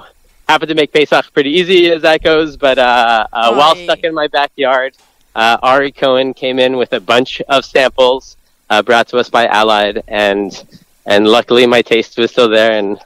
Happened 0.50 0.70
to 0.70 0.74
make 0.74 0.92
Pesach 0.92 1.32
pretty 1.32 1.52
easy 1.52 1.92
as 1.92 2.02
that 2.02 2.24
goes, 2.24 2.58
but 2.58 2.80
uh, 2.80 3.28
uh, 3.32 3.54
while 3.54 3.76
stuck 3.76 4.00
in 4.00 4.16
my 4.16 4.26
backyard, 4.26 4.98
uh, 5.36 5.58
Ari 5.62 5.92
Cohen 5.92 6.34
came 6.34 6.58
in 6.58 6.76
with 6.76 6.92
a 6.94 7.00
bunch 7.00 7.40
of 7.42 7.64
samples 7.64 8.36
uh, 8.72 8.82
brought 8.82 9.08
to 9.10 9.20
us 9.20 9.30
by 9.30 9.46
Allied, 9.46 10.02
and 10.08 10.52
and 11.06 11.28
luckily 11.28 11.68
my 11.68 11.84
taste 11.84 12.18
was 12.18 12.32
still 12.32 12.50
there 12.50 12.72
and 12.72 12.98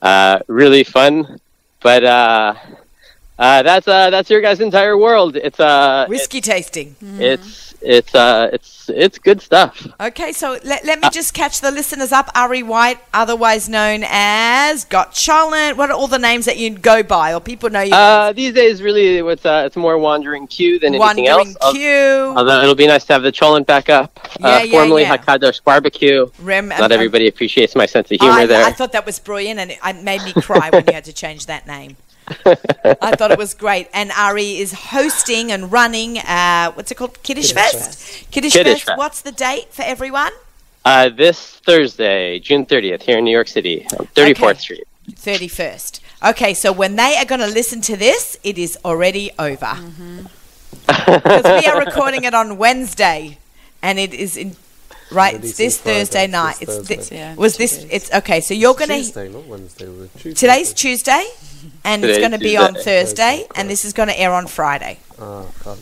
uh, 0.00 0.38
really 0.48 0.84
fun. 0.84 1.38
But 1.82 2.02
uh, 2.02 2.54
uh, 3.38 3.62
that's 3.62 3.86
uh, 3.86 4.08
that's 4.08 4.30
your 4.30 4.40
guys' 4.40 4.60
entire 4.60 4.96
world. 4.96 5.36
It's 5.36 5.60
uh, 5.60 6.06
Whiskey 6.08 6.40
tasting. 6.40 6.96
it's 7.02 7.65
it's 7.80 8.14
uh, 8.14 8.50
it's 8.52 8.88
it's 8.88 9.18
good 9.18 9.40
stuff. 9.40 9.86
Okay, 10.00 10.32
so 10.32 10.58
let, 10.64 10.84
let 10.84 11.00
me 11.00 11.08
just 11.10 11.34
catch 11.34 11.60
the 11.60 11.70
listeners 11.70 12.12
up. 12.12 12.30
Ari 12.34 12.62
White, 12.62 12.98
otherwise 13.12 13.68
known 13.68 14.04
as 14.06 14.84
Got 14.84 15.12
Cholent. 15.12 15.76
What 15.76 15.90
are 15.90 15.96
all 15.96 16.06
the 16.06 16.18
names 16.18 16.44
that 16.44 16.56
you 16.56 16.70
go 16.70 17.02
by 17.02 17.34
or 17.34 17.40
people 17.40 17.70
know 17.70 17.80
you 17.80 17.94
Uh, 17.94 18.32
these 18.32 18.54
days, 18.54 18.82
really, 18.82 19.18
it's 19.18 19.46
uh, 19.46 19.64
it's 19.66 19.76
more 19.76 19.98
wandering 19.98 20.46
Que 20.46 20.78
than 20.78 20.94
anything 20.94 21.00
Wandering 21.00 21.28
else. 21.28 21.56
Al- 21.62 21.72
Que. 21.72 22.34
Although 22.36 22.62
it'll 22.62 22.74
be 22.74 22.86
nice 22.86 23.04
to 23.06 23.12
have 23.12 23.22
the 23.22 23.32
Cholent 23.32 23.66
back 23.66 23.88
up. 23.88 24.18
Yeah, 24.40 24.46
uh, 24.46 24.62
yeah, 24.62 24.70
formerly 24.70 25.02
yeah. 25.02 25.16
Hakadosh 25.16 25.62
Barbecue. 25.64 26.26
Rem, 26.40 26.68
Not 26.68 26.92
everybody 26.92 27.28
appreciates 27.28 27.74
my 27.74 27.86
sense 27.86 28.10
of 28.10 28.20
humor 28.20 28.40
I, 28.40 28.46
there. 28.46 28.64
I 28.64 28.72
thought 28.72 28.92
that 28.92 29.06
was 29.06 29.18
brilliant 29.18 29.60
and 29.60 29.70
it, 29.72 29.78
it 29.84 30.02
made 30.02 30.22
me 30.22 30.32
cry 30.32 30.70
when 30.70 30.84
you 30.86 30.92
had 30.92 31.04
to 31.04 31.12
change 31.12 31.46
that 31.46 31.66
name. 31.66 31.96
I 32.44 33.14
thought 33.16 33.30
it 33.30 33.38
was 33.38 33.54
great. 33.54 33.88
And 33.92 34.10
Ari 34.12 34.58
is 34.58 34.72
hosting 34.72 35.52
and 35.52 35.70
running, 35.70 36.18
uh, 36.18 36.72
what's 36.72 36.90
it 36.90 36.96
called? 36.96 37.22
Kiddush, 37.22 37.52
Kiddush 37.52 37.72
Fest? 37.72 38.30
Kiddush, 38.30 38.52
Kiddush 38.52 38.72
Fest. 38.74 38.84
Fest. 38.86 38.98
What's 38.98 39.20
the 39.22 39.32
date 39.32 39.72
for 39.72 39.82
everyone? 39.82 40.32
Uh, 40.84 41.08
this 41.08 41.56
Thursday, 41.56 42.38
June 42.38 42.64
30th, 42.64 43.02
here 43.02 43.18
in 43.18 43.24
New 43.24 43.32
York 43.32 43.48
City, 43.48 43.86
34th 44.14 44.50
Okay. 44.50 44.58
Street. 44.58 44.84
31st. 45.10 46.00
Okay, 46.30 46.54
so 46.54 46.72
when 46.72 46.96
they 46.96 47.16
are 47.16 47.24
going 47.24 47.40
to 47.40 47.46
listen 47.46 47.80
to 47.82 47.96
this, 47.96 48.38
it 48.42 48.58
is 48.58 48.78
already 48.84 49.30
over. 49.38 49.66
Mm-hmm. 49.66 50.26
Because 50.86 51.62
we 51.62 51.68
are 51.68 51.78
recording 51.78 52.24
it 52.24 52.34
on 52.34 52.58
Wednesday, 52.58 53.38
and 53.82 53.98
it 53.98 54.14
is 54.14 54.36
in 54.36 54.56
right 55.10 55.34
it's 55.34 55.56
this 55.56 55.80
Friday, 55.80 55.98
Thursday 56.00 56.26
this 56.26 56.32
night. 56.32 56.56
It's 56.62 56.76
Thursday. 56.76 56.96
thi- 56.96 57.16
Yeah, 57.16 57.34
was 57.34 57.56
this? 57.56 57.78
days. 57.78 57.88
It's 57.90 58.12
okay. 58.14 58.40
So 58.40 58.54
you're 58.54 58.74
going 58.74 58.88
to 58.90 58.96
Tuesday, 58.96 59.28
not 59.28 59.44
Wednesday. 59.46 59.86
Tuesday. 60.18 60.32
today's 60.34 60.72
Tuesday, 60.72 61.26
and 61.84 62.04
it's 62.04 62.18
going 62.18 62.32
to 62.32 62.38
be 62.38 62.56
on 62.56 62.74
Thursday, 62.74 62.84
Thursday, 63.44 63.46
and 63.54 63.68
this 63.70 63.84
is 63.84 63.92
going 63.92 64.08
to 64.08 64.18
air 64.18 64.32
on 64.32 64.46
Friday. 64.46 64.98
Carlos. 65.16 65.52
So 65.62 65.76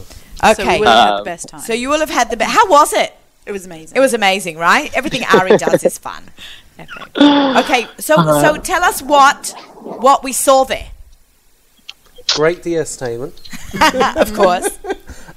Okay, 0.53 0.75
we 0.81 0.81
will 0.87 0.93
have 0.93 1.11
Um, 1.13 1.19
the 1.19 1.25
best 1.25 1.49
time. 1.49 1.61
so 1.61 1.73
you 1.73 1.89
will 1.89 2.01
have 2.01 2.11
had 2.11 2.31
the. 2.31 2.37
Be- 2.37 2.45
How 2.45 2.69
was 2.69 2.93
it? 2.93 3.13
it 3.47 3.53
was 3.53 3.65
amazing. 3.67 3.97
It 3.97 4.01
was 4.01 4.15
amazing, 4.15 4.57
right? 4.59 4.91
Everything 4.95 5.25
Ari 5.33 5.57
does 5.67 5.85
is 5.85 5.97
fun. 5.99 6.25
epic. 6.79 7.17
Okay, 7.17 7.87
so 7.99 8.17
so 8.43 8.57
tell 8.59 8.83
us 8.85 9.01
what 9.03 9.55
what 9.81 10.23
we 10.25 10.33
saw 10.33 10.65
there. 10.65 10.89
Great 12.35 12.63
de-estamine 12.63 13.33
of 14.17 14.33
course. 14.35 14.69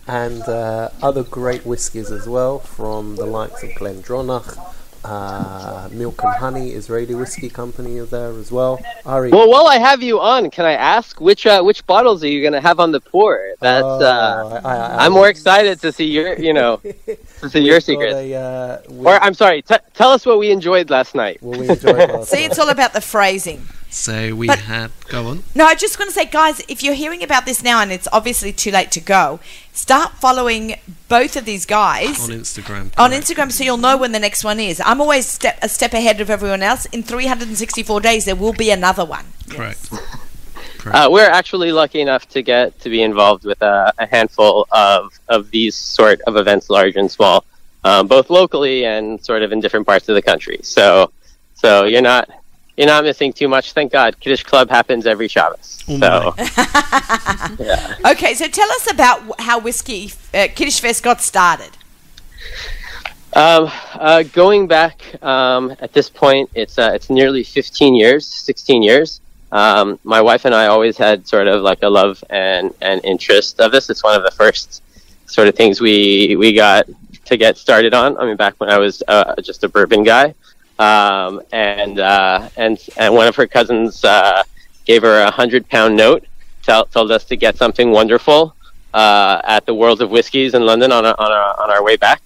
And 0.07 0.41
uh, 0.43 0.89
other 1.01 1.23
great 1.23 1.65
whiskies 1.65 2.11
as 2.11 2.27
well 2.27 2.59
from 2.59 3.15
the 3.15 3.25
likes 3.25 3.61
of 3.63 3.69
Glendronach, 3.71 4.57
uh, 5.03 5.87
Milk 5.91 6.21
and 6.23 6.33
Honey, 6.35 6.71
Israeli 6.71 7.15
whiskey 7.15 7.49
company 7.49 7.97
is 7.97 8.09
there 8.09 8.31
as 8.31 8.51
well. 8.51 8.79
Ari, 9.05 9.31
Well, 9.31 9.49
while 9.49 9.67
I 9.67 9.77
have 9.77 10.01
you 10.01 10.19
on, 10.19 10.49
can 10.49 10.65
I 10.65 10.73
ask 10.73 11.21
which 11.21 11.45
uh, 11.45 11.61
which 11.61 11.85
bottles 11.85 12.23
are 12.23 12.27
you 12.27 12.41
going 12.41 12.53
to 12.53 12.61
have 12.61 12.79
on 12.79 12.91
the 12.91 12.99
pour? 12.99 13.53
That's 13.59 13.83
Oh, 13.85 13.99
uh, 14.01 14.61
I, 14.65 14.75
I, 14.75 15.05
I'm 15.05 15.13
more 15.13 15.29
excited 15.29 15.79
to 15.81 15.91
see 15.91 16.05
your 16.05 16.37
you 16.39 16.53
know 16.53 16.77
to 17.41 17.49
see 17.49 17.59
your 17.59 17.75
we've 17.75 17.81
got 17.81 17.83
secrets. 17.83 18.15
a, 18.15 18.33
uh, 18.33 18.81
Or 19.05 19.15
I'm 19.23 19.33
sorry, 19.33 19.61
t- 19.61 19.75
tell 19.93 20.11
us 20.11 20.25
what 20.25 20.39
we 20.39 20.51
enjoyed 20.51 20.89
last 20.89 21.15
night. 21.15 21.37
well, 21.41 21.59
we 21.59 21.69
enjoyed 21.69 22.09
last 22.09 22.29
See, 22.33 22.41
night. 22.41 22.51
it's 22.51 22.59
all 22.59 22.69
about 22.69 22.93
the 22.93 23.01
phrasing. 23.01 23.61
So 23.97 24.35
we 24.35 24.47
But- 24.47 24.59
had. 24.59 24.91
Go 25.09 25.27
on. 25.27 25.43
No, 25.55 25.65
I 25.65 25.73
just 25.75 25.97
want 25.99 26.09
to 26.09 26.13
say, 26.13 26.25
guys, 26.25 26.61
if 26.67 26.83
you're 26.83 26.93
hearing 26.93 27.23
about 27.23 27.45
this 27.45 27.63
now 27.63 27.81
and 27.81 27.91
it's 27.91 28.07
obviously 28.13 28.53
too 28.53 28.71
late 28.71 28.91
to 28.91 28.99
go, 29.01 29.39
start 29.73 30.11
following 30.21 30.75
both 31.07 31.35
of 31.35 31.45
these 31.45 31.65
guys 31.65 32.19
On 32.21 32.29
Instagram. 32.29 32.91
on. 32.97 33.11
Instagram 33.11 33.51
so 33.51 33.63
you'll 33.63 33.77
know 33.77 33.97
when 33.97 34.11
the 34.11 34.19
next 34.19 34.43
one 34.43 34.59
is. 34.59 34.79
I'm 34.85 35.01
always 35.01 35.27
step, 35.27 35.57
a 35.61 35.67
step 35.69 35.93
ahead 35.93 36.21
of 36.21 36.29
everyone 36.29 36.61
else. 36.61 36.85
In 36.87 37.01
364 37.03 37.99
days, 38.01 38.25
there 38.25 38.35
will 38.35 38.53
be 38.53 38.69
another 38.69 39.03
one. 39.03 39.25
Correct. 39.49 39.89
Uh, 40.85 41.09
we're 41.11 41.25
actually 41.29 41.71
lucky 41.73 41.99
enough 41.99 42.29
to 42.29 42.41
get 42.41 42.79
to 42.79 42.89
be 42.89 43.01
involved 43.01 43.43
with 43.43 43.61
a, 43.61 43.91
a 43.97 44.05
handful 44.05 44.67
of, 44.71 45.19
of 45.27 45.49
these 45.51 45.75
sort 45.75 46.21
of 46.21 46.37
events, 46.37 46.69
large 46.69 46.95
and 46.95 47.11
small, 47.11 47.43
um, 47.83 48.07
both 48.07 48.29
locally 48.29 48.85
and 48.85 49.21
sort 49.25 49.41
of 49.41 49.51
in 49.51 49.59
different 49.59 49.85
parts 49.85 50.07
of 50.07 50.15
the 50.15 50.21
country. 50.21 50.59
So, 50.63 51.11
so 51.55 51.83
you're 51.85 52.01
not 52.01 52.29
you're 52.77 52.87
not 52.87 53.03
missing 53.03 53.33
too 53.33 53.47
much. 53.47 53.73
Thank 53.73 53.91
God, 53.91 54.19
Kiddush 54.19 54.43
Club 54.43 54.69
happens 54.69 55.07
every 55.07 55.27
Shabbos. 55.27 55.83
Oh 55.89 55.97
so, 55.97 56.33
yeah. 57.63 57.95
Okay, 58.11 58.33
so 58.35 58.47
tell 58.47 58.69
us 58.71 58.91
about 58.91 59.41
how 59.41 59.59
Whiskey 59.59 60.11
uh, 60.33 60.47
Kiddush 60.53 60.79
Fest 60.79 61.03
got 61.03 61.21
started. 61.21 61.71
Um, 63.33 63.69
uh, 63.93 64.23
going 64.23 64.67
back 64.67 65.01
um, 65.23 65.75
at 65.79 65.91
this 65.93 66.09
point, 66.09 66.49
it's 66.55 66.77
uh, 66.77 66.91
it's 66.93 67.09
nearly 67.09 67.43
15 67.43 67.95
years, 67.95 68.25
16 68.25 68.83
years. 68.83 69.21
Um, 69.51 69.99
my 70.03 70.21
wife 70.21 70.45
and 70.45 70.53
I 70.53 70.67
always 70.67 70.97
had 70.97 71.27
sort 71.27 71.47
of 71.47 71.61
like 71.61 71.81
a 71.81 71.89
love 71.89 72.23
and, 72.29 72.73
and 72.81 73.03
interest 73.05 73.59
of 73.59 73.71
this. 73.71 73.89
It's 73.89 74.03
one 74.03 74.15
of 74.15 74.23
the 74.23 74.31
first 74.31 74.83
sort 75.25 75.47
of 75.47 75.55
things 75.55 75.81
we 75.81 76.35
we 76.35 76.53
got 76.53 76.87
to 77.25 77.37
get 77.37 77.57
started 77.57 77.93
on. 77.93 78.17
I 78.17 78.25
mean, 78.25 78.37
back 78.37 78.55
when 78.57 78.69
I 78.69 78.77
was 78.77 79.03
uh, 79.07 79.35
just 79.41 79.63
a 79.63 79.69
bourbon 79.69 80.03
guy, 80.03 80.33
um, 80.79 81.41
and 81.51 81.99
uh, 81.99 82.49
and 82.57 82.77
and 82.97 83.13
one 83.13 83.27
of 83.27 83.35
her 83.35 83.47
cousins 83.47 84.03
uh, 84.03 84.43
gave 84.85 85.01
her 85.01 85.21
a 85.21 85.31
hundred 85.31 85.67
pound 85.69 85.95
note, 85.95 86.25
tell, 86.63 86.85
told 86.85 87.11
us 87.11 87.25
to 87.25 87.35
get 87.35 87.57
something 87.57 87.91
wonderful 87.91 88.55
uh, 88.93 89.41
at 89.43 89.65
the 89.65 89.73
World 89.73 90.01
of 90.01 90.09
Whiskies 90.09 90.53
in 90.53 90.65
London 90.65 90.91
on 90.91 91.05
our, 91.05 91.15
on 91.17 91.31
our 91.31 91.63
on 91.63 91.69
our 91.71 91.83
way 91.83 91.97
back 91.97 92.21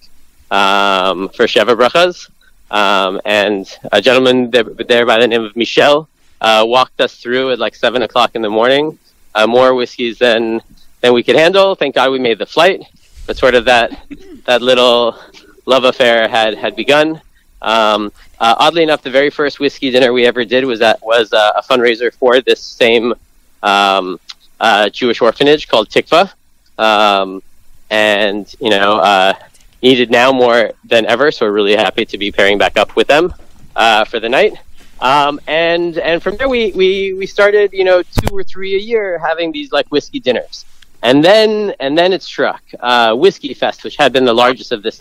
um, 0.50 1.28
for 1.30 1.46
Sheva 1.46 1.76
Brachas. 1.76 2.30
Um, 2.70 3.20
and 3.26 3.68
a 3.92 4.00
gentleman 4.00 4.50
there, 4.50 4.64
there 4.64 5.04
by 5.04 5.18
the 5.18 5.28
name 5.28 5.44
of 5.44 5.54
Michel 5.56 6.08
uh, 6.40 6.64
walked 6.66 7.00
us 7.02 7.16
through 7.16 7.52
at 7.52 7.58
like 7.58 7.74
seven 7.74 8.02
o'clock 8.02 8.34
in 8.34 8.42
the 8.42 8.50
morning. 8.50 8.98
Uh, 9.34 9.46
more 9.46 9.74
whiskeys 9.74 10.18
than 10.18 10.60
than 11.00 11.12
we 11.12 11.22
could 11.22 11.36
handle. 11.36 11.74
Thank 11.74 11.94
God 11.94 12.10
we 12.10 12.18
made 12.18 12.38
the 12.38 12.46
flight. 12.46 12.82
But 13.26 13.36
sort 13.36 13.54
of 13.54 13.64
that 13.66 14.04
that 14.44 14.62
little 14.62 15.18
love 15.66 15.84
affair 15.84 16.28
had 16.28 16.54
had 16.54 16.76
begun. 16.76 17.20
Um, 17.60 18.12
uh, 18.42 18.56
oddly 18.58 18.82
enough, 18.82 19.02
the 19.02 19.10
very 19.10 19.30
first 19.30 19.60
whiskey 19.60 19.92
dinner 19.92 20.12
we 20.12 20.26
ever 20.26 20.44
did 20.44 20.64
was 20.64 20.80
that 20.80 21.00
was 21.00 21.32
uh, 21.32 21.52
a 21.54 21.62
fundraiser 21.62 22.12
for 22.12 22.40
this 22.40 22.60
same 22.60 23.14
um, 23.62 24.18
uh, 24.58 24.88
Jewish 24.88 25.20
orphanage 25.20 25.68
called 25.68 25.88
Tikva. 25.88 26.32
Um, 26.76 27.40
and 27.88 28.52
you 28.58 28.70
know, 28.70 28.96
uh, 28.96 29.34
needed 29.80 30.10
now 30.10 30.32
more 30.32 30.72
than 30.84 31.06
ever. 31.06 31.30
So 31.30 31.46
we're 31.46 31.52
really 31.52 31.76
happy 31.76 32.04
to 32.04 32.18
be 32.18 32.32
pairing 32.32 32.58
back 32.58 32.76
up 32.76 32.96
with 32.96 33.06
them 33.06 33.32
uh, 33.76 34.04
for 34.06 34.18
the 34.18 34.28
night. 34.28 34.54
Um, 35.00 35.40
and 35.46 35.98
and 35.98 36.20
from 36.20 36.36
there 36.36 36.48
we, 36.48 36.72
we 36.72 37.12
we 37.12 37.26
started 37.26 37.72
you 37.72 37.84
know 37.84 38.02
two 38.02 38.34
or 38.34 38.42
three 38.42 38.74
a 38.74 38.78
year 38.78 39.18
having 39.18 39.52
these 39.52 39.70
like 39.70 39.86
whiskey 39.88 40.18
dinners, 40.18 40.64
and 41.02 41.22
then 41.22 41.74
and 41.78 41.96
then 41.96 42.12
it 42.12 42.22
struck 42.22 42.62
uh, 42.80 43.14
Whiskey 43.14 43.54
Fest, 43.54 43.84
which 43.84 43.96
had 43.96 44.12
been 44.12 44.24
the 44.24 44.34
largest 44.34 44.72
of 44.72 44.82
this 44.82 45.00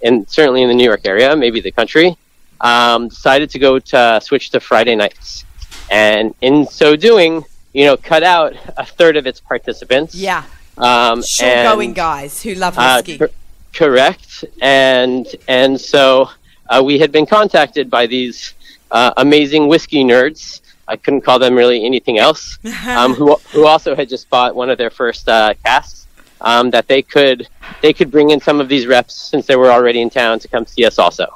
in 0.00 0.26
certainly 0.26 0.62
in 0.62 0.68
the 0.68 0.74
New 0.74 0.84
York 0.84 1.02
area, 1.04 1.36
maybe 1.36 1.60
the 1.60 1.72
country. 1.72 2.16
Um, 2.60 3.08
decided 3.08 3.50
to 3.50 3.58
go 3.58 3.78
to 3.78 4.20
switch 4.22 4.50
to 4.50 4.60
Friday 4.60 4.96
nights, 4.96 5.44
and 5.90 6.34
in 6.40 6.66
so 6.66 6.96
doing, 6.96 7.44
you 7.72 7.84
know, 7.84 7.96
cut 7.96 8.22
out 8.24 8.54
a 8.76 8.84
third 8.84 9.16
of 9.16 9.26
its 9.26 9.38
participants. 9.40 10.14
Yeah, 10.14 10.42
Um, 10.76 11.22
sure 11.22 11.48
and- 11.48 11.68
going 11.68 11.92
guys 11.92 12.42
who 12.42 12.54
love 12.54 12.76
uh, 12.76 13.02
whiskey. 13.04 13.18
cor- 13.18 13.30
correct, 13.72 14.44
and 14.60 15.26
and 15.46 15.80
so 15.80 16.30
uh, 16.68 16.82
we 16.84 16.98
had 16.98 17.12
been 17.12 17.26
contacted 17.26 17.88
by 17.90 18.06
these 18.06 18.54
uh, 18.90 19.12
amazing 19.16 19.68
whiskey 19.68 20.02
nerds. 20.02 20.60
I 20.88 20.96
couldn't 20.96 21.20
call 21.20 21.38
them 21.38 21.54
really 21.54 21.84
anything 21.84 22.18
else. 22.18 22.58
Um, 22.88 23.14
who 23.14 23.36
who 23.52 23.66
also 23.66 23.94
had 23.94 24.08
just 24.08 24.28
bought 24.30 24.56
one 24.56 24.68
of 24.70 24.78
their 24.78 24.90
first 24.90 25.28
uh, 25.28 25.54
casks. 25.64 26.06
Um, 26.40 26.70
that 26.70 26.86
they 26.86 27.02
could 27.02 27.48
they 27.82 27.92
could 27.92 28.10
bring 28.12 28.30
in 28.30 28.40
some 28.40 28.60
of 28.60 28.68
these 28.68 28.86
reps 28.86 29.14
since 29.14 29.46
they 29.46 29.56
were 29.56 29.70
already 29.70 30.00
in 30.00 30.08
town 30.10 30.38
to 30.40 30.46
come 30.48 30.66
see 30.66 30.84
us 30.84 30.98
also. 30.98 31.26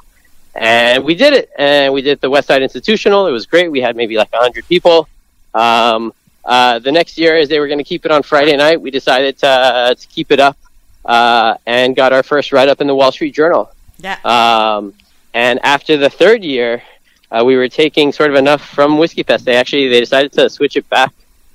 And 0.54 1.04
we 1.04 1.14
did 1.14 1.32
it, 1.32 1.50
and 1.56 1.92
we 1.94 2.02
did 2.02 2.20
the 2.20 2.28
West 2.28 2.48
Side 2.48 2.62
Institutional. 2.62 3.26
It 3.26 3.32
was 3.32 3.46
great. 3.46 3.70
We 3.70 3.80
had 3.80 3.96
maybe 3.96 4.16
like 4.16 4.30
hundred 4.32 4.66
people. 4.68 5.08
Um, 5.54 6.12
uh, 6.44 6.78
the 6.78 6.92
next 6.92 7.18
year, 7.18 7.38
as 7.38 7.48
they 7.48 7.58
were 7.58 7.68
going 7.68 7.78
to 7.78 7.84
keep 7.84 8.04
it 8.04 8.10
on 8.10 8.22
Friday 8.22 8.56
night, 8.56 8.80
we 8.80 8.90
decided 8.90 9.38
to, 9.38 9.48
uh, 9.48 9.94
to 9.94 10.08
keep 10.08 10.30
it 10.30 10.40
up 10.40 10.56
uh, 11.04 11.56
and 11.66 11.96
got 11.96 12.12
our 12.12 12.22
first 12.22 12.52
write 12.52 12.68
up 12.68 12.80
in 12.80 12.86
the 12.86 12.94
Wall 12.94 13.12
Street 13.12 13.34
Journal. 13.34 13.72
yeah. 13.98 14.18
Um, 14.24 14.94
and 15.34 15.60
after 15.64 15.96
the 15.96 16.10
third 16.10 16.44
year, 16.44 16.82
uh, 17.30 17.42
we 17.44 17.56
were 17.56 17.68
taking 17.68 18.12
sort 18.12 18.30
of 18.30 18.36
enough 18.36 18.62
from 18.62 18.98
Whiskey 18.98 19.22
Fest. 19.22 19.44
They 19.44 19.56
actually 19.56 19.88
they 19.88 20.00
decided 20.00 20.32
to 20.32 20.50
switch 20.50 20.76
it 20.76 20.88
back 20.90 21.14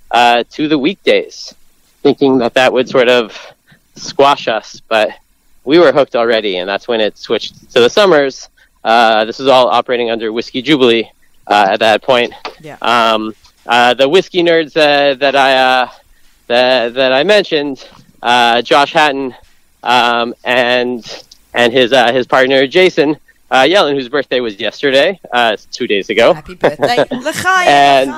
uh, 0.10 0.44
to 0.52 0.68
the 0.68 0.78
weekdays, 0.78 1.54
thinking 2.02 2.40
that 2.40 2.56
that 2.56 2.74
would 2.74 2.90
sort 2.90 3.10
of 3.10 3.38
squash 3.96 4.48
us. 4.48 4.82
But 4.88 5.12
we 5.64 5.78
were 5.78 5.92
hooked 5.92 6.16
already, 6.16 6.58
and 6.58 6.68
that's 6.68 6.88
when 6.88 7.02
it 7.02 7.18
switched 7.18 7.72
to 7.74 7.80
the 7.80 7.90
summers. 7.90 8.50
Uh, 8.88 9.26
this 9.26 9.40
is 9.42 9.48
all 9.48 9.68
operating 9.68 10.10
under 10.10 10.32
Whiskey 10.32 10.62
Jubilee 10.62 11.12
uh, 11.48 11.68
at 11.72 11.80
that 11.82 12.02
point. 12.02 12.34
Yeah. 12.62 12.78
Um, 12.82 13.36
uh, 13.66 13.94
the 13.94 14.08
whiskey 14.08 14.42
nerds 14.44 14.78
uh, 14.78 15.16
that 15.16 15.36
I 15.36 15.54
uh, 15.58 15.90
that 16.48 16.94
that 16.94 17.12
I 17.12 17.24
mentioned, 17.24 17.86
uh, 18.24 18.62
Josh 18.62 18.94
Hatton, 18.94 19.36
um, 19.84 20.34
and 20.46 21.26
and 21.54 21.74
his 21.74 21.92
uh, 21.92 22.14
his 22.14 22.26
partner 22.28 22.66
Jason 22.66 23.18
uh, 23.52 23.64
Yellin, 23.64 23.96
whose 23.96 24.10
birthday 24.10 24.40
was 24.40 24.60
yesterday, 24.60 25.20
uh, 25.34 25.58
two 25.72 25.88
days 25.88 26.10
ago, 26.10 26.34
Happy 26.34 26.56
birthday, 26.56 27.04
And, 27.68 28.10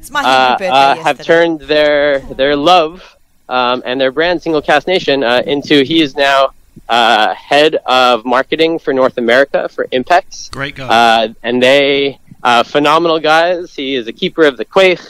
It's 0.00 0.10
my 0.10 0.22
uh, 0.22 0.58
birthday 0.58 1.02
have 1.02 1.22
turned 1.22 1.60
their 1.60 2.20
their 2.20 2.56
love 2.56 3.16
um, 3.48 3.82
and 3.86 4.00
their 4.00 4.12
brand 4.12 4.42
Single 4.42 4.62
Cask 4.62 4.86
Nation 4.86 5.22
uh, 5.22 5.42
into 5.46 5.84
he 5.84 6.02
is 6.02 6.16
now 6.16 6.50
uh, 6.88 7.34
head 7.34 7.76
of 7.86 8.24
marketing 8.24 8.78
for 8.78 8.92
North 8.92 9.18
America 9.18 9.68
for 9.68 9.86
Impex, 9.88 10.50
Great 10.50 10.74
guy. 10.76 10.86
uh, 10.88 11.28
and 11.42 11.62
they 11.62 12.18
uh, 12.42 12.62
phenomenal 12.62 13.18
guys. 13.18 13.74
He 13.74 13.94
is 13.94 14.06
a 14.06 14.12
keeper 14.12 14.44
of 14.44 14.56
the 14.56 14.64
Quaich. 14.64 15.00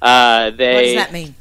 Uh, 0.00 0.50
What 0.50 0.56
does 0.58 0.94
that 0.94 1.12
mean? 1.12 1.34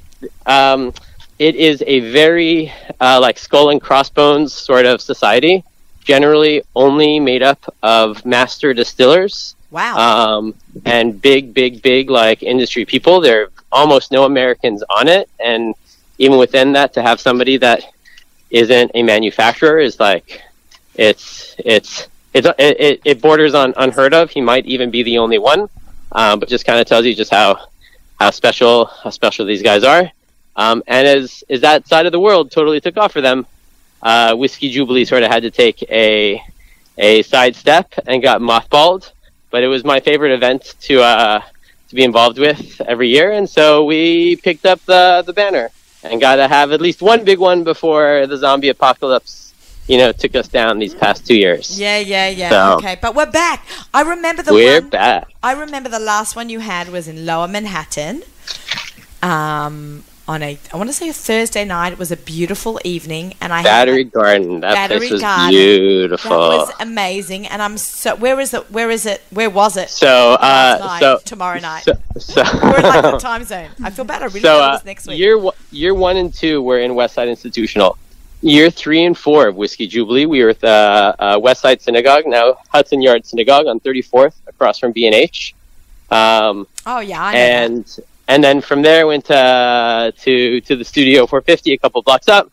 um, 0.46 0.94
it 1.40 1.56
is 1.56 1.84
a 1.86 2.00
very 2.12 2.72
uh, 3.00 3.20
like 3.22 3.38
skull 3.38 3.70
and 3.70 3.80
crossbones 3.82 4.52
sort 4.54 4.86
of 4.86 5.02
society, 5.02 5.64
generally 6.04 6.64
only 6.76 7.20
made 7.20 7.44
up 7.44 7.74
of 7.84 8.26
master 8.26 8.74
distillers 8.74 9.56
Wow. 9.70 9.98
um, 9.98 10.56
and 10.86 11.22
big, 11.22 11.54
big, 11.54 11.82
big 11.82 12.10
like 12.10 12.42
industry 12.42 12.86
people. 12.86 13.20
There 13.22 13.44
are 13.44 13.52
almost 13.72 14.12
no 14.12 14.24
Americans 14.24 14.82
on 14.90 15.08
it, 15.08 15.30
and 15.40 15.76
even 16.18 16.38
within 16.40 16.72
that, 16.74 16.94
to 16.94 17.02
have 17.04 17.20
somebody 17.20 17.58
that 17.58 17.84
isn't 18.50 18.92
a 18.96 19.04
manufacturer 19.04 19.80
is 19.80 20.00
like 20.00 20.42
it's 20.96 21.56
it's 21.60 22.08
it's 22.34 22.48
it, 22.58 23.02
it- 23.04 23.22
borders 23.22 23.54
on 23.54 23.74
unheard 23.78 24.14
of. 24.14 24.30
He 24.30 24.42
might 24.42 24.66
even 24.66 24.92
be 24.92 25.04
the 25.04 25.18
only 25.20 25.38
one, 25.38 25.70
um, 26.12 26.40
but 26.40 26.50
just 26.50 26.66
kind 26.66 26.80
of 26.80 26.88
tells 26.88 27.06
you 27.06 27.14
just 27.16 27.32
how 27.32 27.68
how 28.20 28.32
special 28.32 28.86
how 28.86 29.10
special 29.10 29.46
these 29.46 29.62
guys 29.64 29.84
are. 29.84 30.12
Um, 30.56 30.84
and 30.88 31.08
as 31.08 31.44
as 31.50 31.62
that 31.62 31.88
side 31.88 32.06
of 32.06 32.12
the 32.12 32.20
world 32.20 32.52
totally 32.52 32.80
took 32.82 32.98
off 32.98 33.12
for 33.12 33.22
them, 33.22 33.46
uh, 34.02 34.36
Whiskey 34.36 34.70
Jubilee 34.70 35.06
sort 35.06 35.24
of 35.24 35.32
had 35.32 35.44
to 35.44 35.52
take 35.52 35.84
a 35.90 36.42
a 36.98 37.22
sidestep 37.24 37.94
and 38.08 38.22
got 38.24 38.42
mothballed. 38.42 39.12
But 39.52 39.64
it 39.64 39.68
was 39.68 39.84
my 39.84 40.00
favorite 40.00 40.34
event 40.34 40.76
to 40.82 41.02
uh, 41.02 41.42
to 41.90 41.96
be 41.96 42.04
involved 42.04 42.38
with 42.40 42.82
every 42.82 43.10
year, 43.10 43.32
and 43.32 43.50
so 43.50 43.86
we 43.86 44.36
picked 44.38 44.66
up 44.66 44.84
the 44.86 45.24
the 45.26 45.34
banner 45.34 45.70
and 46.10 46.20
got 46.22 46.36
to 46.38 46.48
have 46.48 46.72
at 46.72 46.82
least 46.82 47.02
one 47.02 47.24
big 47.24 47.40
one 47.40 47.64
before 47.64 48.26
the 48.28 48.38
zombie 48.38 48.70
apocalypse, 48.70 49.54
you 49.88 49.98
know, 49.98 50.12
took 50.12 50.36
us 50.36 50.48
down 50.48 50.80
these 50.80 50.94
past 50.96 51.26
two 51.26 51.36
years. 51.38 51.80
Yeah, 51.80 51.98
yeah, 52.00 52.28
yeah. 52.30 52.50
So- 52.50 52.78
okay, 52.78 52.98
but 53.02 53.16
we're 53.16 53.32
back. 53.32 53.66
I 53.94 54.02
remember 54.02 54.42
the 54.44 54.54
We're 54.54 54.82
one. 54.82 54.90
back. 54.90 55.30
I 55.44 55.54
remember 55.54 55.90
the 55.90 56.00
last 56.00 56.36
one 56.36 56.50
you 56.50 56.60
had 56.60 56.90
was 56.90 57.08
in 57.08 57.26
Lower 57.26 57.48
Manhattan. 57.48 58.24
Um, 59.22 60.04
on 60.28 60.44
a, 60.44 60.58
I 60.74 60.78
want 60.78 60.90
to 60.90 60.94
say 60.94 61.08
a 61.08 61.14
Thursday 61.14 61.64
night. 61.64 61.94
It 61.94 62.00
was 62.00 62.12
a 62.12 62.18
beautiful 62.18 62.80
evening, 62.84 63.36
and 63.40 63.54
I 63.54 63.64
Battery 63.64 64.04
had 64.04 64.12
Garden. 64.12 64.60
That 64.60 64.74
Battery 64.74 64.98
place 65.00 65.12
was 65.14 65.22
Garden. 65.22 65.50
beautiful. 65.50 66.30
that 66.50 66.58
was 66.58 66.74
amazing. 66.82 67.48
And 67.48 67.62
I'm 67.62 67.78
so. 67.78 68.16
Where 68.16 68.40
is 68.40 68.54
it? 68.54 68.70
Where 68.72 68.90
is 68.90 69.06
it? 69.06 69.22
Where 69.30 69.50
was 69.50 69.78
it? 69.78 69.90
so, 69.90 70.34
uh, 70.34 70.78
night, 70.80 71.00
so 71.00 71.20
tomorrow 71.24 71.60
night. 71.60 71.84
So, 71.84 71.94
so, 72.18 72.44
We're 72.62 72.78
in 72.78 72.84
like 72.84 73.04
the 73.04 73.18
time 73.22 73.44
zone. 73.46 73.70
I 73.82 73.90
feel 73.90 74.06
bad. 74.06 74.22
I 74.22 74.26
really 74.26 74.42
so 74.42 74.60
uh, 74.60 74.80
next 74.86 75.08
week. 75.08 75.18
year 75.18 75.38
one- 75.38 75.56
year 75.72 75.94
one 75.94 76.18
and 76.18 76.34
two 76.34 76.62
were 76.62 76.80
in 76.80 76.92
Westside 76.92 77.30
Institutional. 77.30 77.98
Year 78.42 78.70
three 78.70 79.04
and 79.04 79.18
four 79.18 79.48
of 79.48 79.56
Whiskey 79.56 79.88
Jubilee, 79.88 80.28
we 80.28 80.44
were 80.44 80.50
at 80.50 80.60
the 80.60 81.16
uh, 81.18 81.40
Westside 81.40 81.82
Synagogue, 81.82 82.24
now 82.28 82.58
Hudson 82.70 83.02
Yard 83.02 83.26
Synagogue 83.26 83.66
on 83.66 83.80
34th, 83.80 84.36
across 84.46 84.78
from 84.78 84.92
B 84.92 85.08
and 85.08 85.16
H. 85.16 85.56
Um, 86.12 86.68
oh 86.86 87.00
yeah, 87.00 87.24
I 87.24 87.34
know 87.34 87.78
that. 87.80 88.00
And 88.28 88.36
and 88.36 88.44
then 88.44 88.62
from 88.62 88.82
there 88.82 89.08
went 89.08 89.30
uh, 89.32 90.12
to 90.20 90.62
to 90.62 90.76
the 90.76 90.84
Studio 90.86 91.26
450, 91.28 91.74
a 91.74 91.78
couple 91.78 92.02
blocks 92.02 92.28
up. 92.28 92.52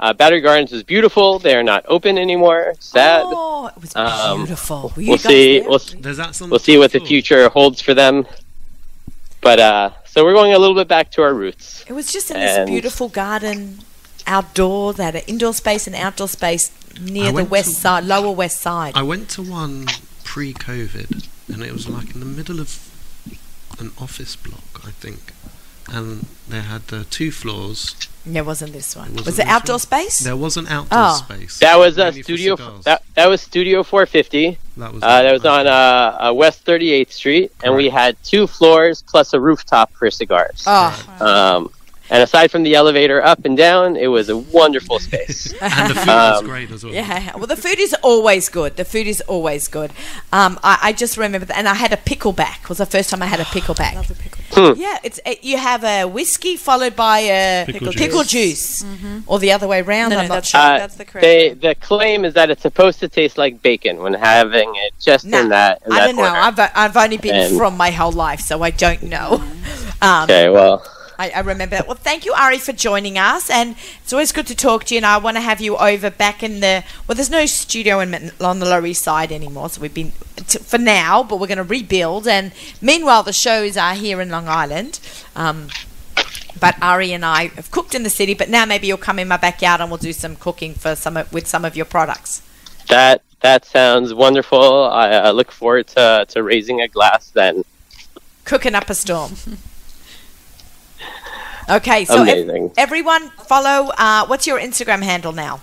Uh, 0.00 0.12
Battery 0.12 0.40
Gardens 0.40 0.72
was 0.72 0.82
beautiful. 0.82 1.38
They 1.38 1.54
are 1.54 1.62
not 1.62 1.84
open 1.88 2.18
anymore. 2.18 2.74
Sad. 2.80 3.22
Oh, 3.24 3.68
it 3.74 3.80
was 3.80 3.94
Um, 3.96 4.38
beautiful. 4.44 4.92
Were 4.96 5.02
you 5.02 5.08
we'll 5.10 5.18
see. 5.18 5.60
there? 5.60 5.68
We'll, 5.68 5.76
s- 5.76 5.94
There's 5.98 6.16
that 6.16 6.34
some 6.34 6.50
we'll 6.50 6.58
see 6.58 6.76
what 6.78 6.90
the 6.92 7.00
future 7.00 7.48
holds 7.48 7.80
for 7.80 7.94
them. 7.94 8.26
But 9.40 9.60
uh, 9.60 9.90
so 10.04 10.24
we're 10.24 10.32
going 10.34 10.52
a 10.52 10.58
little 10.58 10.74
bit 10.74 10.88
back 10.88 11.10
to 11.12 11.22
our 11.22 11.32
roots. 11.32 11.84
It 11.86 11.92
was 11.92 12.12
just 12.12 12.30
in 12.30 12.38
this 12.40 12.68
beautiful 12.68 13.08
garden, 13.08 13.78
outdoor. 14.26 14.92
They 14.94 15.04
had 15.04 15.14
an 15.16 15.22
indoor 15.26 15.54
space 15.54 15.86
and 15.86 15.94
outdoor 15.96 16.28
space 16.28 16.70
near 17.00 17.30
the 17.32 17.44
west 17.44 17.74
to- 17.76 17.80
side, 17.80 18.04
lower 18.04 18.32
west 18.32 18.60
side. 18.60 18.92
I 18.96 19.02
went 19.02 19.28
to 19.30 19.42
one 19.42 19.86
pre-COVID, 20.24 21.28
and 21.52 21.62
it 21.62 21.72
was 21.72 21.88
like 21.88 22.14
in 22.14 22.20
the 22.20 22.26
middle 22.26 22.58
of 22.60 22.90
an 23.78 23.92
office 23.98 24.34
block, 24.36 24.73
I 24.86 24.90
think, 24.90 25.32
and 25.90 26.26
they 26.48 26.60
had 26.60 26.82
uh, 26.92 27.04
two 27.10 27.30
floors. 27.30 27.94
There 28.26 28.44
wasn't 28.44 28.72
this 28.72 28.96
one. 28.96 29.10
Wasn't 29.10 29.26
was 29.26 29.38
it 29.38 29.46
outdoor 29.46 29.74
one? 29.74 29.80
space? 29.80 30.20
There 30.20 30.36
was 30.36 30.56
an 30.56 30.66
outdoor 30.68 30.98
Oh. 30.98 31.16
space. 31.26 31.58
That 31.58 31.76
was 31.78 31.98
a 31.98 32.10
studio. 32.12 32.56
That 32.84 33.02
that 33.14 33.26
was 33.26 33.42
Studio 33.42 33.82
450. 33.82 34.58
that 34.78 34.92
was, 34.94 35.02
Uh, 35.02 35.22
that 35.22 35.32
was 35.32 35.44
on 35.44 35.66
uh, 35.66 35.70
uh, 35.70 36.32
West 36.32 36.64
38th 36.64 37.12
Street, 37.12 37.52
and 37.62 37.74
we 37.76 37.90
had 37.90 38.16
two 38.24 38.46
floors 38.46 39.02
plus 39.02 39.34
a 39.34 39.40
rooftop 39.40 39.92
for 39.92 40.10
cigars. 40.10 40.64
Oh, 40.66 40.90
Um, 41.20 41.70
and 42.10 42.22
aside 42.22 42.50
from 42.50 42.62
the 42.62 42.74
elevator 42.74 43.22
up 43.24 43.44
and 43.44 43.56
down, 43.56 43.96
it 43.96 44.08
was 44.08 44.28
a 44.28 44.36
wonderful 44.36 44.98
space. 44.98 45.52
and 45.60 45.90
the 45.90 45.94
food 45.94 46.06
was 46.06 46.38
Um, 46.40 46.44
great 46.46 46.70
as 46.70 46.84
well. 46.84 46.92
yeah. 46.94 47.36
Well, 47.36 47.46
the 47.46 47.56
food 47.56 47.78
is 47.78 47.94
always 48.02 48.48
good. 48.48 48.76
The 48.76 48.84
food 48.84 49.06
is 49.06 49.20
always 49.22 49.68
good. 49.68 49.90
Um, 50.32 50.58
I, 50.62 50.78
I 50.82 50.92
just 50.92 51.16
remember, 51.16 51.46
that, 51.46 51.56
and 51.58 51.68
I 51.68 51.74
had 51.74 51.92
a 51.92 51.96
pickleback. 51.96 52.62
It 52.64 52.68
was 52.68 52.78
the 52.78 52.86
first 52.86 53.10
time 53.10 53.22
I 53.22 53.26
had 53.26 53.40
a 53.40 53.44
pickleback. 53.44 53.94
Love 53.96 54.10
a 54.10 54.14
pickle. 54.14 54.76
Yeah, 54.76 54.98
it's 55.02 55.18
uh, 55.26 55.34
you 55.42 55.56
have 55.58 55.82
a 55.82 56.04
whiskey 56.04 56.56
followed 56.56 56.94
by 56.94 57.18
a 57.20 57.64
Pickle 57.66 57.92
pickle, 57.92 58.22
juice. 58.22 58.82
juice, 58.82 58.84
or 59.26 59.40
the 59.40 59.50
other 59.50 59.66
way 59.66 59.80
around. 59.80 60.10
No, 60.10 60.16
no, 60.16 60.22
I'm 60.22 60.28
not 60.28 60.34
that's 60.34 60.48
sure. 60.50 60.60
Uh, 60.60 60.78
That's 60.78 60.94
the 60.94 61.04
correct 61.04 61.22
they, 61.24 61.54
the 61.54 61.74
claim 61.74 62.24
is 62.24 62.34
that 62.34 62.50
it's 62.50 62.62
supposed 62.62 63.00
to 63.00 63.08
taste 63.08 63.36
like 63.36 63.62
bacon 63.62 63.98
when 63.98 64.14
having 64.14 64.72
it 64.76 64.92
just 65.00 65.24
Nah, 65.24 65.38
in 65.40 65.48
that. 65.48 65.82
In 65.84 65.92
I 65.92 65.98
that 66.00 66.06
don't 66.06 66.16
know. 66.16 66.22
order. 66.22 66.36
I've, 66.62 66.70
I've 66.76 66.96
only 66.96 67.16
been 67.16 67.34
And- 67.34 67.56
from 67.58 67.76
my 67.76 67.90
whole 67.90 68.12
life, 68.12 68.40
so 68.40 68.62
I 68.62 68.70
don't 68.70 69.02
know. 69.04 69.42
Um, 70.02 70.24
Okay, 70.24 70.50
well, 70.50 70.84
I, 71.18 71.30
I 71.30 71.40
remember 71.40 71.76
that. 71.76 71.86
Well, 71.86 71.96
thank 71.96 72.24
you, 72.24 72.32
Ari, 72.32 72.58
for 72.58 72.72
joining 72.72 73.18
us, 73.18 73.50
and 73.50 73.76
it's 74.02 74.12
always 74.12 74.32
good 74.32 74.46
to 74.48 74.54
talk 74.54 74.84
to 74.84 74.94
you. 74.94 74.98
And 74.98 75.06
I 75.06 75.18
want 75.18 75.36
to 75.36 75.40
have 75.40 75.60
you 75.60 75.76
over 75.76 76.10
back 76.10 76.42
in 76.42 76.60
the 76.60 76.84
well. 77.06 77.14
There's 77.14 77.30
no 77.30 77.46
studio 77.46 78.00
in 78.00 78.32
on 78.40 78.58
the 78.58 78.66
Lower 78.66 78.86
East 78.86 79.02
Side 79.02 79.32
anymore, 79.32 79.68
so 79.70 79.80
we've 79.80 79.94
been 79.94 80.12
t- 80.36 80.58
for 80.58 80.78
now, 80.78 81.22
but 81.22 81.38
we're 81.38 81.46
going 81.46 81.58
to 81.58 81.64
rebuild. 81.64 82.26
And 82.26 82.52
meanwhile, 82.80 83.22
the 83.22 83.32
shows 83.32 83.76
are 83.76 83.94
here 83.94 84.20
in 84.20 84.30
Long 84.30 84.48
Island. 84.48 85.00
Um, 85.36 85.68
but 86.60 86.80
Ari 86.80 87.12
and 87.12 87.24
I 87.24 87.48
have 87.48 87.70
cooked 87.70 87.94
in 87.94 88.04
the 88.04 88.10
city, 88.10 88.34
but 88.34 88.48
now 88.48 88.64
maybe 88.64 88.86
you'll 88.86 88.96
come 88.96 89.18
in 89.18 89.28
my 89.28 89.36
backyard 89.36 89.80
and 89.80 89.90
we'll 89.90 89.98
do 89.98 90.12
some 90.12 90.36
cooking 90.36 90.74
for 90.74 90.94
some 90.94 91.16
of, 91.16 91.32
with 91.32 91.46
some 91.46 91.64
of 91.64 91.76
your 91.76 91.84
products. 91.86 92.42
that 92.88 93.22
that 93.44 93.66
sounds 93.66 94.14
wonderful. 94.14 94.84
I 94.84 95.16
uh, 95.16 95.32
look 95.32 95.52
forward 95.52 95.88
to, 95.88 96.24
to 96.30 96.42
raising 96.42 96.80
a 96.80 96.88
glass 96.88 97.28
then. 97.28 97.62
Cooking 98.46 98.74
up 98.74 98.88
a 98.88 98.94
storm. 98.94 99.32
Okay, 101.68 102.04
so 102.04 102.22
ev- 102.22 102.72
everyone 102.76 103.30
follow. 103.30 103.90
Uh, 103.96 104.26
what's 104.26 104.46
your 104.46 104.60
Instagram 104.60 105.02
handle 105.02 105.32
now? 105.32 105.60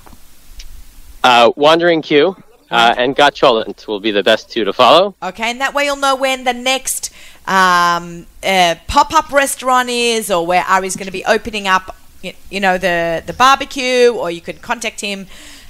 Uh, 1.24 1.52
Wandering 1.56 2.02
Que 2.02 2.36
uh, 2.72 2.96
and 2.98 3.16
Gotcholent 3.16 3.86
will 3.88 4.00
be 4.00 4.12
the 4.12 4.24
best 4.24 4.50
two 4.50 4.64
to 4.64 4.74
follow. 4.74 5.14
Okay, 5.22 5.52
and 5.52 5.62
that 5.62 5.74
way 5.74 5.86
you'll 5.86 5.98
know 5.98 6.16
when 6.16 6.44
the 6.44 6.54
next 6.54 7.12
um, 7.46 8.26
uh, 8.44 8.76
pop-up 8.88 9.32
restaurant 9.32 9.90
is, 9.90 10.32
or 10.32 10.46
where 10.46 10.64
Ari's 10.64 10.96
going 10.96 11.06
to 11.06 11.12
be 11.12 11.26
opening 11.26 11.68
up. 11.68 11.96
You, 12.24 12.34
you 12.50 12.60
know 12.60 12.78
the 12.78 13.22
the 13.26 13.34
barbecue, 13.34 14.12
or 14.12 14.32
you 14.32 14.42
could 14.42 14.62
contact 14.62 15.02
him 15.02 15.28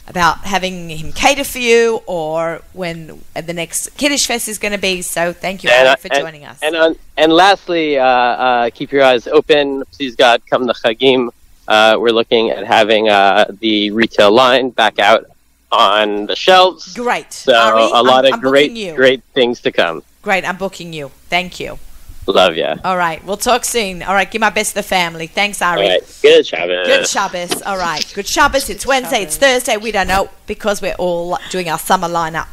about 0.07 0.39
having 0.39 0.89
him 0.89 1.11
cater 1.13 1.43
for 1.43 1.59
you, 1.59 2.01
or 2.05 2.61
when 2.73 3.21
the 3.33 3.53
next 3.53 3.95
Kiddush 3.97 4.25
Fest 4.27 4.47
is 4.47 4.57
going 4.57 4.73
to 4.73 4.77
be. 4.77 5.01
So 5.01 5.31
thank 5.33 5.63
you, 5.63 5.69
And, 5.69 5.87
uh, 5.87 5.95
for 5.95 6.09
and- 6.11 6.21
joining 6.21 6.45
us. 6.45 6.59
And 6.61 6.75
on, 6.75 6.95
and 7.17 7.31
lastly, 7.31 7.97
uh, 7.97 8.05
uh, 8.05 8.69
keep 8.71 8.91
your 8.91 9.03
eyes 9.03 9.27
open. 9.27 9.83
Please 9.91 10.15
God, 10.15 10.41
come 10.49 10.65
the 10.65 10.73
Chagim. 10.73 11.29
Uh, 11.67 11.95
we're 11.99 12.11
looking 12.11 12.49
at 12.49 12.65
having 12.65 13.07
uh, 13.09 13.45
the 13.59 13.91
retail 13.91 14.31
line 14.31 14.71
back 14.71 14.99
out 14.99 15.25
on 15.71 16.25
the 16.25 16.35
shelves. 16.35 16.93
Great, 16.93 17.31
So 17.31 17.53
Ari, 17.53 17.83
a 17.83 18.03
lot 18.03 18.25
I'm, 18.25 18.33
of 18.33 18.33
I'm 18.33 18.39
great, 18.41 18.95
great 18.95 19.23
things 19.33 19.61
to 19.61 19.71
come. 19.71 20.03
Great, 20.21 20.43
I'm 20.43 20.57
booking 20.57 20.91
you. 20.91 21.09
Thank 21.29 21.59
you. 21.61 21.79
Love 22.27 22.55
ya. 22.55 22.75
All 22.83 22.97
right, 22.97 23.23
we'll 23.25 23.35
talk 23.37 23.65
soon. 23.65 24.03
All 24.03 24.13
right, 24.13 24.29
give 24.29 24.39
my 24.39 24.49
best 24.51 24.69
to 24.71 24.75
the 24.75 24.83
family. 24.83 25.27
Thanks, 25.27 25.61
Ari. 25.61 25.81
All 25.81 25.89
right, 25.89 26.19
good 26.21 26.45
Shabbos. 26.45 26.87
Good 26.87 27.07
Shabbos. 27.07 27.61
All 27.63 27.77
right. 27.77 28.09
Good 28.13 28.27
Shabbos. 28.27 28.69
It's 28.69 28.85
Wednesday. 28.85 29.23
It's 29.23 29.37
Thursday. 29.37 29.75
We 29.77 29.91
don't 29.91 30.07
know 30.07 30.29
because 30.47 30.81
we're 30.81 30.95
all 30.95 31.37
doing 31.49 31.67
our 31.69 31.79
summer 31.79 32.07
lineup 32.07 32.47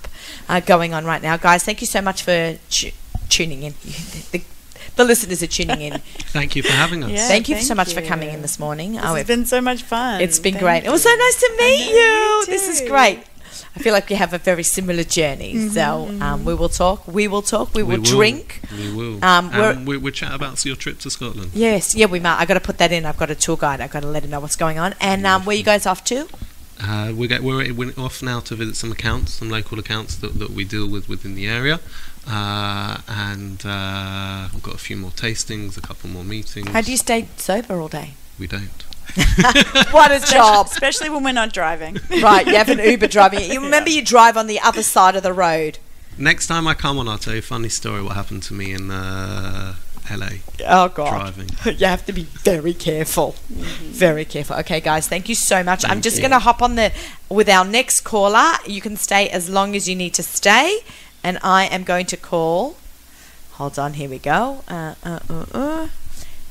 uh, 0.49 0.61
going 0.61 0.95
on 0.95 1.05
right 1.05 1.23
now. 1.23 1.37
Guys, 1.37 1.65
thank 1.65 1.81
you 1.81 1.87
so 1.87 2.01
much 2.01 2.23
for 2.23 2.59
tu- 2.71 2.93
tuning 3.29 3.63
in. 3.63 3.75
The, 4.33 4.43
the 4.97 5.05
listeners 5.05 5.45
are 5.45 5.47
tuning 5.47 5.81
in. 5.81 5.93
Thank 6.33 6.57
you 6.57 6.63
for 6.65 6.73
having 6.73 7.05
us. 7.05 7.11
Yeah. 7.11 7.29
thank 7.29 7.49
you 7.49 7.55
thank 7.55 7.69
so 7.69 7.75
much 7.77 7.95
for 7.95 8.03
coming 8.03 8.31
in 8.31 8.43
this 8.43 8.59
morning. 8.59 8.95
This 8.95 9.03
Oh, 9.05 9.15
has 9.15 9.29
been 9.29 9.47
so 9.47 9.61
much 9.61 9.85
fun. 9.85 10.21
it's 10.21 10.41
been 10.41 10.55
Thank 10.55 10.65
great. 10.65 10.85
It 10.85 10.91
was 10.91 11.05
so 11.05 11.15
nice 11.15 11.39
to 11.41 11.55
meet 11.57 11.87
know, 11.93 11.95
you. 11.95 12.41
me 12.41 12.53
This 12.53 12.69
is 12.69 12.89
great. 12.89 13.21
I 13.77 13.81
feel 13.81 13.93
like 13.93 14.09
we 14.09 14.17
have 14.17 14.33
a 14.33 14.39
very 14.39 14.63
similar 14.63 15.05
journey. 15.05 15.69
so 15.69 16.09
um, 16.21 16.45
we 16.45 16.55
will 16.55 16.69
talk. 16.69 17.07
We 17.07 17.29
will 17.29 17.43
talk. 17.43 17.75
We 17.75 17.83
will, 17.83 18.03
drink. 18.03 18.61
We 18.77 18.93
will. 18.93 19.25
Um, 19.25 19.51
we're- 19.53 19.85
we, 19.85 19.97
we'll 19.97 20.13
chat 20.13 20.35
about 20.35 20.65
your 20.65 20.77
trip 20.77 20.99
to 21.01 21.11
Scotland. 21.11 21.51
Yes. 21.55 21.95
Yeah, 21.95 22.07
we 22.07 22.19
might. 22.21 22.39
I've 22.41 22.49
got 22.49 22.55
to 22.55 22.61
put 22.61 22.79
that 22.79 22.91
in. 22.93 23.07
I've 23.07 23.17
got 23.19 23.31
a 23.31 23.35
tour 23.35 23.57
guide. 23.57 23.81
I've 23.81 23.91
got 23.93 24.01
to 24.03 24.09
let 24.09 24.25
him 24.25 24.31
know 24.31 24.41
what's 24.41 24.57
going 24.57 24.79
on. 24.79 24.95
And 25.01 25.27
um, 25.27 25.45
where 25.45 25.57
you 25.57 25.63
guys 25.63 25.87
off 25.87 26.03
to? 26.05 26.29
Uh, 26.81 27.13
we 27.15 27.27
get, 27.27 27.43
we're, 27.43 27.73
we're 27.75 27.93
off 27.99 28.23
now 28.23 28.39
to 28.41 28.55
visit 28.55 28.77
some 28.77 28.93
accounts, 28.93 29.33
some 29.35 29.49
local 29.51 29.79
accounts 29.81 30.15
that, 30.17 30.39
that 30.39 30.51
we 30.51 30.65
deal 30.65 30.89
with 30.89 31.09
within 31.09 31.35
the 31.35 31.47
area. 31.49 31.81
Uh, 32.27 32.99
and 33.09 33.65
uh, 33.67 34.49
we've 34.53 34.63
got 34.63 34.75
a 34.75 34.79
few 34.79 34.97
more 34.97 35.11
tastings, 35.11 35.77
a 35.77 35.81
couple 35.81 36.09
more 36.11 36.25
meetings. 36.25 36.69
How 36.69 36.81
do 36.81 36.91
you 36.91 36.97
stay 36.97 37.29
sober 37.37 37.81
all 37.81 37.89
day? 37.89 38.15
We 38.39 38.47
don't. 38.47 38.85
What 39.91 40.11
a 40.13 40.21
job. 40.21 40.67
Especially 40.71 41.09
when 41.09 41.23
we're 41.25 41.33
not 41.33 41.53
driving. 41.53 41.99
right, 42.23 42.47
you 42.47 42.57
have 42.57 42.69
an 42.69 42.79
Uber 42.79 43.09
driving. 43.17 43.51
You 43.51 43.61
remember 43.63 43.91
you 43.91 44.05
drive 44.05 44.37
on 44.37 44.47
the 44.47 44.61
other 44.61 44.83
side 44.83 45.17
of 45.17 45.23
the 45.23 45.33
road. 45.33 45.79
Next 46.17 46.47
time 46.47 46.67
I 46.67 46.75
come 46.75 46.99
on, 46.99 47.09
I'll 47.09 47.19
tell 47.19 47.33
you 47.35 47.39
a 47.39 47.43
funny 47.43 47.69
story 47.69 48.03
what 48.03 48.15
happened 48.17 48.43
to 48.45 48.55
me 48.55 48.73
in 48.73 48.91
uh, 48.91 49.75
LA 50.11 50.29
Oh 50.67 50.89
God. 50.89 51.11
driving. 51.11 51.51
You 51.79 51.87
have 51.87 52.05
to 52.07 52.13
be 52.13 52.23
very 52.25 52.75
careful. 52.75 53.35
Very 53.49 54.25
careful. 54.25 54.57
Okay, 54.57 54.81
guys, 54.81 55.07
thank 55.09 55.29
you 55.29 55.35
so 55.35 55.63
much. 55.63 55.85
I'm 55.89 56.01
just 56.01 56.19
going 56.19 56.33
to 56.33 56.39
hop 56.41 56.61
on 56.63 56.75
the 56.75 56.93
with 57.29 57.49
our 57.49 57.65
next 57.65 58.01
caller. 58.01 58.53
You 58.67 58.81
can 58.81 58.97
stay 58.97 59.29
as 59.29 59.49
long 59.49 59.77
as 59.77 59.89
you 59.89 59.95
need 59.95 60.15
to 60.15 60.23
stay, 60.23 60.81
and 61.23 61.39
I 61.43 61.65
am 61.67 61.85
going 61.85 62.07
to 62.07 62.17
call. 62.17 62.77
Hold 63.53 63.79
on, 63.79 63.95
here 63.95 64.09
we 64.09 64.19
go. 64.19 64.63
Uh, 64.69 64.95
uh, 65.05 65.19
uh, 65.31 65.45
uh. 65.53 65.89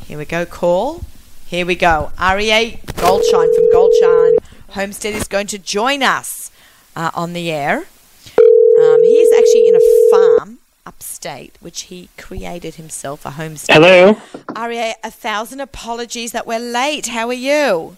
Here 0.05 0.18
we 0.18 0.26
go. 0.26 0.45
Call. 0.45 1.01
Here 1.47 1.65
we 1.65 1.75
go. 1.75 2.11
Aryeh 2.17 2.85
Goldshine 2.97 3.55
from 3.55 3.71
Goldshine 3.71 4.35
Homestead 4.71 5.15
is 5.15 5.29
going 5.29 5.47
to 5.47 5.57
join 5.57 6.03
us 6.03 6.51
uh, 6.93 7.09
on 7.13 7.31
the 7.31 7.49
air. 7.49 7.77
Um, 7.77 9.03
he's 9.03 9.31
actually 9.31 9.69
in 9.69 9.75
a 9.77 10.11
farm 10.11 10.57
upstate, 10.85 11.55
which 11.61 11.83
he 11.83 12.09
created 12.17 12.75
himself 12.75 13.25
a 13.25 13.31
homestead. 13.31 13.77
Hello. 13.77 14.15
Aryeh, 14.49 14.95
a 15.05 15.09
thousand 15.09 15.61
apologies 15.61 16.33
that 16.33 16.45
we're 16.45 16.59
late. 16.59 17.07
How 17.07 17.27
are 17.27 17.33
you? 17.33 17.95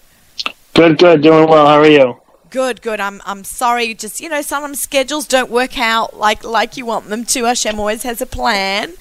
Good, 0.76 1.00
good. 1.00 1.24
Doing 1.24 1.50
well. 1.50 1.66
How 1.66 1.80
are 1.80 1.90
you? 1.90 2.22
Good, 2.52 2.84
good. 2.84 3.00
I'm 3.00 3.20
I'm 3.26 3.44
sorry. 3.44 3.96
Just 3.96 4.22
you 4.22 4.30
know, 4.30 4.44
sometimes 4.44 4.80
schedules 4.80 5.28
don't 5.28 5.50
work 5.50 5.80
out 5.80 6.16
like 6.16 6.44
like 6.44 6.78
you 6.78 6.86
want 6.86 7.08
them 7.08 7.26
to. 7.26 7.46
Hashem 7.46 7.80
always 7.80 8.04
has 8.04 8.22
a 8.22 8.28
plan. 8.28 8.94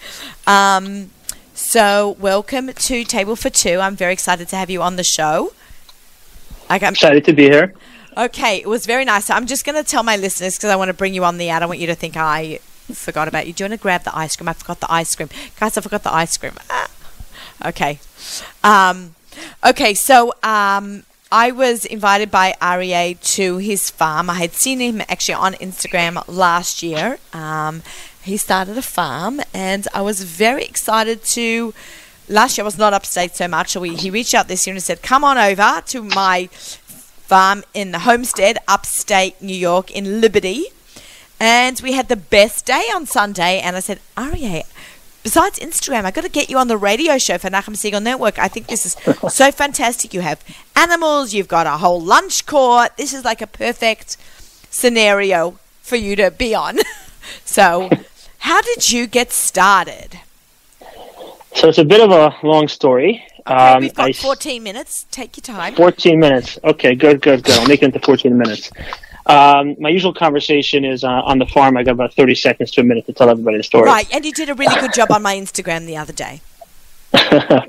Um, 0.46 1.10
so 1.58 2.16
welcome 2.20 2.72
to 2.72 3.02
Table 3.02 3.34
for 3.34 3.50
Two. 3.50 3.80
I'm 3.80 3.96
very 3.96 4.12
excited 4.12 4.46
to 4.48 4.56
have 4.56 4.70
you 4.70 4.80
on 4.80 4.94
the 4.94 5.02
show. 5.02 5.52
I 6.70 6.78
got, 6.78 6.92
Excited 6.92 7.24
to 7.24 7.32
be 7.32 7.44
here. 7.44 7.74
okay, 8.16 8.58
it 8.58 8.68
was 8.68 8.86
very 8.86 9.04
nice. 9.04 9.28
I'm 9.28 9.46
just 9.46 9.64
going 9.66 9.74
to 9.74 9.82
tell 9.88 10.04
my 10.04 10.16
listeners 10.16 10.56
because 10.56 10.70
I 10.70 10.76
want 10.76 10.88
to 10.88 10.94
bring 10.94 11.14
you 11.14 11.24
on 11.24 11.36
the 11.36 11.48
ad. 11.48 11.64
I 11.64 11.66
want 11.66 11.80
you 11.80 11.88
to 11.88 11.96
think 11.96 12.16
I 12.16 12.60
forgot 12.92 13.26
about 13.26 13.48
you. 13.48 13.52
Do 13.52 13.64
you 13.64 13.70
want 13.70 13.80
to 13.80 13.82
grab 13.82 14.04
the 14.04 14.16
ice 14.16 14.36
cream? 14.36 14.48
I 14.48 14.52
forgot 14.52 14.78
the 14.80 14.92
ice 14.92 15.16
cream, 15.16 15.30
guys. 15.58 15.76
I 15.76 15.80
forgot 15.80 16.04
the 16.04 16.14
ice 16.14 16.36
cream. 16.36 16.52
Ah. 16.70 16.88
Okay. 17.66 17.98
Um, 18.62 19.16
okay, 19.66 19.94
so 19.94 20.34
um, 20.44 21.02
I 21.32 21.50
was 21.50 21.84
invited 21.84 22.30
by 22.30 22.54
Aryeh 22.62 23.20
to 23.34 23.56
his 23.58 23.90
farm. 23.90 24.30
I 24.30 24.34
had 24.34 24.52
seen 24.52 24.78
him 24.78 25.00
actually 25.08 25.34
on 25.34 25.54
Instagram 25.54 26.22
last 26.28 26.84
year. 26.84 27.18
Um, 27.32 27.82
he 28.22 28.36
started 28.36 28.76
a 28.76 28.82
farm, 28.82 29.40
and 29.54 29.88
I 29.94 30.02
was 30.02 30.22
very 30.22 30.64
excited 30.64 31.22
to. 31.24 31.74
Last 32.28 32.58
year 32.58 32.64
I 32.64 32.66
was 32.66 32.76
not 32.76 32.92
upstate 32.92 33.34
so 33.34 33.48
much, 33.48 33.70
so 33.70 33.80
we, 33.80 33.96
he 33.96 34.10
reached 34.10 34.34
out 34.34 34.48
this 34.48 34.66
year 34.66 34.74
and 34.74 34.82
said, 34.82 35.02
"Come 35.02 35.24
on 35.24 35.38
over 35.38 35.82
to 35.86 36.02
my 36.02 36.48
farm 36.52 37.64
in 37.72 37.92
the 37.92 38.00
homestead, 38.00 38.58
upstate 38.68 39.40
New 39.40 39.56
York, 39.56 39.90
in 39.90 40.20
Liberty." 40.20 40.66
And 41.40 41.80
we 41.80 41.92
had 41.92 42.08
the 42.08 42.16
best 42.16 42.66
day 42.66 42.84
on 42.94 43.06
Sunday, 43.06 43.60
and 43.60 43.76
I 43.76 43.80
said, 43.80 44.00
Aryeh, 44.16 44.64
besides 45.22 45.58
Instagram, 45.60 46.04
I 46.04 46.10
got 46.10 46.24
to 46.24 46.30
get 46.30 46.50
you 46.50 46.58
on 46.58 46.66
the 46.66 46.76
radio 46.76 47.16
show 47.16 47.38
for 47.38 47.48
Nachum 47.48 47.76
Segal 47.76 48.02
Network. 48.02 48.38
I 48.38 48.48
think 48.48 48.66
this 48.66 48.84
is 48.84 48.96
so 49.32 49.52
fantastic. 49.52 50.12
You 50.12 50.20
have 50.20 50.44
animals, 50.74 51.32
you've 51.32 51.46
got 51.46 51.66
a 51.66 51.78
whole 51.78 52.00
lunch 52.00 52.44
court. 52.44 52.96
This 52.96 53.14
is 53.14 53.24
like 53.24 53.40
a 53.40 53.46
perfect 53.46 54.16
scenario 54.70 55.58
for 55.80 55.96
you 55.96 56.16
to 56.16 56.30
be 56.32 56.54
on. 56.54 56.78
so, 57.44 57.90
how 58.38 58.60
did 58.62 58.90
you 58.90 59.06
get 59.06 59.32
started? 59.32 60.20
So 61.54 61.68
it's 61.68 61.78
a 61.78 61.84
bit 61.84 62.00
of 62.00 62.10
a 62.10 62.34
long 62.46 62.68
story. 62.68 63.24
Okay, 63.40 63.54
Um, 63.54 63.80
we've 63.82 63.94
got 63.94 64.10
s- 64.10 64.20
14 64.22 64.62
minutes. 64.62 65.06
Take 65.10 65.36
your 65.36 65.42
time. 65.42 65.74
14 65.74 66.20
minutes. 66.20 66.58
Okay, 66.62 66.94
good, 66.94 67.20
good, 67.20 67.42
good. 67.42 67.58
I'll 67.58 67.66
make 67.66 67.82
it 67.82 67.86
into 67.86 67.98
14 68.00 68.36
minutes. 68.36 68.70
Um, 69.26 69.74
my 69.78 69.88
usual 69.88 70.14
conversation 70.14 70.84
is 70.84 71.04
uh, 71.04 71.08
on 71.08 71.38
the 71.38 71.46
farm. 71.46 71.76
I 71.76 71.82
got 71.82 71.92
about 71.92 72.14
30 72.14 72.34
seconds 72.34 72.70
to 72.72 72.80
a 72.80 72.84
minute 72.84 73.06
to 73.06 73.12
tell 73.12 73.28
everybody 73.28 73.56
the 73.58 73.62
story. 73.62 73.84
Right, 73.86 74.08
and 74.14 74.24
you 74.24 74.32
did 74.32 74.48
a 74.50 74.54
really 74.54 74.78
good 74.80 74.94
job 74.94 75.10
on 75.10 75.22
my 75.22 75.34
Instagram 75.36 75.86
the 75.86 75.96
other 75.96 76.12
day. 76.12 76.40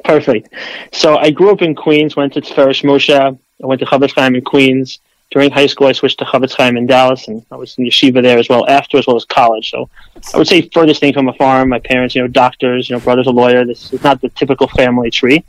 Perfect. 0.03 0.49
So 0.91 1.17
I 1.17 1.31
grew 1.31 1.51
up 1.51 1.61
in 1.61 1.75
Queens, 1.75 2.15
went 2.15 2.33
to 2.33 2.41
Tiferet 2.41 2.83
Moshe. 2.83 3.13
I 3.17 3.65
went 3.65 3.79
to 3.79 3.85
Chofetz 3.85 4.13
Chaim 4.15 4.35
in 4.35 4.43
Queens. 4.43 4.99
During 5.31 5.51
high 5.51 5.67
school, 5.67 5.85
I 5.87 5.91
switched 5.91 6.17
to 6.19 6.25
Chofetz 6.25 6.55
Chaim 6.55 6.75
in 6.75 6.87
Dallas, 6.87 7.27
and 7.27 7.45
I 7.51 7.55
was 7.55 7.77
in 7.77 7.85
yeshiva 7.85 8.21
there 8.23 8.39
as 8.39 8.49
well 8.49 8.67
after, 8.67 8.97
as 8.97 9.05
well 9.05 9.15
as 9.15 9.25
college. 9.25 9.69
So 9.69 9.87
I 10.33 10.37
would 10.39 10.47
say 10.47 10.61
furthest 10.73 10.99
thing 11.01 11.13
from 11.13 11.27
a 11.29 11.33
farm. 11.33 11.69
My 11.69 11.77
parents, 11.79 12.15
you 12.15 12.21
know, 12.23 12.27
doctors, 12.27 12.89
you 12.89 12.95
know, 12.95 12.99
brother's 12.99 13.27
a 13.27 13.31
lawyer. 13.31 13.63
This 13.63 13.93
is 13.93 14.03
not 14.03 14.21
the 14.21 14.29
typical 14.29 14.67
family 14.67 15.11
tree. 15.11 15.43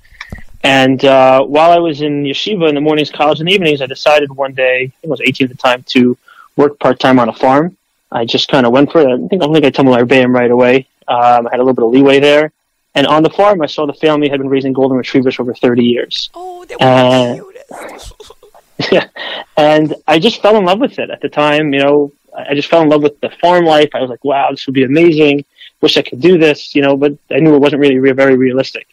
And 0.63 1.03
uh, 1.07 1.43
while 1.45 1.71
I 1.71 1.79
was 1.79 2.03
in 2.03 2.25
yeshiva 2.25 2.69
in 2.69 2.75
the 2.75 2.83
mornings, 2.83 3.11
college, 3.11 3.41
and 3.41 3.49
evenings, 3.49 3.81
I 3.81 3.87
decided 3.87 4.31
one 4.31 4.53
day, 4.53 4.83
I 4.83 4.93
think 5.01 5.07
I 5.07 5.09
was 5.09 5.23
18 5.23 5.47
at 5.47 5.51
the 5.51 5.57
time, 5.57 5.83
to 5.85 6.19
work 6.57 6.79
part 6.79 7.01
time 7.01 7.19
on 7.19 7.31
a 7.31 7.33
farm. 7.33 7.75
I 8.13 8.27
just 8.27 8.49
kind 8.49 8.67
of 8.67 8.73
went 8.73 8.93
for 8.93 9.01
it. 9.01 9.07
I 9.07 9.17
think 9.29 9.43
I 9.43 9.47
don't 9.47 9.55
think 9.55 9.65
I 9.65 9.71
told 9.71 9.89
my 9.89 10.03
Rebbeim 10.03 10.35
right 10.35 10.51
away. 10.51 10.87
Um, 11.09 11.47
I 11.47 11.51
had 11.53 11.61
a 11.61 11.63
little 11.63 11.73
bit 11.73 11.85
of 11.85 11.91
leeway 11.91 12.21
there. 12.21 12.53
And 12.95 13.07
on 13.07 13.23
the 13.23 13.31
farm, 13.31 13.63
I 13.63 13.67
saw 13.67 13.87
the 13.87 13.95
family 13.95 14.29
had 14.29 14.39
been 14.41 14.49
raising 14.51 14.75
golden 14.75 14.99
retrievers 14.99 15.37
for 15.37 15.43
over 15.43 15.55
30 15.55 15.83
years. 15.85 16.29
Oh, 16.35 16.67
they 16.67 16.75
were 16.77 16.83
Uh, 16.83 17.35
the 17.37 17.43
cutest. 17.89 18.23
and 19.57 19.95
I 20.07 20.19
just 20.19 20.43
fell 20.43 20.57
in 20.57 20.65
love 20.65 20.81
with 20.81 20.99
it 20.99 21.11
at 21.11 21.21
the 21.21 21.29
time. 21.29 21.73
You 21.73 21.81
know, 21.81 22.13
I 22.37 22.55
just 22.55 22.69
fell 22.69 22.83
in 22.83 22.89
love 22.89 23.03
with 23.03 23.21
the 23.21 23.31
farm 23.31 23.65
life. 23.65 23.91
I 23.95 24.01
was 24.01 24.11
like, 24.11 24.25
wow, 24.25 24.51
this 24.51 24.67
would 24.67 24.75
be 24.75 24.85
amazing. 24.85 25.45
Wish 25.81 25.97
I 25.97 26.03
could 26.03 26.21
do 26.21 26.39
this, 26.39 26.75
you 26.75 26.83
know, 26.83 26.97
but 26.97 27.13
I 27.31 27.39
knew 27.41 27.55
it 27.55 27.61
wasn't 27.61 27.81
really 27.81 27.99
re- 27.99 28.13
very 28.13 28.37
realistic. 28.37 28.87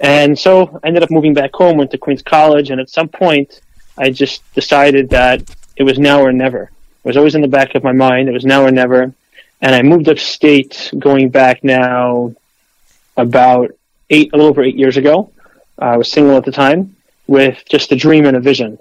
And 0.00 0.38
so 0.38 0.80
I 0.82 0.88
ended 0.88 1.02
up 1.02 1.10
moving 1.10 1.34
back 1.34 1.52
home, 1.54 1.76
went 1.76 1.90
to 1.90 1.98
Queens 1.98 2.22
College, 2.22 2.70
and 2.70 2.80
at 2.80 2.88
some 2.88 3.08
point, 3.08 3.60
I 3.98 4.10
just 4.10 4.42
decided 4.54 5.10
that 5.10 5.42
it 5.76 5.82
was 5.82 5.98
now 5.98 6.22
or 6.22 6.32
never. 6.32 6.62
It 7.04 7.08
was 7.08 7.16
always 7.16 7.34
in 7.34 7.42
the 7.42 7.48
back 7.48 7.74
of 7.74 7.84
my 7.84 7.92
mind. 7.92 8.28
It 8.28 8.32
was 8.32 8.44
now 8.44 8.64
or 8.64 8.70
never. 8.70 9.12
And 9.60 9.74
I 9.74 9.82
moved 9.82 10.08
upstate 10.08 10.90
going 10.98 11.28
back 11.28 11.62
now 11.62 12.34
about 13.16 13.72
eight, 14.08 14.32
a 14.32 14.36
little 14.36 14.50
over 14.50 14.62
eight 14.62 14.76
years 14.76 14.96
ago. 14.96 15.30
I 15.78 15.96
was 15.96 16.10
single 16.10 16.36
at 16.36 16.44
the 16.44 16.52
time 16.52 16.96
with 17.26 17.62
just 17.68 17.92
a 17.92 17.96
dream 17.96 18.24
and 18.26 18.36
a 18.36 18.40
vision. 18.40 18.78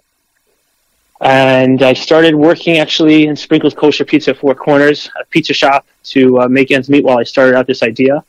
And 1.22 1.84
I 1.84 1.94
started 1.94 2.34
working 2.36 2.78
actually 2.78 3.28
in 3.28 3.36
Sprinkles 3.36 3.74
Kosher 3.74 4.06
Pizza 4.06 4.34
Four 4.34 4.56
Corners, 4.56 5.10
a 5.20 5.26
pizza 5.26 5.54
shop, 5.54 5.86
to 6.06 6.40
uh, 6.42 6.48
make 6.48 6.72
ends 6.72 6.90
meet 6.90 7.04
while 7.04 7.18
I 7.18 7.24
started 7.24 7.56
out 7.56 7.68
this 7.68 7.84
idea. 7.84 8.24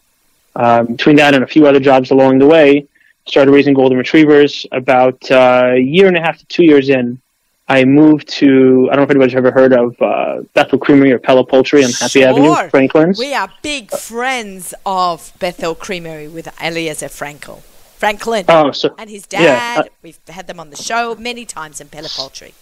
Um, 0.57 0.87
between 0.87 1.17
that 1.17 1.35
and 1.35 1.45
a 1.45 1.47
few 1.47 1.67
other 1.67 1.79
jobs 1.79 2.11
along 2.11 2.39
the 2.41 2.47
way, 2.47 2.87
started 3.27 3.53
raising 3.53 3.75
golden 3.75 3.97
retrievers. 3.97 4.67
About 4.73 5.31
uh, 5.31 5.73
a 5.75 5.79
year 5.79 6.09
and 6.09 6.17
a 6.17 6.21
half 6.21 6.39
to 6.39 6.47
two 6.47 6.65
years 6.65 6.89
in, 6.89 7.21
I 7.69 7.85
moved 7.85 8.29
to, 8.41 8.89
I 8.91 8.97
don't 8.97 9.03
know 9.03 9.03
if 9.05 9.11
anybody's 9.11 9.37
ever 9.37 9.53
heard 9.53 9.73
of 9.73 10.03
uh, 10.03 10.41
Bethel 10.55 10.77
Creamery 10.81 11.13
or 11.13 11.21
Pella 11.21 11.47
Poultry 11.47 11.85
on 11.85 11.93
Happy 11.93 12.21
Sure. 12.23 12.29
Avenue, 12.29 12.55
Frankel's. 12.71 13.17
We 13.21 13.33
are 13.33 13.49
big 13.63 13.93
friends 13.93 14.75
of 14.85 15.33
Bethel 15.39 15.77
Creamery 15.77 16.27
with 16.27 16.49
Eliezer 16.61 17.07
Frankel. 17.07 17.63
Franklin 17.97 18.47
Oh, 18.49 18.73
so 18.73 18.95
and 18.99 19.09
his 19.11 19.29
yeah, 19.31 19.43
dad. 19.77 19.79
uh, 19.79 19.89
We've 20.03 20.19
had 20.29 20.49
them 20.49 20.59
on 20.59 20.71
the 20.71 20.77
show 20.77 21.15
many 21.15 21.45
times 21.45 21.81
in 21.81 21.89
Pella 21.89 22.09
Poultry. 22.11 22.55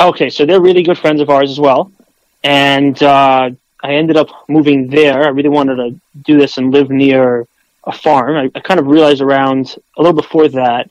Okay, 0.00 0.30
so 0.30 0.44
they're 0.44 0.60
really 0.60 0.82
good 0.82 0.98
friends 0.98 1.20
of 1.20 1.30
ours 1.30 1.50
as 1.50 1.60
well. 1.60 1.92
And 2.42 3.00
uh, 3.02 3.50
I 3.82 3.94
ended 3.94 4.16
up 4.16 4.28
moving 4.48 4.88
there. 4.88 5.24
I 5.24 5.28
really 5.28 5.48
wanted 5.48 5.76
to 5.76 6.00
do 6.22 6.38
this 6.38 6.58
and 6.58 6.72
live 6.72 6.90
near 6.90 7.46
a 7.84 7.92
farm. 7.92 8.36
I, 8.36 8.50
I 8.54 8.60
kind 8.60 8.80
of 8.80 8.86
realized 8.86 9.20
around 9.20 9.76
a 9.96 10.02
little 10.02 10.16
before 10.16 10.48
that 10.48 10.90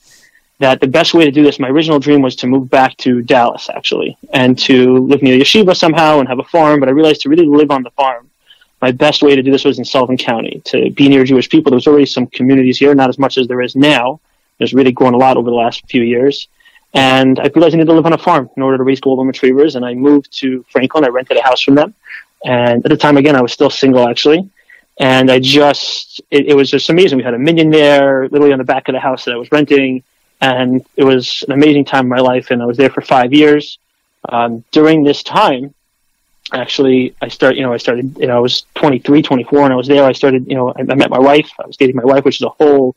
that 0.60 0.80
the 0.80 0.88
best 0.88 1.16
way 1.16 1.26
to 1.26 1.32
do 1.32 1.44
this, 1.44 1.60
my 1.60 1.70
original 1.70 1.98
dream 1.98 2.22
was 2.22 2.36
to 2.36 2.46
move 2.46 2.70
back 2.70 2.96
to 2.98 3.24
Dallas, 3.24 3.68
actually, 3.74 4.16
and 4.32 4.58
to 4.60 5.00
live 5.00 5.24
near 5.24 5.36
yeshiva 5.36 5.76
somehow 5.76 6.20
and 6.20 6.30
have 6.30 6.38
a 6.38 6.44
farm. 6.44 6.80
But 6.80 6.88
I 6.88 6.92
realized 6.92 7.22
to 7.22 7.30
really 7.30 7.48
live 7.48 7.72
on 7.72 7.82
the 7.82 7.90
farm, 7.92 8.30
my 8.80 8.92
best 8.92 9.24
way 9.24 9.36
to 9.36 9.42
do 9.42 9.52
this 9.52 9.66
was 9.66 9.80
in 9.80 9.86
Sullivan 9.86 10.18
County, 10.18 10.62
to 10.66 10.92
be 10.92 11.10
near 11.10 11.24
Jewish 11.24 11.50
people. 11.50 11.72
There 11.72 11.78
was 11.78 11.88
already 11.88 12.06
some 12.06 12.28
communities 12.28 12.78
here, 12.78 12.94
not 12.94 13.10
as 13.10 13.18
much 13.18 13.40
as 13.40 13.48
there 13.48 13.62
is 13.62 13.76
now. 13.76 14.20
There's 14.60 14.74
really 14.74 14.92
grown 14.92 15.16
a 15.16 15.18
lot 15.18 15.36
over 15.36 15.50
the 15.50 15.56
last 15.56 15.84
few 15.90 16.04
years. 16.04 16.48
And 16.94 17.40
I 17.40 17.44
realized 17.44 17.74
I 17.74 17.78
needed 17.78 17.88
to 17.88 17.94
live 17.94 18.06
on 18.06 18.14
a 18.14 18.18
farm 18.18 18.50
in 18.58 18.64
order 18.64 18.78
to 18.78 18.84
raise 18.84 19.00
golden 19.00 19.28
retrievers. 19.28 19.76
And 19.76 19.86
I 19.86 19.94
moved 19.94 20.38
to 20.40 20.66
Frankel. 20.74 21.04
I 21.04 21.10
rented 21.10 21.38
a 21.38 21.42
house 21.42 21.62
from 21.62 21.76
them. 21.76 21.94
And 22.44 22.84
at 22.86 22.90
the 22.90 22.98
time, 22.98 23.18
again, 23.18 23.36
I 23.36 23.42
was 23.42 23.54
still 23.54 23.70
single, 23.70 24.08
actually. 24.08 24.50
And 25.00 25.32
I 25.32 25.40
just, 25.40 26.22
it, 26.32 26.48
it 26.48 26.54
was 26.54 26.70
just 26.70 26.90
amazing. 26.90 27.18
We 27.18 27.24
had 27.24 27.34
a 27.34 27.40
minyan 27.40 27.70
there, 27.70 28.28
literally 28.28 28.52
on 28.52 28.60
the 28.60 28.66
back 28.66 28.88
of 28.90 28.94
the 28.94 29.00
house 29.00 29.26
that 29.26 29.34
I 29.34 29.38
was 29.38 29.52
renting. 29.52 30.04
And 30.42 30.86
it 30.98 31.04
was 31.04 31.44
an 31.48 31.54
amazing 31.54 31.86
time 31.86 32.06
in 32.06 32.10
my 32.10 32.20
life. 32.20 32.52
And 32.52 32.62
I 32.62 32.66
was 32.66 32.78
there 32.78 32.90
for 32.90 33.02
five 33.02 33.34
years. 33.34 33.78
Um, 34.28 34.64
during 34.72 35.04
this 35.04 35.24
time, 35.24 35.74
actually, 36.52 37.16
I 37.22 37.30
started, 37.30 37.58
you 37.58 37.64
know, 37.64 37.74
I 37.74 37.78
started, 37.78 38.18
you 38.18 38.28
know, 38.28 38.36
I 38.36 38.40
was 38.40 38.66
23, 38.76 39.22
24, 39.22 39.64
and 39.64 39.74
I 39.74 39.76
was 39.76 39.88
there. 39.88 40.04
I 40.04 40.12
started, 40.12 40.48
you 40.48 40.56
know, 40.56 40.70
I, 40.70 40.82
I 40.82 40.96
met 40.96 41.10
my 41.10 41.20
wife. 41.20 41.50
I 41.64 41.66
was 41.66 41.78
dating 41.78 41.96
my 41.96 42.06
wife, 42.06 42.26
which 42.26 42.36
is 42.36 42.42
a 42.42 42.50
whole 42.50 42.96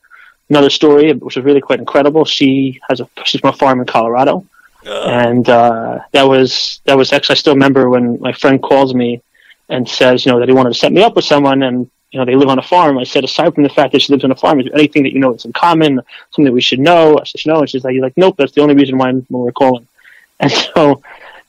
another 0.50 0.70
story, 0.70 1.12
which 1.12 1.36
was 1.36 1.44
really 1.44 1.60
quite 1.60 1.78
incredible. 1.80 2.24
She 2.24 2.80
has 2.88 3.00
a, 3.00 3.08
she's 3.24 3.40
from 3.40 3.50
a 3.50 3.56
farm 3.56 3.80
in 3.80 3.86
Colorado. 3.86 4.46
And 4.86 5.48
uh, 5.48 6.00
that 6.12 6.24
was 6.24 6.80
that 6.84 6.96
was 6.96 7.12
actually 7.12 7.34
I 7.34 7.36
still 7.36 7.54
remember 7.54 7.88
when 7.88 8.20
my 8.20 8.32
friend 8.32 8.62
calls 8.62 8.94
me 8.94 9.22
and 9.70 9.88
says 9.88 10.26
you 10.26 10.32
know 10.32 10.40
that 10.40 10.48
he 10.48 10.54
wanted 10.54 10.74
to 10.74 10.78
set 10.78 10.92
me 10.92 11.02
up 11.02 11.16
with 11.16 11.24
someone 11.24 11.62
and 11.62 11.90
you 12.10 12.18
know 12.18 12.26
they 12.26 12.36
live 12.36 12.50
on 12.50 12.58
a 12.58 12.62
farm. 12.62 12.98
I 12.98 13.04
said 13.04 13.24
aside 13.24 13.54
from 13.54 13.62
the 13.62 13.70
fact 13.70 13.92
that 13.92 14.02
she 14.02 14.12
lives 14.12 14.24
on 14.24 14.30
a 14.30 14.34
farm, 14.36 14.60
is 14.60 14.66
there 14.66 14.74
anything 14.74 15.04
that 15.04 15.14
you 15.14 15.20
know 15.20 15.32
that's 15.32 15.46
in 15.46 15.54
common, 15.54 16.00
something 16.30 16.44
that 16.44 16.52
we 16.52 16.60
should 16.60 16.80
know? 16.80 17.18
I 17.18 17.24
said 17.24 17.40
no, 17.46 17.60
and 17.60 17.70
she's 17.70 17.82
like, 17.82 17.96
like 17.98 18.16
nope, 18.18 18.36
that's 18.36 18.52
the 18.52 18.60
only 18.60 18.74
reason 18.74 18.98
why 18.98 19.08
I'm, 19.08 19.26
we're 19.30 19.52
calling. 19.52 19.86
And 20.40 20.50
so 20.52 21.00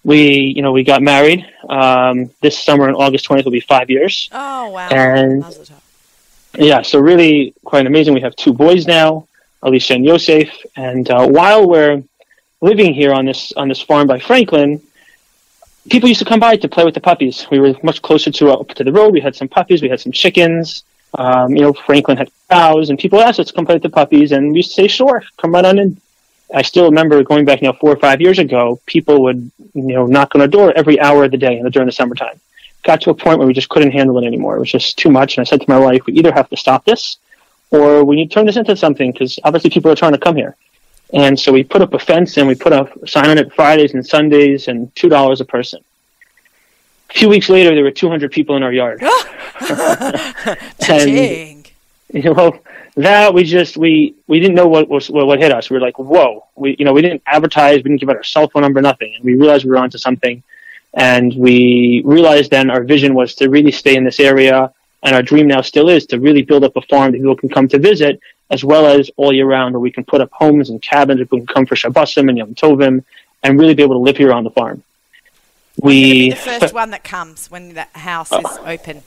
we 0.06 0.54
you 0.56 0.62
know 0.62 0.72
we 0.72 0.84
got 0.86 1.02
married. 1.02 1.46
Um, 1.68 2.30
this 2.41 2.58
summer 2.58 2.88
on 2.88 2.96
August 2.96 3.28
20th 3.28 3.43
will 3.43 3.52
be 3.52 3.60
five 3.60 3.89
years. 3.89 4.30
Oh 4.32 4.70
wow! 4.70 4.88
And- 4.89 5.41
Mazel 5.41 5.66
tov. 5.66 5.84
Yeah, 6.58 6.82
so 6.84 6.99
really 6.99 7.53
quite 7.66 7.86
amazing. 7.86 8.14
We 8.14 8.22
have 8.22 8.36
two 8.36 8.53
boys 8.53 8.88
now, 8.88 9.28
Elisha 9.64 9.95
and 9.95 10.06
Yosef. 10.06 10.49
And 10.76 11.10
uh, 11.10 11.28
while 11.28 11.68
we're 11.68 12.03
living 12.62 12.93
here 12.93 13.14
on 13.14 13.26
this 13.26 13.51
on 13.53 13.68
this 13.68 13.82
farm 13.82 14.08
by 14.08 14.20
Frankel, 14.20 14.82
people 15.89 16.08
used 16.08 16.20
to 16.20 16.26
come 16.26 16.39
by 16.39 16.56
to 16.58 16.68
play 16.68 16.86
with 16.86 16.93
the 16.93 17.01
puppies. 17.01 17.47
We 17.51 17.60
were 17.60 17.76
much 17.84 18.01
closer 18.01 18.32
to 18.32 18.51
up 18.51 18.70
to 18.70 18.84
the 18.84 18.91
road. 18.91 19.14
We 19.14 19.20
had 19.20 19.36
some 19.36 19.47
puppies. 19.47 19.82
We 19.82 19.89
had 19.89 19.99
some 19.99 20.12
chickens. 20.12 20.84
Um, 21.18 21.56
you 21.56 21.62
know, 21.62 21.74
Frankel 21.74 22.18
had 22.18 22.30
cows, 22.49 22.89
and 22.89 22.99
people 22.99 23.22
asked 23.22 23.39
us 23.39 23.47
to 23.47 23.53
come 23.53 23.66
play 23.66 23.76
with 23.76 23.84
the 23.84 23.89
puppies, 23.89 24.32
and 24.32 24.53
we 24.53 24.62
say, 24.62 24.88
"Sure, 24.88 25.24
come 25.38 25.51
right 25.51 25.66
on 25.66 25.80
in." 25.80 25.97
I 26.53 26.62
still 26.62 26.86
remember 26.86 27.24
going 27.24 27.43
back 27.43 27.62
now 27.62 27.74
four 27.74 27.91
or 27.91 27.97
five 27.97 28.22
years 28.22 28.39
ago. 28.39 28.80
People 28.86 29.24
would 29.24 29.51
you 29.74 29.93
know 29.93 30.06
knock 30.06 30.36
on 30.36 30.41
the 30.41 30.47
door 30.47 30.72
every 30.76 30.99
hour 30.99 31.26
of 31.26 31.32
the 31.32 31.38
day 31.38 31.62
during 31.70 31.88
the 31.88 31.91
summertime 31.91 32.39
got 32.86 33.01
to 33.01 33.09
a 33.09 33.13
point 33.13 33.39
where 33.39 33.47
we 33.47 33.53
just 33.53 33.67
couldn't 33.67 33.91
handle 33.91 34.17
it 34.17 34.25
anymore. 34.25 34.55
It 34.55 34.59
was 34.59 34.71
just 34.71 34.97
too 34.97 35.09
much. 35.09 35.38
And 35.38 35.45
I 35.45 35.49
said 35.49 35.59
to 35.61 35.69
my 35.69 35.79
wife, 35.79 36.05
we 36.05 36.13
either 36.13 36.31
have 36.31 36.49
to 36.49 36.57
stop 36.57 36.86
this 36.86 37.17
or 37.71 38.05
we 38.05 38.15
need 38.15 38.29
to 38.29 38.33
turn 38.33 38.45
this 38.45 38.55
into 38.55 38.75
something 38.75 39.11
because 39.11 39.39
obviously 39.43 39.71
people 39.71 39.91
are 39.91 39.95
trying 39.95 40.13
to 40.13 40.17
come 40.17 40.36
here. 40.36 40.55
And 41.13 41.39
so 41.39 41.51
we 41.51 41.63
put 41.63 41.81
up 41.81 41.93
a 41.93 41.99
fence 41.99 42.38
and 42.38 42.47
we 42.47 42.55
put 42.55 42.73
a 42.73 42.89
sign 43.05 43.29
on 43.29 43.38
it 43.38 43.53
Fridays 43.53 43.93
and 43.93 44.05
Sundays 44.05 44.67
and 44.67 44.93
$2 44.95 45.39
a 45.39 45.45
person. 45.45 45.83
A 47.09 47.13
few 47.13 47.29
weeks 47.29 47.49
later, 47.49 47.73
there 47.75 47.83
were 47.83 47.91
200 47.91 48.31
people 48.31 48.55
in 48.55 48.63
our 48.63 48.73
yard. 48.73 49.01
and, 50.89 51.69
you 52.13 52.33
know, 52.33 52.59
that 52.97 53.33
we 53.33 53.43
just 53.43 53.77
we 53.77 54.15
we 54.27 54.39
didn't 54.39 54.55
know 54.55 54.67
what 54.67 54.88
was 54.88 55.09
what, 55.09 55.27
what 55.27 55.39
hit 55.39 55.51
us. 55.51 55.69
We 55.69 55.75
were 55.75 55.81
like, 55.81 55.99
whoa, 55.99 56.45
we 56.55 56.75
you 56.79 56.86
know 56.86 56.93
we 56.93 57.01
didn't 57.01 57.21
advertise, 57.25 57.77
we 57.77 57.83
didn't 57.83 57.99
give 57.99 58.09
out 58.09 58.15
our 58.15 58.23
cell 58.23 58.47
phone 58.49 58.61
number, 58.61 58.81
nothing, 58.81 59.13
and 59.15 59.23
we 59.23 59.36
realized 59.36 59.65
we 59.65 59.71
were 59.71 59.77
onto 59.77 59.97
something. 59.97 60.41
And 60.96 61.36
we 61.36 62.02
realized 62.06 62.52
then 62.52 62.70
our 62.70 62.84
vision 62.84 63.14
was 63.14 63.36
to 63.36 63.50
really 63.50 63.72
stay 63.72 63.96
in 63.96 64.06
this 64.06 64.20
area, 64.20 64.74
and 65.04 65.14
our 65.16 65.22
dream 65.22 65.48
now 65.48 65.62
still 65.62 65.89
is 65.89 66.06
to 66.08 66.20
really 66.20 66.41
build 66.41 66.64
up 66.64 66.76
a 66.78 66.82
farm 66.82 67.12
that 67.12 67.18
people 67.18 67.36
can 67.36 67.50
come 67.50 67.68
to 67.68 67.78
visit, 67.78 68.20
as 68.50 68.64
well 68.64 68.86
as 68.88 69.12
all 69.18 69.34
year 69.34 69.46
round, 69.46 69.74
where 69.74 69.82
we 69.82 69.91
can 69.91 70.06
put 70.06 70.22
up 70.22 70.32
homes 70.32 70.70
and 70.70 70.82
cabins, 70.82 71.20
people 71.20 71.39
can 71.39 71.48
come 71.48 71.66
for 71.66 71.76
Shabbosim 71.76 72.30
and 72.30 72.38
Yom 72.38 72.56
Tovim, 72.56 73.04
and 73.43 73.60
really 73.60 73.74
be 73.74 73.84
able 73.84 73.96
to 73.96 74.00
live 74.00 74.18
here 74.18 74.32
on 74.32 74.43
the 74.46 74.50
farm. 74.50 74.84
We 75.78 76.30
the 76.30 76.36
first 76.38 76.74
one 76.74 76.91
that 76.91 77.04
comes 77.04 77.52
when 77.52 77.74
the 77.74 77.88
house 77.93 78.32
is 78.32 78.46
uh, 78.46 78.64
open. 78.66 79.04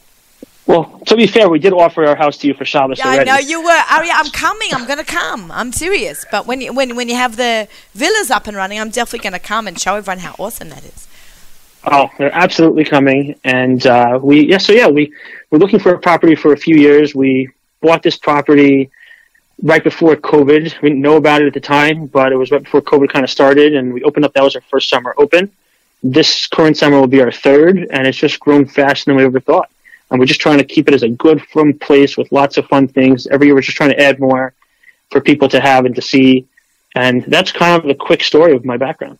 well, 0.67 1.01
to 1.07 1.17
be 1.17 1.27
fair, 1.27 1.49
we 1.49 1.59
did 1.59 1.73
offer 1.73 2.05
our 2.05 2.15
house 2.15 2.37
to 2.39 2.47
you 2.47 2.53
for 2.53 2.67
Shabbos 2.67 2.99
Yeah, 2.99 3.07
I 3.09 3.25
know 3.25 3.39
you 3.39 3.63
were. 3.63 3.71
Oh, 3.71 3.99
Aryeh, 4.03 4.13
I'm 4.13 4.31
coming. 4.31 4.69
I'm 4.75 4.87
going 4.87 4.99
to 4.99 5.05
come. 5.05 5.51
I'm 5.51 5.73
serious. 5.73 6.27
But 6.31 6.47
when 6.47 6.61
you, 6.61 6.75
when 6.75 6.95
when 6.95 7.09
you 7.09 7.15
have 7.15 7.37
the 7.37 7.69
villas 7.95 8.31
up 8.31 8.47
and 8.47 8.57
running, 8.57 8.79
I'm 8.79 8.91
definitely 8.91 9.21
going 9.21 9.41
to 9.41 9.47
come 9.47 9.67
and 9.67 9.81
show 9.81 9.95
everyone 9.95 10.19
how 10.19 10.35
awesome 10.39 10.69
that 10.69 10.85
is. 10.85 11.08
Oh, 11.85 12.11
they're 12.19 12.35
absolutely 12.35 12.85
coming, 12.85 13.39
and 13.45 13.87
uh, 13.87 14.19
we 14.23 14.47
yeah. 14.47 14.59
So 14.59 14.73
yeah, 14.73 14.89
we 14.89 15.13
we're 15.51 15.59
looking 15.59 15.79
for 15.79 15.95
a 15.95 15.99
property 15.99 16.35
for 16.35 16.53
a 16.53 16.57
few 16.57 16.77
years. 16.77 17.15
We 17.15 17.51
bought 17.81 18.03
this 18.03 18.17
property 18.17 18.91
right 19.63 19.83
before 19.83 20.17
COVID. 20.17 20.83
We 20.83 20.89
didn't 20.89 21.01
know 21.01 21.17
about 21.17 21.43
it 21.43 21.47
at 21.47 21.55
the 21.55 21.61
time, 21.61 22.07
but 22.07 22.33
it 22.33 22.37
was 22.37 22.51
right 22.51 22.63
before 22.63 22.83
COVID 22.83 23.11
kind 23.11 23.25
of 23.25 23.31
started, 23.31 23.75
and 23.75 23.93
we 23.95 24.03
opened 24.03 24.25
up. 24.25 24.33
That 24.35 24.45
was 24.45 24.57
our 24.57 24.63
first 24.63 24.89
summer 24.89 25.15
open. 25.17 25.51
This 26.03 26.47
current 26.47 26.77
summer 26.77 27.01
will 27.01 27.07
be 27.07 27.21
our 27.21 27.33
third, 27.33 27.79
and 27.91 28.07
it's 28.07 28.19
just 28.19 28.39
grown 28.41 28.67
faster 28.67 29.07
than 29.07 29.17
we 29.17 29.25
ever 29.25 29.41
thought. 29.41 29.71
And 30.11 30.19
we're 30.19 30.27
just 30.27 30.41
trying 30.41 30.59
to 30.59 30.65
keep 30.65 30.89
it 30.89 30.95
as 30.95 31.03
a 31.03 31.09
good, 31.09 31.43
fun 31.49 31.79
place 31.79 32.17
with 32.17 32.33
lots 32.33 32.57
of 32.57 32.67
fun 32.67 32.89
things. 32.89 33.27
Every 33.27 33.47
year, 33.47 33.55
we're 33.55 33.63
just 33.63 33.77
trying 33.77 33.91
to 33.91 34.01
add 34.01 34.19
more 34.19 34.55
for 35.11 35.21
people 35.21 35.49
to 35.51 35.61
have 35.61 35.85
and 35.85 35.95
to 35.95 36.03
see. 36.03 36.47
And 36.95 37.25
that's 37.25 37.53
kind 37.53 37.81
of 37.81 37.87
the 37.87 37.95
quick 37.95 38.23
story 38.23 38.55
of 38.55 38.65
my 38.65 38.77
background. 38.77 39.19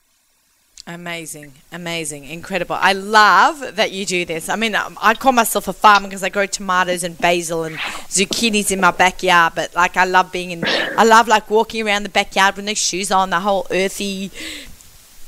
Amazing, 0.89 1.53
amazing, 1.71 2.25
incredible. 2.25 2.75
I 2.81 2.95
love 2.95 3.77
that 3.77 3.93
you 3.93 4.07
do 4.07 4.25
this. 4.25 4.49
I 4.49 4.57
mean, 4.57 4.75
um, 4.75 4.97
I 5.03 5.13
call 5.13 5.33
myself 5.33 5.69
a 5.69 5.75
farmer 5.75 6.09
because 6.09 6.23
I 6.23 6.31
grow 6.31 6.47
tomatoes 6.47 7.05
and 7.05 7.19
basil 7.19 7.65
and 7.65 7.77
zucchinis 8.09 8.71
in 8.73 8.81
my 8.81 8.91
backyard. 8.91 9.53
But 9.55 9.75
like, 9.75 9.99
I 9.99 10.07
love 10.07 10.33
being 10.33 10.51
in. 10.51 10.65
I 10.65 11.05
love 11.05 11.29
like 11.29 11.51
walking 11.51 11.87
around 11.87 12.05
the 12.05 12.09
backyard 12.09 12.57
with 12.57 12.65
no 12.65 12.73
shoes 12.73 13.13
on, 13.13 13.29
the 13.29 13.41
whole 13.41 13.67
earthy, 13.71 14.31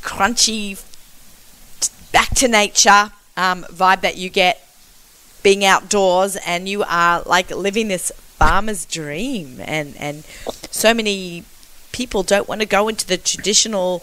crunchy, 0.00 0.82
back 2.10 2.30
to 2.36 2.48
nature 2.48 3.12
um, 3.36 3.64
vibe 3.64 4.00
that 4.00 4.16
you 4.16 4.30
get 4.30 4.66
being 5.42 5.62
outdoors, 5.62 6.36
and 6.36 6.70
you 6.70 6.84
are 6.84 7.22
like 7.26 7.50
living 7.50 7.88
this 7.88 8.10
farmer's 8.16 8.86
dream. 8.86 9.60
And 9.60 9.94
and 9.98 10.24
so 10.70 10.94
many 10.94 11.44
people 11.92 12.22
don't 12.22 12.48
want 12.48 12.62
to 12.62 12.66
go 12.66 12.88
into 12.88 13.06
the 13.06 13.18
traditional 13.18 14.02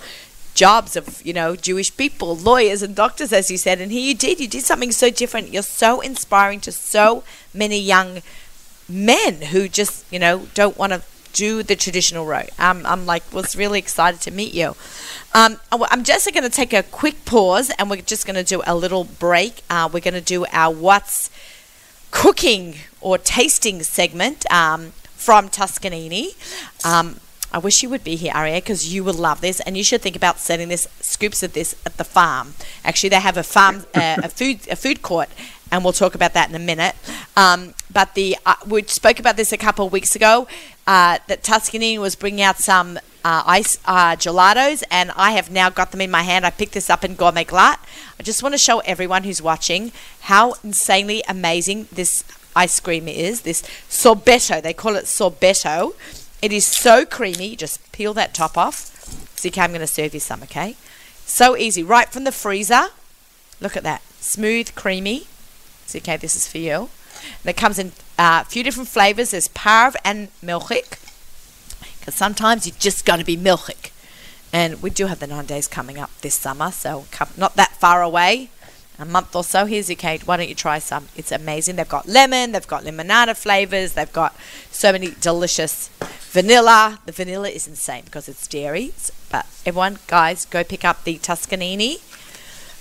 jobs 0.58 0.96
of 0.96 1.26
you 1.26 1.34
know 1.34 1.56
Jewish 1.56 1.96
people, 1.96 2.36
lawyers 2.36 2.82
and 2.82 2.96
doctors, 2.96 3.32
as 3.32 3.50
you 3.50 3.58
said. 3.58 3.80
And 3.80 3.92
here 3.92 4.02
you 4.02 4.16
did. 4.16 4.40
You 4.42 4.48
did 4.48 4.64
something 4.66 4.92
so 4.92 5.10
different. 5.10 5.54
You're 5.54 5.64
so 5.64 6.02
inspiring 6.02 6.60
to 6.62 6.72
so 6.72 7.24
many 7.54 7.80
young 7.80 8.22
men 8.90 9.44
who 9.54 9.70
just 9.70 10.04
you 10.12 10.20
know 10.20 10.48
don't 10.54 10.78
want 10.78 10.94
to 10.94 11.02
do 11.34 11.62
the 11.62 11.76
traditional 11.76 12.26
route. 12.26 12.50
Um, 12.58 12.86
I'm 12.86 13.06
like 13.06 13.24
was 13.32 13.56
really 13.56 13.80
excited 13.80 14.20
to 14.22 14.32
meet 14.32 14.54
you. 14.54 14.76
Um, 15.34 15.58
I'm 15.72 16.04
just 16.04 16.28
going 16.34 16.44
to 16.44 16.50
take 16.50 16.74
a 16.74 16.84
quick 16.84 17.24
pause, 17.26 17.70
and 17.78 17.90
we're 17.90 18.02
just 18.02 18.26
going 18.26 18.36
to 18.44 18.44
do 18.44 18.62
a 18.66 18.76
little 18.76 19.04
break. 19.04 19.62
Uh, 19.70 19.88
we're 19.92 20.08
going 20.10 20.16
to 20.26 20.30
do 20.36 20.46
our 20.52 20.74
what's 20.74 21.30
cooking 22.10 22.76
or 23.00 23.18
tasting 23.20 23.84
segment 23.84 24.52
um, 24.52 24.94
from 25.16 25.50
Tuscanini. 25.50 26.36
Um, 26.84 27.20
I 27.52 27.60
wish 27.60 27.82
you 27.82 27.90
would 27.90 28.04
be 28.04 28.16
here, 28.16 28.34
Aryeh, 28.34 28.56
because 28.56 28.94
you 28.94 29.04
will 29.04 29.14
love 29.14 29.42
this, 29.42 29.60
and 29.62 29.78
you 29.78 29.84
should 29.84 30.02
think 30.02 30.16
about 30.16 30.40
setting 30.40 30.68
this 30.68 30.88
scoops 31.00 31.44
of 31.44 31.54
this 31.54 31.76
at 31.86 31.98
the 31.98 32.04
farm. 32.04 32.56
Actually, 32.84 33.10
they 33.10 33.20
have 33.22 33.38
a 33.38 33.44
farm, 33.44 33.86
uh, 33.96 34.18
a 34.24 34.30
food, 34.30 34.68
a 34.70 34.76
food 34.76 35.02
court, 35.02 35.30
and 35.72 35.84
we'll 35.84 35.94
talk 35.94 36.16
about 36.16 36.34
that 36.34 36.50
in 36.50 36.56
a 36.56 36.60
minute. 36.60 36.96
Um, 37.36 37.74
but 37.92 38.16
the 38.16 38.38
uh, 38.46 38.56
we 38.68 38.84
spoke 38.84 39.20
about 39.20 39.38
this 39.38 39.52
a 39.52 39.58
couple 39.58 39.86
of 39.86 39.92
weeks 39.92 40.16
ago. 40.16 40.48
Uh, 40.86 41.20
that 41.28 41.44
Tuscany 41.44 42.00
was 42.00 42.16
bringing 42.16 42.42
out 42.42 42.58
some 42.58 42.98
uh, 43.26 43.44
ice 43.46 43.78
uh, 43.86 44.16
gelatos, 44.16 44.84
and 44.90 45.12
I 45.18 45.32
have 45.32 45.52
now 45.52 45.70
got 45.70 45.92
them 45.92 46.00
in 46.00 46.10
my 46.10 46.24
hand. 46.24 46.46
I 46.46 46.50
picked 46.50 46.74
this 46.74 46.90
up 46.90 47.04
in 47.04 47.16
Gourmet 47.16 47.44
Glatt. 47.44 47.80
I 48.18 48.24
just 48.24 48.42
want 48.42 48.54
to 48.54 48.58
show 48.58 48.80
everyone 48.80 49.24
who's 49.24 49.42
watching 49.42 49.92
how 50.22 50.54
insanely 50.64 51.24
amazing 51.28 51.88
this 51.92 52.24
ice 52.56 52.80
cream 52.80 53.08
is. 53.08 53.42
This 53.42 53.64
sorbetto, 53.90 54.62
they 54.62 54.74
call 54.74 54.96
it 54.96 55.06
sorbetto. 55.06 55.94
It 56.42 56.54
is 56.54 56.66
so 56.66 57.06
creamy. 57.06 57.56
Just 57.56 57.92
peel 57.92 58.14
that 58.14 58.34
top 58.34 58.58
off. 58.58 58.94
ZK, 59.38 59.58
I'm 59.58 59.72
going 59.72 59.82
to 59.82 59.88
serve 59.88 60.14
you 60.14 60.20
some, 60.20 60.44
okay? 60.44 60.76
So 61.26 61.58
easy, 61.58 61.84
right 61.84 62.10
from 62.10 62.24
the 62.24 62.32
freezer. 62.32 62.88
Look 63.60 63.76
at 63.76 63.84
that, 63.84 64.02
smooth, 64.20 64.74
creamy. 64.76 65.28
ZK, 65.88 66.20
this 66.20 66.36
is 66.36 66.48
for 66.48 66.58
you. 66.60 66.90
And 67.44 67.50
it 67.50 67.58
comes 67.58 67.80
in 67.80 67.92
uh, 68.20 68.44
a 68.44 68.46
few 68.46 68.64
different 68.64 68.90
flavors. 68.90 69.32
There's 69.32 69.48
parv 69.50 69.96
and 70.06 70.30
milchik. 70.44 71.00
Because 72.00 72.16
sometimes 72.16 72.66
you 72.66 72.74
just 72.78 73.06
got 73.06 73.18
to 73.18 73.26
be 73.26 73.36
milchik. 73.36 73.92
And 74.54 74.82
we 74.82 74.90
do 74.90 75.08
have 75.08 75.20
the 75.20 75.28
nine 75.28 75.46
days 75.46 75.68
coming 75.68 75.98
up 75.98 76.12
this 76.22 76.36
summer, 76.36 76.72
so 76.72 77.06
not 77.36 77.56
that 77.56 77.74
far 77.74 78.02
away. 78.02 78.50
A 79.00 79.06
month 79.06 79.36
or 79.36 79.44
so. 79.44 79.66
Here's 79.66 79.90
your 79.90 79.96
cake. 79.96 80.24
Why 80.24 80.38
don't 80.38 80.50
you 80.50 80.56
try 80.56 80.80
some? 80.80 81.10
It's 81.16 81.32
amazing. 81.32 81.76
They've 81.76 81.88
got 81.88 82.08
lemon, 82.08 82.54
they've 82.54 82.66
got 82.66 82.84
limonada 82.84 83.38
flavors, 83.38 83.94
they've 83.94 84.12
got 84.12 84.36
so 84.72 84.92
many 84.92 85.12
delicious 85.22 85.90
vanilla. 86.38 87.00
The 87.08 87.12
vanilla 87.12 87.50
is 87.50 87.68
insane 87.68 88.04
because 88.06 88.30
it's 88.30 88.48
dairy. 88.48 88.92
But 89.32 89.48
everyone, 89.66 89.98
guys, 90.06 90.46
go 90.46 90.64
pick 90.64 90.86
up 90.86 91.04
the 91.04 91.18
Tuscanini. 91.18 91.98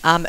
Um, 0.05 0.27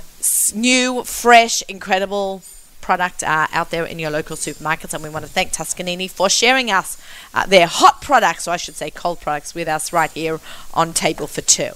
new, 0.56 1.04
fresh, 1.04 1.62
incredible 1.64 2.42
product 2.80 3.24
uh, 3.24 3.48
out 3.52 3.70
there 3.70 3.86
in 3.86 4.00
your 4.00 4.12
local 4.12 4.38
supermarkets. 4.38 4.94
And 4.94 5.04
we 5.04 5.10
want 5.10 5.26
to 5.26 5.32
thank 5.32 5.52
Tuscanini 5.52 6.10
for 6.10 6.30
sharing 6.30 6.72
us 6.72 6.98
uh, 7.34 7.46
their 7.46 7.68
hot 7.68 8.02
products, 8.02 8.48
or 8.48 8.52
I 8.52 8.58
should 8.58 8.78
say 8.78 8.90
cold 8.90 9.20
products, 9.20 9.54
with 9.54 9.68
us 9.68 9.92
right 9.92 10.12
here 10.12 10.40
on 10.74 10.94
Table 10.94 11.28
for 11.28 11.42
Two. 11.42 11.72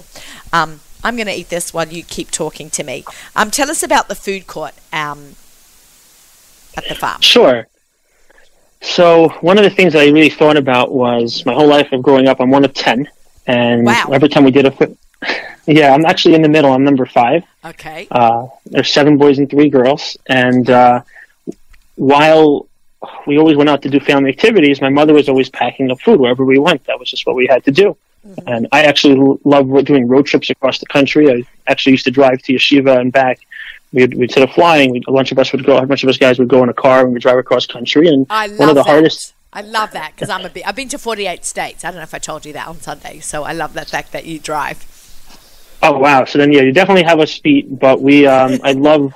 Um, 0.54 0.80
I'm 1.04 1.18
going 1.18 1.28
to 1.28 1.36
eat 1.36 1.49
this 1.49 1.74
while 1.74 1.89
you 1.89 2.04
keep 2.04 2.32
talking 2.32 2.70
to 2.70 2.84
me. 2.84 3.04
Um, 3.36 3.52
tell 3.52 3.70
us 3.70 3.84
about 3.84 4.08
the 4.08 4.16
food 4.16 4.47
court 4.47 4.74
um, 4.93 5.36
at 6.78 6.88
the 6.88 6.95
farm. 6.95 7.20
Sure. 7.20 7.68
So 8.82 9.29
one 9.41 9.57
of 9.57 9.63
the 9.63 9.69
things 9.69 9.93
that 9.93 10.01
I 10.01 10.09
really 10.09 10.29
thought 10.29 10.57
about 10.57 10.91
was 10.91 11.45
my 11.45 11.53
whole 11.53 11.67
life 11.67 11.91
of 11.91 12.01
growing 12.01 12.27
up. 12.27 12.39
I'm 12.41 12.49
one 12.49 12.65
of 12.65 12.73
ten, 12.73 13.07
and 13.47 13.86
Wow. 13.86 14.09
every 14.11 14.27
time 14.29 14.43
we 14.43 14.51
did 14.51 14.65
a, 14.65 14.73
yeah, 15.67 15.93
I'm 15.93 16.05
actually 16.05 16.34
in 16.36 16.41
the 16.41 16.49
middle. 16.49 16.71
I'm 16.73 16.84
number 16.84 17.05
five. 17.05 17.43
Okay. 17.63 18.07
Uh, 18.09 18.47
there's 18.65 18.91
seven 18.91 19.17
boys 19.17 19.38
and 19.38 19.49
three 19.49 19.69
girls, 19.69 20.17
and 20.27 20.69
uh, 20.69 21.01
while 21.95 22.67
we 23.27 23.38
always 23.38 23.55
went 23.55 23.69
out 23.69 23.82
to 23.84 23.89
do 23.89 23.99
family 23.99 24.29
activities, 24.29 24.82
my 24.82 24.89
mother 24.89 25.13
was 25.13 25.29
always 25.29 25.49
packing 25.49 25.91
up 25.91 25.99
food 26.01 26.19
wherever 26.19 26.43
we 26.43 26.57
went. 26.59 26.84
That 26.86 26.99
was 26.99 27.09
just 27.09 27.25
what 27.27 27.36
we 27.36 27.47
had 27.47 27.63
to 27.65 27.71
do. 27.71 27.95
And 28.45 28.67
I 28.71 28.84
actually 28.84 29.19
l- 29.19 29.39
love 29.43 29.67
doing 29.86 30.07
road 30.07 30.27
trips 30.27 30.51
across 30.51 30.77
the 30.77 30.86
country. 30.86 31.32
I 31.32 31.43
actually 31.67 31.93
used 31.93 32.05
to 32.05 32.11
drive 32.11 32.39
to 32.43 32.53
yeshiva 32.53 32.99
and 32.99 33.11
back. 33.11 33.39
We'd, 33.93 34.13
we'd 34.13 34.23
instead 34.23 34.43
of 34.43 34.51
flying, 34.53 34.91
we'd, 34.91 35.03
a 35.07 35.11
bunch 35.11 35.31
of 35.31 35.39
us 35.39 35.51
would 35.51 35.65
go. 35.65 35.77
A 35.77 35.85
bunch 35.85 36.03
of 36.03 36.09
us 36.09 36.17
guys 36.17 36.39
would 36.39 36.47
go 36.47 36.63
in 36.63 36.69
a 36.69 36.73
car 36.73 37.01
and 37.03 37.13
we'd 37.13 37.21
drive 37.21 37.37
across 37.37 37.65
country. 37.65 38.07
And 38.07 38.25
I 38.29 38.47
love 38.47 38.59
one 38.59 38.69
of 38.69 38.75
the 38.75 38.83
that. 38.83 38.89
hardest 38.89 39.33
I 39.53 39.61
love 39.61 39.91
that 39.91 40.13
because 40.15 40.29
I'm 40.29 40.45
a 40.45 40.49
bit. 40.49 40.65
I've 40.65 40.75
been 40.75 40.87
to 40.89 40.97
48 40.97 41.43
states. 41.43 41.83
I 41.83 41.89
don't 41.89 41.97
know 41.97 42.03
if 42.03 42.13
I 42.13 42.19
told 42.19 42.45
you 42.45 42.53
that 42.53 42.67
on 42.67 42.79
Sunday. 42.79 43.19
So 43.19 43.43
I 43.43 43.51
love 43.51 43.73
the 43.73 43.83
fact 43.83 44.13
that 44.13 44.25
you 44.25 44.39
drive. 44.39 44.85
Oh 45.83 45.97
wow! 45.97 46.25
So 46.25 46.37
then, 46.37 46.51
yeah, 46.53 46.61
you 46.61 46.71
definitely 46.71 47.03
have 47.03 47.19
a 47.19 47.27
speed, 47.27 47.79
But 47.79 48.01
we, 48.01 48.27
um, 48.27 48.59
I 48.63 48.73
love. 48.73 49.13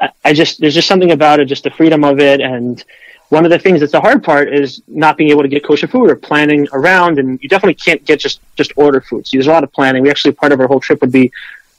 I- 0.00 0.10
I 0.24 0.32
just 0.32 0.60
there's 0.60 0.74
just 0.74 0.88
something 0.88 1.12
about 1.12 1.38
it, 1.38 1.44
just 1.44 1.62
the 1.64 1.70
freedom 1.70 2.02
of 2.02 2.18
it, 2.18 2.40
and 2.40 2.82
one 3.28 3.44
of 3.44 3.50
the 3.50 3.58
things 3.58 3.80
that's 3.80 3.92
the 3.92 4.00
hard 4.00 4.24
part 4.24 4.52
is 4.52 4.82
not 4.88 5.16
being 5.16 5.30
able 5.30 5.42
to 5.42 5.48
get 5.48 5.64
kosher 5.64 5.86
food 5.86 6.10
or 6.10 6.16
planning 6.16 6.66
around, 6.72 7.18
and 7.20 7.40
you 7.42 7.48
definitely 7.48 7.74
can't 7.74 8.04
get 8.04 8.18
just 8.18 8.40
just 8.56 8.72
order 8.76 9.00
food. 9.00 9.26
So 9.26 9.36
there's 9.36 9.46
a 9.46 9.52
lot 9.52 9.62
of 9.64 9.72
planning. 9.72 10.02
We 10.02 10.10
actually 10.10 10.32
part 10.32 10.50
of 10.50 10.60
our 10.60 10.66
whole 10.66 10.80
trip 10.80 11.00
would 11.02 11.12
be 11.12 11.30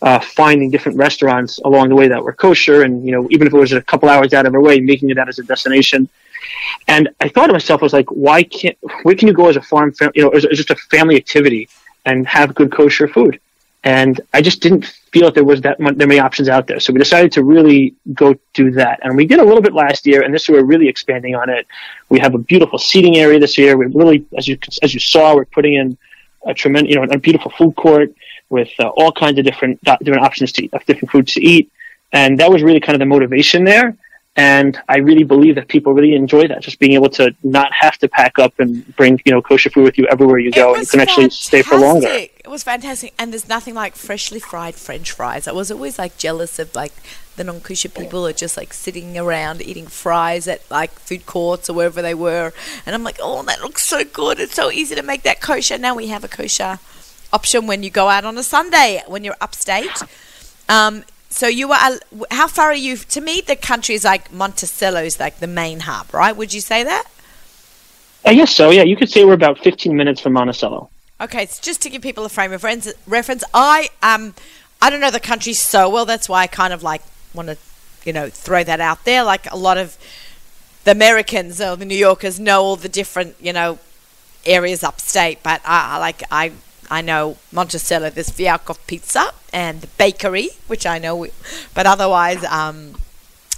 uh, 0.04 0.20
finding 0.20 0.70
different 0.70 0.98
restaurants 0.98 1.60
along 1.66 1.90
the 1.90 1.96
way 1.96 2.08
that 2.08 2.24
were 2.24 2.34
kosher, 2.34 2.84
and 2.84 3.06
you 3.06 3.12
know 3.12 3.28
even 3.32 3.48
if 3.48 3.54
it 3.54 3.58
was 3.58 3.72
a 3.72 3.82
couple 3.82 4.08
hours 4.10 4.34
out 4.34 4.46
of 4.46 4.54
our 4.54 4.62
way, 4.62 4.80
making 4.80 5.10
it 5.10 5.18
out 5.18 5.30
as 5.30 5.40
a 5.40 5.44
destination. 5.44 6.08
And 6.88 7.10
I 7.20 7.30
thought 7.30 7.48
to 7.48 7.54
myself, 7.54 7.82
I 7.82 7.86
was 7.86 7.94
like, 7.94 8.10
why 8.10 8.44
can't 8.44 8.78
where 9.04 9.16
can 9.16 9.28
you 9.28 9.34
go 9.34 9.48
as 9.48 9.56
a 9.56 9.62
farm, 9.62 9.94
fam- 9.94 10.12
you 10.14 10.24
know, 10.24 10.30
as, 10.30 10.46
as 10.46 10.58
just 10.58 10.70
a 10.70 10.76
family 10.76 11.16
activity 11.16 11.70
and 12.06 12.28
have 12.28 12.54
good 12.54 12.72
kosher 12.72 13.08
food? 13.08 13.40
and 13.84 14.22
I 14.34 14.42
just 14.42 14.62
didn't 14.62 14.86
feel 15.12 15.26
that 15.26 15.36
there 15.36 15.44
was 15.44 15.60
that, 15.62 15.78
that 15.78 15.98
many 15.98 16.18
options 16.18 16.48
out 16.48 16.68
there. 16.68 16.80
So 16.80 16.94
we 16.94 17.00
decided 17.00 17.34
to 17.34 17.44
really 17.44 17.96
go 18.14 18.36
do 18.54 18.72
that, 18.72 19.00
and 19.04 19.18
we 19.18 19.26
did 19.26 19.40
a 19.40 19.44
little 19.44 19.62
bit 19.62 19.74
last 19.74 20.08
year, 20.08 20.22
and 20.22 20.34
this 20.34 20.48
year 20.48 20.60
we're 20.60 20.66
really 20.66 20.88
expanding 20.88 21.36
on 21.36 21.50
it. 21.50 21.68
We 22.10 22.20
have 22.20 22.34
a 22.34 22.38
beautiful 22.38 22.80
seating 22.80 23.18
area 23.18 23.40
this 23.40 23.58
year. 23.58 23.76
We 23.76 23.88
really, 23.88 24.26
as 24.38 24.48
you 24.48 24.58
as 24.82 24.94
you 24.94 25.02
saw, 25.02 25.36
we're 25.36 25.46
putting 25.46 25.74
in 25.74 25.98
a 26.46 26.54
tremendous, 26.54 26.94
you 26.94 27.00
know, 27.00 27.04
a 27.12 27.18
beautiful 27.18 27.52
food 27.52 27.76
court 27.76 28.14
with 28.54 28.72
uh, 28.80 28.88
all 28.88 29.12
kinds 29.12 29.38
of 29.40 29.44
different 29.44 29.84
different 29.84 30.24
options 30.24 30.54
to 30.54 30.64
eat, 30.64 30.72
different 30.88 31.12
foods 31.12 31.34
to 31.34 31.42
eat, 31.42 31.70
and 32.14 32.40
that 32.40 32.50
was 32.50 32.64
really 32.64 32.80
kind 32.80 32.96
of 32.96 33.00
the 33.00 33.06
motivation 33.06 33.66
there. 33.66 33.98
And 34.36 34.80
I 34.90 34.98
really 34.98 35.24
believe 35.24 35.56
that 35.56 35.68
people 35.68 35.94
really 35.94 36.16
enjoy 36.16 36.48
that, 36.48 36.62
just 36.62 36.80
being 36.80 36.94
able 36.94 37.10
to 37.12 37.36
not 37.44 37.72
have 37.72 38.00
to 38.00 38.08
pack 38.08 38.40
up 38.40 38.54
and 38.58 38.96
bring, 38.96 39.20
you 39.26 39.32
know, 39.32 39.44
kosher 39.44 39.70
food 39.70 39.84
with 39.84 39.98
you 40.00 40.08
everywhere 40.08 40.40
you 40.40 40.52
go, 40.52 40.74
and 40.74 40.82
you 40.82 40.88
can 40.88 41.02
actually 41.02 41.30
stay 41.30 41.62
for 41.62 41.78
longer. 41.78 42.08
It 42.08 42.48
was 42.48 42.64
fantastic, 42.64 43.14
and 43.20 43.32
there's 43.32 43.48
nothing 43.48 43.76
like 43.76 43.96
freshly 43.96 44.40
fried 44.40 44.76
French 44.76 45.12
fries. 45.12 45.48
I 45.48 45.52
was 45.52 45.70
always 45.70 46.00
like 46.00 46.18
jealous 46.18 46.58
of 46.58 46.74
like 46.74 46.94
the 47.36 47.44
non-kosher 47.44 47.90
people 47.90 48.26
are 48.28 48.34
just 48.34 48.58
like 48.58 48.74
sitting 48.74 49.18
around 49.18 49.62
eating 49.62 49.88
fries 49.88 50.48
at 50.48 50.70
like 50.70 50.92
food 50.92 51.26
courts 51.28 51.70
or 51.70 51.74
wherever 51.74 52.02
they 52.02 52.16
were, 52.16 52.54
and 52.88 52.96
I'm 52.96 53.04
like, 53.04 53.20
oh, 53.22 53.44
that 53.44 53.62
looks 53.62 53.88
so 53.88 54.04
good. 54.04 54.40
It's 54.40 54.56
so 54.56 54.72
easy 54.72 54.96
to 54.96 55.04
make 55.04 55.22
that 55.24 55.42
kosher. 55.42 55.78
Now 55.78 55.94
we 55.94 56.08
have 56.08 56.24
a 56.24 56.28
kosher 56.28 56.80
option 57.34 57.68
when 57.68 57.84
you 57.84 57.90
go 57.90 58.08
out 58.08 58.24
on 58.24 58.38
a 58.38 58.44
Sunday 58.44 59.02
when 59.08 59.24
you're 59.24 59.36
upstate. 59.42 60.02
Um, 60.70 61.04
so 61.30 61.48
you 61.48 61.72
are 61.72 62.00
how 62.30 62.48
far 62.48 62.68
are 62.68 62.76
you 62.76 62.96
to 62.96 63.20
me 63.20 63.42
the 63.42 63.56
country 63.56 63.96
is 63.96 64.04
like 64.04 64.32
monticello 64.32 65.02
is 65.02 65.20
like 65.20 65.40
the 65.40 65.48
main 65.48 65.82
hub 65.82 66.14
right? 66.14 66.36
Would 66.38 66.54
you 66.54 66.62
say 66.62 66.84
that? 66.84 67.06
I 68.24 68.36
guess 68.36 68.56
so 68.56 68.70
yeah. 68.70 68.84
You 68.84 68.96
could 68.96 69.10
say 69.10 69.26
we're 69.26 69.34
about 69.34 69.58
15 69.60 69.96
minutes 69.98 70.22
from 70.22 70.34
monticello. 70.34 70.90
Okay 71.20 71.48
so 71.48 71.60
just 71.62 71.82
to 71.82 71.90
give 71.90 72.02
people 72.02 72.24
a 72.24 72.30
frame 72.30 72.54
of 72.54 72.64
reference 72.64 73.44
i 73.54 73.90
um 74.04 74.36
i 74.82 74.90
don't 74.90 75.02
know 75.02 75.12
the 75.12 75.20
country 75.20 75.54
so 75.54 75.90
well 75.90 76.06
that's 76.06 76.30
why 76.30 76.44
i 76.44 76.48
kind 76.48 76.72
of 76.72 76.84
like 76.84 77.02
want 77.34 77.48
to 77.50 77.58
you 78.06 78.14
know 78.14 78.30
throw 78.30 78.64
that 78.64 78.80
out 78.80 79.04
there. 79.04 79.24
Like 79.24 79.52
a 79.52 79.58
lot 79.58 79.78
of 79.78 79.98
the 80.84 80.92
americans 80.92 81.60
or 81.60 81.76
the 81.76 81.86
new 81.86 81.98
yorkers 81.98 82.40
know 82.40 82.62
all 82.62 82.76
the 82.76 82.90
different 82.90 83.36
you 83.42 83.54
know 83.54 83.80
areas 84.46 84.84
upstate 84.84 85.42
but 85.42 85.62
i 85.64 85.98
like 85.98 86.22
i 86.30 86.52
I 86.94 87.02
know 87.02 87.38
Monticello, 87.52 88.12
there's 88.12 88.30
Fialkov 88.30 88.78
Pizza 88.86 89.32
and 89.52 89.82
the 89.82 89.88
bakery, 89.88 90.50
which 90.68 90.86
I 90.86 91.00
know, 91.00 91.26
but 91.74 91.88
otherwise, 91.88 92.44
um, 92.44 92.94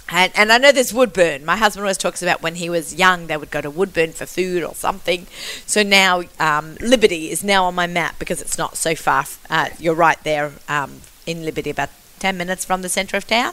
and, 0.08 0.32
and 0.34 0.50
I 0.50 0.56
know 0.56 0.72
there's 0.72 0.94
Woodbourne. 0.94 1.44
My 1.44 1.56
husband 1.56 1.84
always 1.84 1.98
talks 1.98 2.22
about 2.22 2.40
when 2.40 2.54
he 2.54 2.70
was 2.70 2.94
young, 2.94 3.26
they 3.26 3.36
would 3.36 3.50
go 3.50 3.60
to 3.60 3.68
Woodbourne 3.68 4.12
for 4.12 4.24
food 4.24 4.62
or 4.62 4.74
something. 4.74 5.26
So 5.66 5.82
now 5.82 6.22
um, 6.40 6.76
Liberty 6.80 7.30
is 7.30 7.44
now 7.44 7.66
on 7.66 7.74
my 7.74 7.86
map 7.86 8.18
because 8.18 8.40
it's 8.40 8.56
not 8.56 8.78
so 8.78 8.94
far. 8.94 9.26
Uh, 9.50 9.68
you're 9.78 9.94
right 9.94 10.22
there 10.24 10.52
um, 10.66 11.02
in 11.26 11.44
Liberty, 11.44 11.68
about 11.68 11.90
10 12.20 12.38
minutes 12.38 12.64
from 12.64 12.80
the 12.80 12.88
centre 12.88 13.18
of 13.18 13.26
town. 13.26 13.52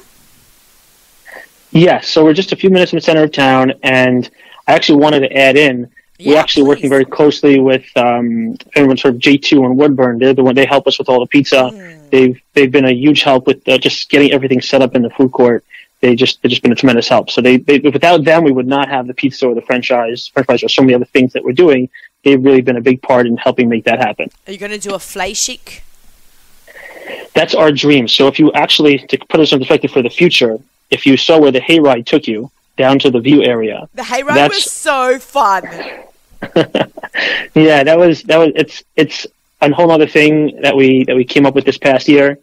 Yes, 1.72 2.08
so 2.08 2.24
we're 2.24 2.32
just 2.32 2.54
a 2.54 2.56
few 2.56 2.70
minutes 2.70 2.92
from 2.92 2.98
the 2.98 3.02
center 3.02 3.24
of 3.24 3.34
town, 3.34 3.74
and 3.84 4.30
I 4.66 4.76
actually 4.76 5.02
wanted 5.02 5.28
to 5.28 5.38
add 5.38 5.58
in 5.58 5.92
we're 6.26 6.38
actually 6.38 6.64
please. 6.64 6.70
working 6.70 6.90
very 6.90 7.06
closely 7.06 7.60
with 7.60 7.86
um, 7.96 8.58
everyone 8.76 8.98
sort 8.98 9.16
of 9.16 9.22
J2 9.22 9.66
and 9.66 9.78
Woodbourne. 9.78 10.20
They're 10.20 10.34
the 10.34 10.44
one 10.44 10.56
they 10.56 10.66
help 10.66 10.88
us 10.88 11.00
with 11.00 11.10
all 11.10 11.20
the 11.20 11.28
pizza. 11.28 11.72
Mm. 11.74 12.10
They've 12.10 12.42
they've 12.54 12.72
been 12.72 12.86
a 12.86 12.94
huge 12.94 13.24
help 13.24 13.48
with 13.48 13.68
uh, 13.68 13.78
just 13.78 14.10
getting 14.10 14.32
everything 14.32 14.62
set 14.62 14.82
up 14.82 14.96
in 14.96 15.02
the 15.02 15.10
food 15.10 15.32
court. 15.32 15.66
They 16.02 16.16
just 16.16 16.42
they've 16.42 16.50
just 16.50 16.62
been 16.62 16.72
a 16.72 16.76
tremendous 16.76 17.08
help. 17.08 17.30
So 17.30 17.42
they, 17.42 17.58
they 17.58 17.80
without 17.80 18.24
them 18.24 18.44
we 18.44 18.52
would 18.52 18.68
not 18.68 18.90
have 18.90 19.08
the 19.08 19.14
pizza 19.14 19.48
or 19.48 19.56
the 19.56 19.62
franchise, 19.62 20.28
French 20.28 20.46
fries 20.46 20.64
or 20.64 20.70
so 20.70 20.82
many 20.82 20.94
other 20.94 21.06
things 21.06 21.34
that 21.34 21.44
we're 21.44 21.54
doing. 21.54 21.90
They've 22.24 22.44
really 22.44 22.62
been 22.62 22.78
a 22.78 22.82
big 22.82 23.02
part 23.02 23.26
in 23.26 23.38
helping 23.38 23.70
make 23.70 23.86
that 23.86 24.00
happen. 24.00 24.30
Are 24.46 24.52
you 24.52 24.60
going 24.60 24.72
to 24.72 24.78
do 24.78 24.94
a 24.94 25.00
fly 25.00 25.32
fleischig? 25.32 25.82
That's 27.34 27.56
our 27.56 27.72
dream. 27.72 28.08
So 28.08 28.28
if 28.28 28.40
you 28.40 28.52
actually 28.54 29.00
to 29.00 29.18
put 29.18 29.38
this 29.38 29.52
in 29.52 29.60
perspective 29.60 29.92
for 29.92 30.02
the 30.02 30.10
future, 30.10 30.60
if 30.90 31.06
you 31.06 31.18
saw 31.18 31.40
where 31.40 31.52
the 31.52 31.62
hayride 31.62 32.06
took 32.06 32.28
you 32.28 32.52
down 32.78 33.00
to 33.00 33.10
the 33.10 33.20
view 33.20 33.44
area, 33.44 33.88
the 33.94 34.04
hayride 34.04 34.50
was 34.50 34.72
so 34.72 35.20
fun. 35.20 35.64
yeah, 37.56 37.84
that 37.84 37.98
was 37.98 38.24
that 38.24 38.38
was 38.38 38.52
it's 38.56 38.84
it's 38.96 39.28
a 39.62 39.74
whole 39.74 39.92
other 39.92 40.08
thing 40.08 40.60
that 40.62 40.76
we 40.76 41.04
that 41.06 41.16
we 41.16 41.26
came 41.26 41.46
up 41.46 41.56
with 41.56 41.66
this 41.66 41.78
past 41.78 42.08
year. 42.08 42.40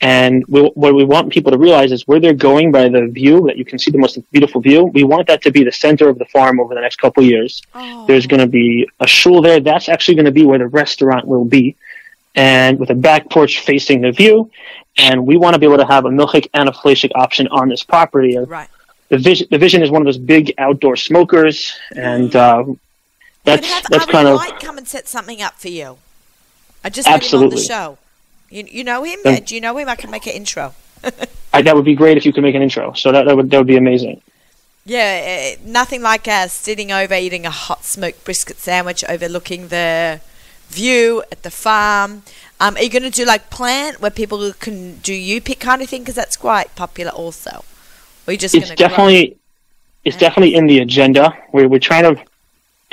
And 0.00 0.44
we, 0.48 0.60
what 0.74 0.94
we 0.94 1.04
want 1.04 1.32
people 1.32 1.52
to 1.52 1.56
realize 1.56 1.92
is 1.92 2.06
where 2.06 2.20
they're 2.20 2.34
going 2.34 2.72
by 2.72 2.88
the 2.88 3.06
view 3.06 3.46
that 3.46 3.56
you 3.56 3.64
can 3.64 3.78
see 3.78 3.90
the 3.90 3.98
most 3.98 4.18
beautiful 4.32 4.60
view. 4.60 4.84
We 4.84 5.04
want 5.04 5.28
that 5.28 5.40
to 5.42 5.50
be 5.50 5.64
the 5.64 5.72
center 5.72 6.08
of 6.08 6.18
the 6.18 6.26
farm 6.26 6.60
over 6.60 6.74
the 6.74 6.80
next 6.80 6.96
couple 6.96 7.22
of 7.22 7.30
years. 7.30 7.62
Oh. 7.74 8.04
There's 8.06 8.26
going 8.26 8.40
to 8.40 8.46
be 8.46 8.88
a 9.00 9.06
shul 9.06 9.40
there. 9.40 9.60
That's 9.60 9.88
actually 9.88 10.16
going 10.16 10.26
to 10.26 10.32
be 10.32 10.44
where 10.44 10.58
the 10.58 10.66
restaurant 10.66 11.26
will 11.26 11.44
be, 11.44 11.76
and 12.34 12.78
with 12.78 12.90
a 12.90 12.94
back 12.94 13.30
porch 13.30 13.60
facing 13.60 14.02
the 14.02 14.12
view. 14.12 14.50
And 14.98 15.26
we 15.26 15.36
want 15.36 15.54
to 15.54 15.58
be 15.58 15.66
able 15.66 15.78
to 15.78 15.86
have 15.86 16.04
a 16.04 16.10
milchik 16.10 16.48
and 16.52 16.68
a 16.68 16.72
fleischik 16.72 17.12
option 17.14 17.48
on 17.48 17.68
this 17.68 17.82
property. 17.82 18.36
Right. 18.36 18.68
The 19.08 19.18
vision, 19.18 19.48
the 19.50 19.58
vision 19.58 19.82
is 19.82 19.90
one 19.90 20.02
of 20.02 20.06
those 20.06 20.18
big 20.18 20.52
outdoor 20.58 20.96
smokers, 20.96 21.72
and 21.94 22.34
uh, 22.34 22.64
that's 23.44 23.66
have 23.66 23.84
that's 23.90 24.06
kind 24.06 24.28
of 24.28 24.40
come 24.60 24.78
and 24.78 24.88
set 24.88 25.06
something 25.08 25.40
up 25.40 25.54
for 25.54 25.68
you. 25.68 25.98
I 26.82 26.90
just 26.90 27.08
had 27.08 27.22
him 27.22 27.42
on 27.42 27.48
the 27.50 27.56
show. 27.56 27.98
You, 28.50 28.64
you 28.70 28.84
know 28.84 29.04
him? 29.04 29.20
Do 29.44 29.54
you 29.54 29.60
know 29.60 29.76
him? 29.76 29.88
I 29.88 29.96
can 29.96 30.10
make 30.10 30.26
an 30.26 30.32
intro. 30.34 30.74
I, 31.52 31.62
that 31.62 31.74
would 31.74 31.84
be 31.84 31.94
great 31.94 32.16
if 32.16 32.26
you 32.26 32.32
could 32.32 32.42
make 32.42 32.54
an 32.54 32.62
intro. 32.62 32.92
So 32.94 33.12
that, 33.12 33.24
that 33.24 33.36
would 33.36 33.50
that 33.50 33.58
would 33.58 33.66
be 33.66 33.76
amazing. 33.76 34.20
Yeah, 34.86 35.56
uh, 35.56 35.62
nothing 35.64 36.02
like 36.02 36.28
uh, 36.28 36.48
sitting 36.48 36.92
over 36.92 37.14
eating 37.14 37.46
a 37.46 37.50
hot 37.50 37.84
smoked 37.84 38.24
brisket 38.24 38.58
sandwich 38.58 39.02
overlooking 39.08 39.68
the 39.68 40.20
view 40.68 41.22
at 41.32 41.42
the 41.42 41.50
farm. 41.50 42.22
Um, 42.60 42.76
are 42.76 42.82
you 42.82 42.90
going 42.90 43.02
to 43.02 43.10
do 43.10 43.24
like 43.24 43.50
plant 43.50 44.00
where 44.00 44.10
people 44.10 44.52
can 44.52 44.98
do 44.98 45.14
you 45.14 45.40
pick 45.40 45.60
kind 45.60 45.80
of 45.80 45.88
thing? 45.88 46.02
Because 46.02 46.14
that's 46.14 46.36
quite 46.36 46.74
popular 46.76 47.12
also. 47.12 47.50
Or 47.50 47.64
are 48.28 48.32
you 48.32 48.38
just 48.38 48.54
it's 48.54 48.70
definitely 48.70 49.28
grow? 49.28 49.36
it's 50.04 50.16
definitely 50.16 50.54
in 50.54 50.66
the 50.66 50.80
agenda. 50.80 51.36
We're 51.52 51.68
we're 51.68 51.80
trying 51.80 52.14
to 52.14 52.22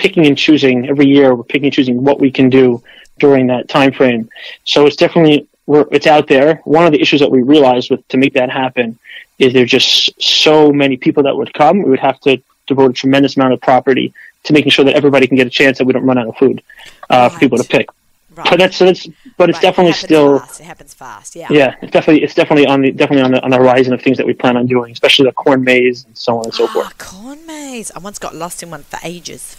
picking 0.01 0.25
and 0.25 0.37
choosing 0.37 0.89
every 0.89 1.05
year. 1.05 1.35
We're 1.35 1.43
picking 1.43 1.65
and 1.65 1.73
choosing 1.73 2.03
what 2.03 2.19
we 2.19 2.31
can 2.31 2.49
do 2.49 2.83
during 3.19 3.47
that 3.47 3.69
time 3.69 3.91
frame. 3.93 4.29
So 4.63 4.87
it's 4.87 4.95
definitely 4.95 5.47
it's 5.67 6.07
out 6.07 6.27
there. 6.27 6.55
One 6.65 6.85
of 6.85 6.91
the 6.91 6.99
issues 6.99 7.19
that 7.19 7.29
we 7.29 7.43
realized 7.43 7.91
with 7.91 8.05
to 8.09 8.17
make 8.17 8.33
that 8.33 8.49
happen 8.49 8.97
is 9.37 9.53
there's 9.53 9.69
just 9.69 10.21
so 10.21 10.73
many 10.73 10.97
people 10.97 11.23
that 11.23 11.37
would 11.37 11.53
come. 11.53 11.83
We 11.83 11.91
would 11.91 11.99
have 11.99 12.19
to 12.21 12.41
devote 12.67 12.91
a 12.91 12.93
tremendous 12.93 13.35
amount 13.37 13.53
of 13.53 13.61
property 13.61 14.13
to 14.45 14.53
making 14.53 14.71
sure 14.71 14.85
that 14.85 14.95
everybody 14.95 15.27
can 15.27 15.37
get 15.37 15.45
a 15.45 15.51
chance 15.51 15.77
that 15.77 15.85
we 15.85 15.93
don't 15.93 16.03
run 16.03 16.17
out 16.17 16.27
of 16.27 16.35
food 16.37 16.63
uh, 17.09 17.15
right. 17.15 17.31
for 17.31 17.39
people 17.39 17.59
to 17.59 17.63
pick. 17.63 17.87
Right. 18.35 18.49
But 18.49 18.59
that's 18.59 18.79
that's 18.79 19.07
but 19.37 19.49
it's 19.49 19.57
right. 19.57 19.61
definitely 19.61 19.91
it 19.91 19.95
still 19.95 20.39
fast. 20.39 20.61
it 20.61 20.63
happens 20.63 20.93
fast. 20.93 21.35
Yeah. 21.35 21.47
Yeah, 21.51 21.75
it's 21.81 21.91
definitely 21.91 22.23
it's 22.23 22.33
definitely 22.33 22.65
on 22.65 22.81
the 22.81 22.91
definitely 22.91 23.23
on 23.23 23.31
the 23.31 23.43
on 23.43 23.51
the 23.51 23.57
horizon 23.57 23.93
of 23.93 24.01
things 24.01 24.17
that 24.17 24.25
we 24.25 24.33
plan 24.33 24.55
on 24.57 24.65
doing, 24.67 24.93
especially 24.93 25.25
the 25.25 25.33
corn 25.33 25.63
maze 25.63 26.05
and 26.05 26.17
so 26.17 26.37
on 26.39 26.45
and 26.45 26.53
so 26.53 26.63
ah, 26.63 26.73
forth. 26.73 26.97
Corn 26.97 27.45
maze. 27.45 27.91
I 27.91 27.99
once 27.99 28.19
got 28.19 28.33
lost 28.33 28.63
in 28.63 28.71
one 28.71 28.83
for 28.83 28.99
ages. 29.03 29.57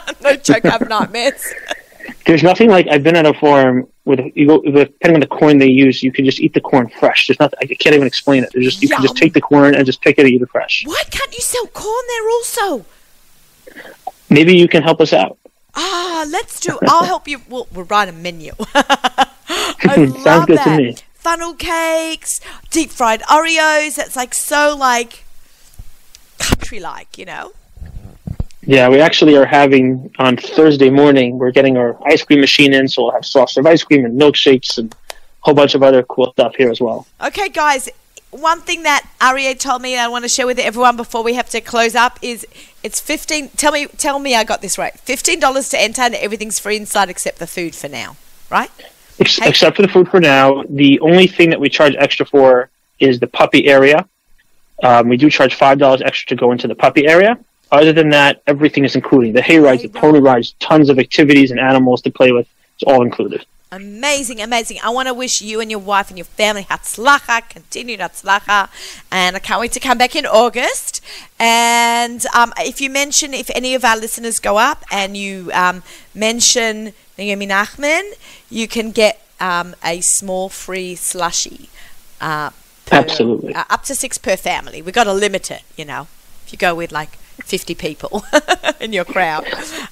no 0.22 0.36
joke, 0.36 0.64
I 0.64 0.70
have 0.70 0.88
nightmares. 0.88 1.44
There's 2.26 2.42
nothing 2.42 2.68
like 2.68 2.88
I've 2.88 3.02
been 3.02 3.16
at 3.16 3.26
a 3.26 3.34
farm 3.34 3.88
with 4.04 4.20
you 4.34 4.46
go 4.46 4.60
depending 4.60 5.14
on 5.14 5.20
the 5.20 5.26
corn 5.26 5.58
they 5.58 5.68
use, 5.68 6.02
you 6.02 6.12
can 6.12 6.24
just 6.24 6.40
eat 6.40 6.54
the 6.54 6.60
corn 6.60 6.88
fresh. 6.88 7.26
There's 7.26 7.38
nothing 7.38 7.58
I 7.60 7.66
can't 7.66 7.94
even 7.94 8.06
explain 8.06 8.42
it. 8.44 8.50
There's 8.52 8.66
just 8.66 8.82
you 8.82 8.88
Yum. 8.88 8.96
can 8.96 9.02
just 9.06 9.16
take 9.16 9.32
the 9.32 9.40
corn 9.40 9.74
and 9.74 9.86
just 9.86 10.00
pick 10.02 10.18
it 10.18 10.22
and 10.22 10.30
eat 10.30 10.42
it 10.42 10.50
fresh. 10.50 10.84
Why 10.86 11.02
can't 11.10 11.32
you 11.32 11.40
sell 11.40 11.66
corn 11.68 12.04
there 12.08 12.28
also? 12.30 12.86
Maybe 14.28 14.56
you 14.56 14.68
can 14.68 14.82
help 14.82 15.00
us 15.00 15.12
out. 15.12 15.38
Ah, 15.74 16.26
let's 16.28 16.60
do. 16.60 16.78
I'll 16.82 17.04
help 17.04 17.28
you. 17.28 17.40
We'll, 17.48 17.66
we'll 17.72 17.84
write 17.86 18.08
a 18.08 18.12
menu. 18.12 18.52
Sounds 19.82 20.46
good 20.46 20.58
that. 20.58 20.64
to 20.64 20.76
me. 20.76 20.96
Funnel 21.14 21.54
cakes, 21.54 22.40
deep 22.70 22.90
fried 22.90 23.22
Oreos. 23.22 23.94
That's 23.96 24.16
like 24.16 24.34
so 24.34 24.76
like 24.78 25.24
country 26.38 26.80
like, 26.80 27.16
you 27.16 27.24
know. 27.24 27.52
Yeah, 28.64 28.88
we 28.88 29.00
actually 29.00 29.36
are 29.36 29.44
having 29.44 30.14
on 30.18 30.36
Thursday 30.36 30.88
morning. 30.88 31.36
We're 31.36 31.50
getting 31.50 31.76
our 31.76 31.98
ice 32.06 32.22
cream 32.22 32.40
machine 32.40 32.72
in, 32.72 32.86
so 32.86 33.04
we'll 33.04 33.12
have 33.12 33.26
soft 33.26 33.52
serve 33.52 33.66
ice 33.66 33.82
cream 33.82 34.04
and 34.04 34.20
milkshakes 34.20 34.78
and 34.78 34.94
a 35.10 35.14
whole 35.40 35.54
bunch 35.54 35.74
of 35.74 35.82
other 35.82 36.04
cool 36.04 36.30
stuff 36.32 36.54
here 36.54 36.70
as 36.70 36.80
well. 36.80 37.06
Okay, 37.20 37.48
guys. 37.48 37.88
One 38.30 38.62
thing 38.62 38.84
that 38.84 39.06
Aryeh 39.20 39.58
told 39.58 39.82
me 39.82 39.98
I 39.98 40.08
want 40.08 40.24
to 40.24 40.28
share 40.28 40.46
with 40.46 40.58
everyone 40.58 40.96
before 40.96 41.22
we 41.22 41.34
have 41.34 41.50
to 41.50 41.60
close 41.60 41.94
up 41.94 42.18
is 42.22 42.46
it's 42.82 43.00
fifteen. 43.00 43.48
Tell 43.50 43.72
me, 43.72 43.88
tell 43.88 44.18
me, 44.18 44.34
I 44.34 44.44
got 44.44 44.62
this 44.62 44.78
right. 44.78 44.98
Fifteen 45.00 45.40
dollars 45.40 45.68
to 45.70 45.80
enter, 45.80 46.02
and 46.02 46.14
everything's 46.14 46.58
free 46.58 46.76
inside 46.76 47.10
except 47.10 47.40
the 47.40 47.46
food 47.46 47.74
for 47.74 47.88
now, 47.88 48.16
right? 48.48 48.70
Ex- 49.18 49.38
hey. 49.38 49.48
Except 49.48 49.76
for 49.76 49.82
the 49.82 49.88
food 49.88 50.08
for 50.08 50.20
now. 50.20 50.62
The 50.68 51.00
only 51.00 51.26
thing 51.26 51.50
that 51.50 51.60
we 51.60 51.68
charge 51.68 51.94
extra 51.98 52.24
for 52.24 52.70
is 53.00 53.18
the 53.20 53.26
puppy 53.26 53.66
area. 53.66 54.08
Um, 54.82 55.08
we 55.08 55.16
do 55.16 55.28
charge 55.28 55.54
five 55.54 55.78
dollars 55.78 56.00
extra 56.00 56.28
to 56.28 56.40
go 56.40 56.52
into 56.52 56.68
the 56.68 56.74
puppy 56.76 57.06
area. 57.06 57.38
Other 57.72 57.94
than 57.94 58.10
that, 58.10 58.42
everything 58.46 58.84
is 58.84 58.94
included. 58.94 59.34
The 59.34 59.40
hay 59.40 59.58
rides, 59.58 59.82
the 59.82 59.88
pony 59.88 60.20
rides, 60.20 60.54
tons 60.60 60.90
of 60.90 60.98
activities 60.98 61.50
and 61.50 61.58
animals 61.58 62.02
to 62.02 62.10
play 62.10 62.30
with. 62.30 62.46
It's 62.74 62.84
all 62.84 63.02
included. 63.02 63.46
Amazing, 63.72 64.42
amazing. 64.42 64.76
I 64.84 64.90
want 64.90 65.08
to 65.08 65.14
wish 65.14 65.40
you 65.40 65.58
and 65.58 65.70
your 65.70 65.80
wife 65.80 66.10
and 66.10 66.18
your 66.18 66.26
family 66.26 66.64
Hatzlacha, 66.64 67.48
continued 67.48 68.00
Hatzlacha, 68.00 68.68
and 69.10 69.34
I 69.34 69.38
can't 69.38 69.58
wait 69.58 69.72
to 69.72 69.80
come 69.80 69.96
back 69.96 70.14
in 70.14 70.26
August. 70.26 71.00
And 71.40 72.26
um, 72.34 72.52
if 72.58 72.82
you 72.82 72.90
mention, 72.90 73.32
if 73.32 73.48
any 73.54 73.74
of 73.74 73.82
our 73.82 73.96
listeners 73.96 74.38
go 74.38 74.58
up 74.58 74.84
and 74.90 75.16
you 75.16 75.50
um, 75.54 75.82
mention 76.14 76.92
Naomi 77.16 77.46
Nachman, 77.46 78.02
you 78.50 78.68
can 78.68 78.90
get 78.90 79.26
um, 79.40 79.74
a 79.82 80.02
small 80.02 80.50
free 80.50 80.94
slushy. 80.94 81.70
Uh, 82.20 82.50
per- 82.84 82.96
Absolutely. 82.96 83.54
Uh, 83.54 83.64
up 83.70 83.84
to 83.84 83.94
six 83.94 84.18
per 84.18 84.36
family. 84.36 84.82
We've 84.82 84.94
got 84.94 85.04
to 85.04 85.14
limit 85.14 85.50
it, 85.50 85.62
you 85.78 85.86
know. 85.86 86.08
If 86.44 86.52
you 86.52 86.58
go 86.58 86.74
with 86.74 86.92
like 86.92 87.16
50 87.44 87.74
people 87.74 88.24
in 88.80 88.92
your 88.92 89.04
crowd. 89.04 89.46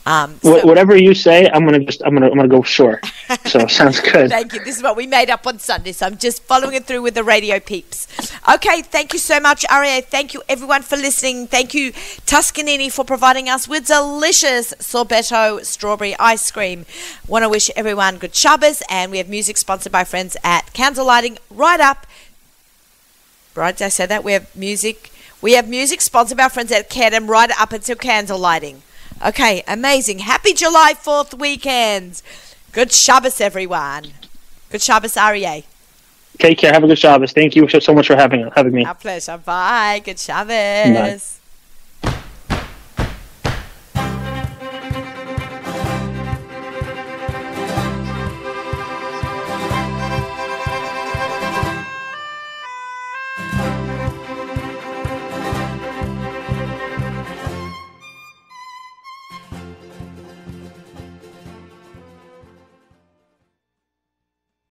Um, 0.07 0.39
so- 0.43 0.65
whatever 0.67 0.97
you 0.97 1.15
say, 1.15 1.49
I'm 1.51 1.65
gonna 1.65 1.81
just 1.81 2.03
I'm 2.05 2.15
gonna 2.15 2.29
I'm 2.31 2.37
gonna 2.37 2.49
go 2.49 2.63
sure. 2.63 3.01
So 3.47 3.67
sounds 3.79 4.01
good. 4.01 4.31
Thank 4.31 4.53
you. 4.55 4.65
This 4.65 4.77
is 4.77 4.83
what 4.83 4.97
we 4.97 5.07
made 5.07 5.31
up 5.31 5.47
on 5.47 5.59
Sunday, 5.59 5.93
so 5.93 6.07
I'm 6.07 6.17
just 6.19 6.43
following 6.45 6.75
it 6.75 6.87
through 6.87 7.03
with 7.03 7.15
the 7.15 7.25
radio 7.25 7.61
peeps. 7.61 8.07
Okay, 8.53 8.83
thank 8.83 9.13
you 9.13 9.19
so 9.19 9.39
much, 9.41 9.65
Aryeh. 9.69 10.05
Thank 10.05 10.35
you, 10.35 10.43
everyone, 10.49 10.83
for 10.83 10.97
listening. 10.97 11.47
Thank 11.47 11.75
you, 11.75 11.93
Tuscanini, 12.27 12.91
for 12.91 13.05
providing 13.05 13.49
us 13.49 13.69
with 13.69 13.87
delicious 13.87 14.73
sorbetto 14.75 15.65
strawberry 15.65 16.17
ice 16.19 16.51
cream. 16.51 16.87
Want 17.29 17.43
to 17.45 17.49
wish 17.49 17.71
everyone 17.77 18.19
good 18.19 18.35
Shabbos, 18.35 18.83
and 18.89 19.11
we 19.11 19.19
have 19.19 19.29
music 19.29 19.57
sponsored 19.59 19.93
by 19.93 20.05
friends 20.05 20.37
at 20.43 20.73
Candle 20.73 21.07
Lighting 21.07 21.39
right 21.51 21.81
up. 21.81 22.07
Right, 23.55 23.77
did 23.77 23.85
I 23.85 23.89
say 23.89 24.07
that? 24.07 24.23
We 24.25 24.33
have 24.33 24.55
music. 24.57 25.10
We 25.43 25.53
have 25.55 25.69
music 25.69 26.03
sponsored 26.03 26.37
by 26.37 26.45
our 26.45 26.51
friends 26.51 26.71
at 26.71 26.91
Kedem 26.91 27.27
right 27.27 27.51
up 27.59 27.73
until 27.73 27.97
candle 27.97 28.39
lighting. 28.39 28.83
Okay, 29.25 29.63
amazing. 29.67 30.21
Happy 30.21 30.53
July 30.53 30.93
4th 30.95 31.39
weekend. 31.39 32.21
Good 32.73 32.93
Shabbos, 32.93 33.41
everyone. 33.41 34.13
Good 34.71 34.83
Shabbos, 34.83 35.15
Aryeh. 35.15 35.65
Take 36.39 36.59
care. 36.59 36.73
Have 36.73 36.85
a 36.85 36.87
good 36.87 36.99
Shabbos. 36.99 37.33
Thank 37.33 37.57
you 37.57 37.69
so 37.69 37.95
much 37.95 38.07
for 38.07 38.17
having 38.17 38.51
having 38.55 38.73
me. 38.73 38.85
Our 38.85 38.95
pleasure. 38.95 39.39
Bye. 39.39 40.01
Good 40.05 40.19
Shabbos. 40.19 41.40